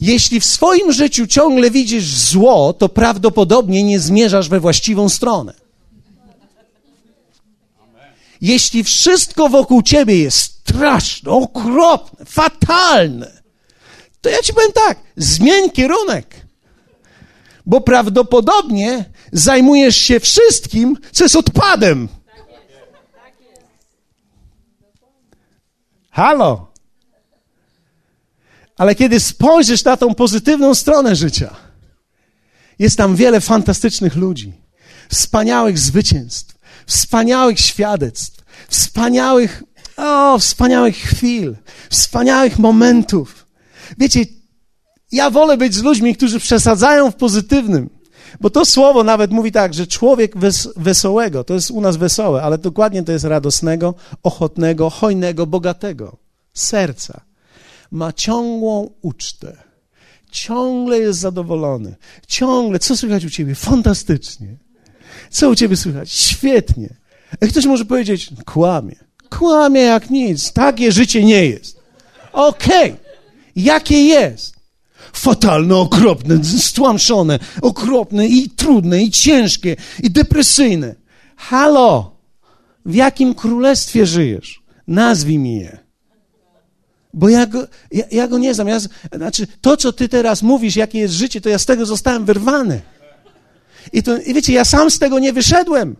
jeśli 0.00 0.40
w 0.40 0.44
swoim 0.44 0.92
życiu 0.92 1.26
ciągle 1.26 1.70
widzisz 1.70 2.16
zło, 2.16 2.72
to 2.72 2.88
prawdopodobnie 2.88 3.82
nie 3.82 4.00
zmierzasz 4.00 4.48
we 4.48 4.60
właściwą 4.60 5.08
stronę. 5.08 5.54
Jeśli 8.40 8.84
wszystko 8.84 9.48
wokół 9.48 9.82
ciebie 9.82 10.18
jest 10.18 10.36
straszne, 10.36 11.30
okropne, 11.30 12.24
fatalne, 12.24 13.42
to 14.20 14.30
ja 14.30 14.42
ci 14.42 14.54
powiem 14.54 14.72
tak, 14.72 14.98
zmień 15.16 15.70
kierunek 15.70 16.43
bo 17.66 17.80
prawdopodobnie 17.80 19.04
zajmujesz 19.32 19.96
się 19.96 20.20
wszystkim, 20.20 20.96
co 21.12 21.24
jest 21.24 21.36
odpadem. 21.36 22.08
Halo. 26.10 26.72
Ale 28.76 28.94
kiedy 28.94 29.20
spojrzysz 29.20 29.84
na 29.84 29.96
tą 29.96 30.14
pozytywną 30.14 30.74
stronę 30.74 31.16
życia, 31.16 31.56
jest 32.78 32.96
tam 32.96 33.16
wiele 33.16 33.40
fantastycznych 33.40 34.16
ludzi, 34.16 34.52
wspaniałych 35.08 35.78
zwycięstw, 35.78 36.54
wspaniałych 36.86 37.60
świadectw, 37.60 38.44
wspaniałych, 38.68 39.62
o, 39.96 40.38
wspaniałych 40.38 40.96
chwil, 40.96 41.56
wspaniałych 41.90 42.58
momentów. 42.58 43.46
Wiecie, 43.98 44.20
ja 45.14 45.30
wolę 45.30 45.56
być 45.56 45.74
z 45.74 45.82
ludźmi, 45.82 46.16
którzy 46.16 46.40
przesadzają 46.40 47.10
w 47.10 47.16
pozytywnym. 47.16 47.90
Bo 48.40 48.50
to 48.50 48.64
słowo 48.64 49.04
nawet 49.04 49.30
mówi 49.30 49.52
tak, 49.52 49.74
że 49.74 49.86
człowiek 49.86 50.38
wes 50.38 50.68
wesołego, 50.76 51.44
to 51.44 51.54
jest 51.54 51.70
u 51.70 51.80
nas 51.80 51.96
wesołe, 51.96 52.42
ale 52.42 52.58
dokładnie 52.58 53.02
to 53.02 53.12
jest 53.12 53.24
radosnego, 53.24 53.94
ochotnego, 54.22 54.90
hojnego, 54.90 55.46
bogatego 55.46 56.16
serca. 56.54 57.20
Ma 57.90 58.12
ciągłą 58.12 58.90
ucztę. 59.02 59.56
Ciągle 60.30 60.98
jest 60.98 61.18
zadowolony. 61.18 61.94
Ciągle. 62.26 62.78
Co 62.78 62.96
słychać 62.96 63.24
u 63.24 63.30
ciebie? 63.30 63.54
Fantastycznie. 63.54 64.56
Co 65.30 65.50
u 65.50 65.54
ciebie 65.54 65.76
słychać? 65.76 66.12
Świetnie. 66.12 66.94
I 67.42 67.48
ktoś 67.48 67.66
może 67.66 67.84
powiedzieć, 67.84 68.30
kłamie. 68.46 68.96
Kłamie 69.30 69.80
jak 69.80 70.10
nic. 70.10 70.52
Takie 70.52 70.92
życie 70.92 71.24
nie 71.24 71.46
jest. 71.46 71.80
Okej. 72.32 72.90
Okay. 72.92 73.04
Jakie 73.56 74.04
jest? 74.04 74.53
Fatalne, 75.16 75.76
okropne, 75.76 76.44
stłamszone, 76.44 77.38
okropne 77.62 78.26
i 78.26 78.50
trudne, 78.50 79.02
i 79.02 79.10
ciężkie, 79.10 79.76
i 80.02 80.10
depresyjne. 80.10 80.94
Halo, 81.36 82.16
w 82.86 82.94
jakim 82.94 83.34
królestwie 83.34 84.06
żyjesz? 84.06 84.62
Nazwij 84.86 85.38
mi 85.38 85.56
je. 85.56 85.78
Bo 87.14 87.28
ja 87.28 87.46
go, 87.46 87.66
ja, 87.92 88.04
ja 88.10 88.28
go 88.28 88.38
nie 88.38 88.54
znam. 88.54 88.68
Ja, 88.68 88.80
znaczy, 89.16 89.46
to, 89.60 89.76
co 89.76 89.92
ty 89.92 90.08
teraz 90.08 90.42
mówisz, 90.42 90.76
jakie 90.76 90.98
jest 90.98 91.14
życie, 91.14 91.40
to 91.40 91.48
ja 91.48 91.58
z 91.58 91.66
tego 91.66 91.86
zostałem 91.86 92.24
wyrwany. 92.24 92.80
I, 93.92 94.02
to, 94.02 94.18
I 94.18 94.34
wiecie, 94.34 94.52
ja 94.52 94.64
sam 94.64 94.90
z 94.90 94.98
tego 94.98 95.18
nie 95.18 95.32
wyszedłem. 95.32 95.96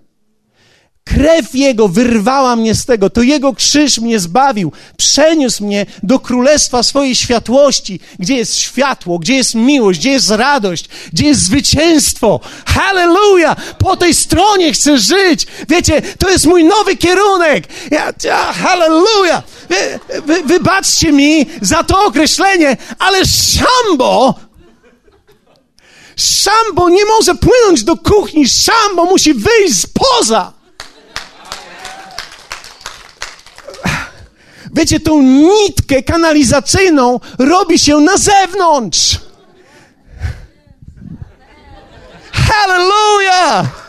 Krew 1.04 1.54
Jego 1.54 1.88
wyrwała 1.88 2.56
mnie 2.56 2.74
z 2.74 2.84
tego, 2.84 3.10
to 3.10 3.22
Jego 3.22 3.54
krzyż 3.54 3.98
mnie 3.98 4.20
zbawił, 4.20 4.72
przeniósł 4.96 5.64
mnie 5.64 5.86
do 6.02 6.18
królestwa 6.18 6.82
swojej 6.82 7.14
światłości, 7.14 8.00
gdzie 8.18 8.36
jest 8.36 8.56
światło, 8.58 9.18
gdzie 9.18 9.34
jest 9.34 9.54
miłość, 9.54 9.98
gdzie 9.98 10.10
jest 10.10 10.30
radość, 10.30 10.88
gdzie 11.12 11.26
jest 11.26 11.40
zwycięstwo. 11.40 12.40
Halleluja! 12.66 13.56
Po 13.78 13.96
tej 13.96 14.14
stronie 14.14 14.72
chcę 14.72 14.98
żyć. 14.98 15.46
Wiecie, 15.68 16.02
to 16.18 16.30
jest 16.30 16.46
mój 16.46 16.64
nowy 16.64 16.96
kierunek. 16.96 17.64
Ja, 17.90 18.12
ja, 18.24 18.52
halleluja! 18.52 19.42
Wy, 19.68 20.20
wy, 20.26 20.42
wybaczcie 20.42 21.12
mi 21.12 21.46
za 21.60 21.84
to 21.84 22.04
określenie, 22.04 22.76
ale 22.98 23.18
szambo 23.26 24.34
Szambo 26.16 26.88
nie 26.88 27.04
może 27.04 27.34
płynąć 27.34 27.84
do 27.84 27.96
kuchni, 27.96 28.48
szambo 28.48 29.04
musi 29.04 29.34
wyjść 29.34 29.80
spoza. 29.80 30.52
Wiecie, 34.74 35.00
tą 35.00 35.22
nitkę 35.22 36.02
kanalizacyjną 36.02 37.20
robi 37.38 37.78
się 37.78 37.96
na 37.96 38.16
zewnątrz. 38.16 39.20
Hallelujah! 42.32 43.84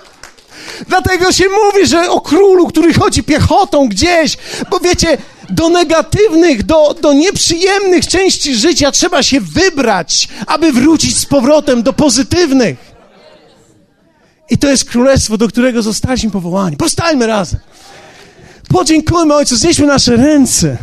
Dlatego 0.88 1.32
się 1.32 1.44
mówi, 1.50 1.88
że 1.88 2.10
o 2.10 2.22
królu, 2.22 2.68
który 2.68 2.94
chodzi 2.94 3.24
piechotą 3.24 3.88
gdzieś, 3.88 4.38
bo 4.70 4.80
wiecie, 4.80 5.18
do 5.50 5.70
negatywnych, 5.70 6.64
do, 6.64 6.96
do 7.02 7.14
nieprzyjemnych 7.14 8.08
części 8.08 8.56
życia 8.56 8.92
trzeba 8.92 9.24
się 9.24 9.42
wybrać, 9.42 10.28
aby 10.48 10.72
wrócić 10.72 11.18
z 11.18 11.26
powrotem 11.26 11.84
do 11.84 11.94
pozytywnych. 11.94 12.96
I 14.50 14.58
to 14.58 14.68
jest 14.68 14.86
królestwo, 14.90 15.38
do 15.38 15.48
którego 15.48 15.82
zostaliśmy 15.82 16.32
powołani. 16.32 16.78
Powstajmy 16.78 17.28
razem. 17.28 17.60
Podziękujmy 18.70 19.34
Ojcu, 19.34 19.56
znieśmy 19.56 19.88
nasze 19.88 20.16
ręce. 20.16 20.78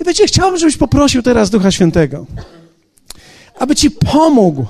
I 0.00 0.04
wiecie, 0.04 0.26
chciałbym, 0.26 0.58
żebyś 0.58 0.76
poprosił 0.76 1.22
teraz 1.22 1.50
Ducha 1.50 1.70
Świętego, 1.70 2.26
aby 3.58 3.76
Ci 3.76 3.90
pomógł 3.90 4.66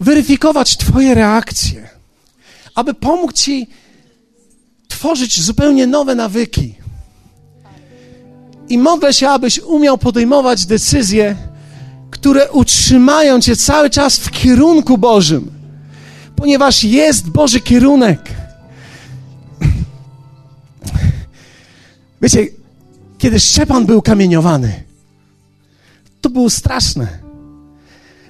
weryfikować 0.00 0.76
Twoje 0.76 1.14
reakcje, 1.14 1.88
aby 2.74 2.94
pomógł 2.94 3.32
Ci 3.32 3.66
tworzyć 4.88 5.40
zupełnie 5.40 5.86
nowe 5.86 6.14
nawyki. 6.14 6.74
I 8.68 8.78
modlę 8.78 9.12
się, 9.12 9.28
abyś 9.28 9.58
umiał 9.58 9.98
podejmować 9.98 10.66
decyzje, 10.66 11.36
które 12.10 12.52
utrzymają 12.52 13.40
Cię 13.40 13.56
cały 13.56 13.90
czas 13.90 14.18
w 14.18 14.30
kierunku 14.30 14.98
Bożym, 14.98 15.52
ponieważ 16.36 16.84
jest 16.84 17.30
Boży 17.30 17.60
kierunek. 17.60 18.43
Wiecie, 22.24 22.46
kiedy 23.18 23.40
Szczepan 23.40 23.86
był 23.86 24.02
kamieniowany, 24.02 24.82
to 26.20 26.30
było 26.30 26.50
straszne. 26.50 27.18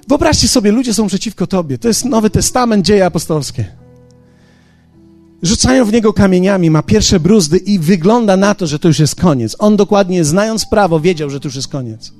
Wyobraźcie 0.07 0.47
sobie, 0.47 0.71
ludzie 0.71 0.93
są 0.93 1.07
przeciwko 1.07 1.47
tobie. 1.47 1.77
To 1.77 1.87
jest 1.87 2.05
Nowy 2.05 2.29
Testament, 2.29 2.85
dzieje 2.85 3.05
apostolskie. 3.05 3.65
Rzucają 5.41 5.85
w 5.85 5.91
niego 5.91 6.13
kamieniami, 6.13 6.69
ma 6.69 6.83
pierwsze 6.83 7.19
bruzdy 7.19 7.57
i 7.57 7.79
wygląda 7.79 8.37
na 8.37 8.55
to, 8.55 8.67
że 8.67 8.79
to 8.79 8.87
już 8.87 8.99
jest 8.99 9.15
koniec. 9.15 9.55
On 9.59 9.75
dokładnie, 9.75 10.25
znając 10.25 10.65
prawo, 10.65 10.99
wiedział, 10.99 11.29
że 11.29 11.39
to 11.39 11.47
już 11.47 11.55
jest 11.55 11.67
koniec. 11.67 12.11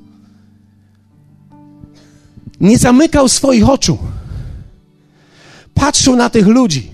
Nie 2.60 2.78
zamykał 2.78 3.30
swoich 3.30 3.70
oczu. 3.70 3.98
Patrzył 5.74 6.16
na 6.16 6.30
tych 6.30 6.48
ludzi. 6.48 6.92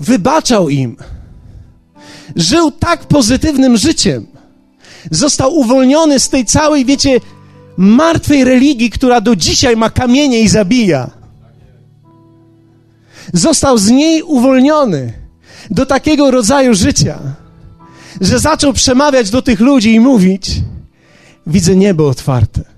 Wybaczał 0.00 0.68
im 0.68 0.96
żył 2.38 2.70
tak 2.70 3.04
pozytywnym 3.04 3.76
życiem. 3.76 4.26
Został 5.10 5.54
uwolniony 5.54 6.20
z 6.20 6.28
tej 6.28 6.44
całej, 6.44 6.84
wiecie, 6.84 7.20
martwej 7.76 8.44
religii, 8.44 8.90
która 8.90 9.20
do 9.20 9.36
dzisiaj 9.36 9.76
ma 9.76 9.90
kamienie 9.90 10.40
i 10.40 10.48
zabija. 10.48 11.10
Został 13.32 13.78
z 13.78 13.90
niej 13.90 14.22
uwolniony 14.22 15.12
do 15.70 15.86
takiego 15.86 16.30
rodzaju 16.30 16.74
życia, 16.74 17.18
że 18.20 18.38
zaczął 18.38 18.72
przemawiać 18.72 19.30
do 19.30 19.42
tych 19.42 19.60
ludzi 19.60 19.94
i 19.94 20.00
mówić: 20.00 20.50
Widzę 21.46 21.76
niebo 21.76 22.08
otwarte. 22.08 22.77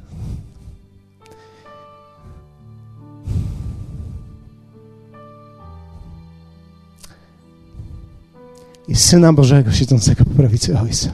i 8.90 8.96
Syna 8.96 9.32
Bożego 9.32 9.72
siedzącego 9.72 10.24
po 10.24 10.30
prawicy 10.30 10.78
Ojca. 10.78 11.10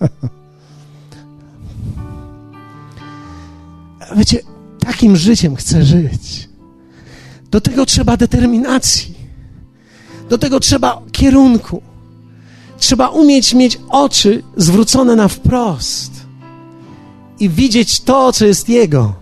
Wiecie, 4.16 4.40
takim 4.78 5.16
życiem 5.16 5.56
chcę 5.56 5.84
żyć. 5.84 6.48
Do 7.50 7.60
tego 7.60 7.86
trzeba 7.86 8.16
determinacji. 8.16 9.14
Do 10.30 10.38
tego 10.38 10.60
trzeba 10.60 11.02
kierunku. 11.12 11.82
Trzeba 12.78 13.08
umieć 13.08 13.54
mieć 13.54 13.80
oczy 13.88 14.42
zwrócone 14.56 15.16
na 15.16 15.28
wprost 15.28 16.12
i 17.40 17.48
widzieć 17.48 18.00
to, 18.00 18.32
co 18.32 18.46
jest 18.46 18.68
Jego. 18.68 19.14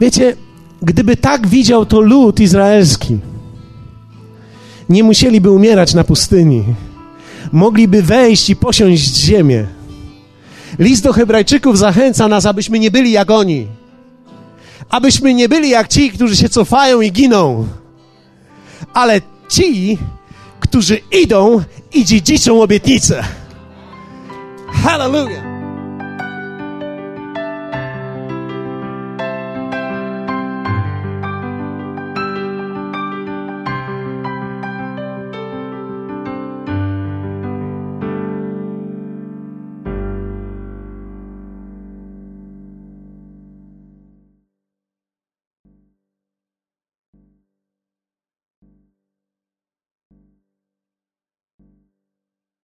Wiecie, 0.00 0.36
gdyby 0.82 1.16
tak 1.16 1.46
widział 1.46 1.86
to 1.86 2.00
lud 2.00 2.40
izraelski, 2.40 3.18
nie 4.88 5.04
musieliby 5.04 5.50
umierać 5.50 5.94
na 5.94 6.04
pustyni. 6.04 6.64
Mogliby 7.52 8.02
wejść 8.02 8.50
i 8.50 8.56
posiąść 8.56 9.16
ziemię. 9.16 9.66
List 10.78 11.04
do 11.04 11.12
Hebrajczyków 11.12 11.78
zachęca 11.78 12.28
nas, 12.28 12.46
abyśmy 12.46 12.78
nie 12.78 12.90
byli 12.90 13.12
jak 13.12 13.30
oni. 13.30 13.66
Abyśmy 14.88 15.34
nie 15.34 15.48
byli 15.48 15.68
jak 15.68 15.88
ci, 15.88 16.10
którzy 16.10 16.36
się 16.36 16.48
cofają 16.48 17.00
i 17.00 17.12
giną. 17.12 17.66
Ale 18.94 19.20
ci, 19.48 19.98
którzy 20.60 21.00
idą 21.22 21.62
i 21.92 22.04
dziedziczą 22.04 22.62
obietnicę. 22.62 23.24
Hallelujah! 24.84 25.51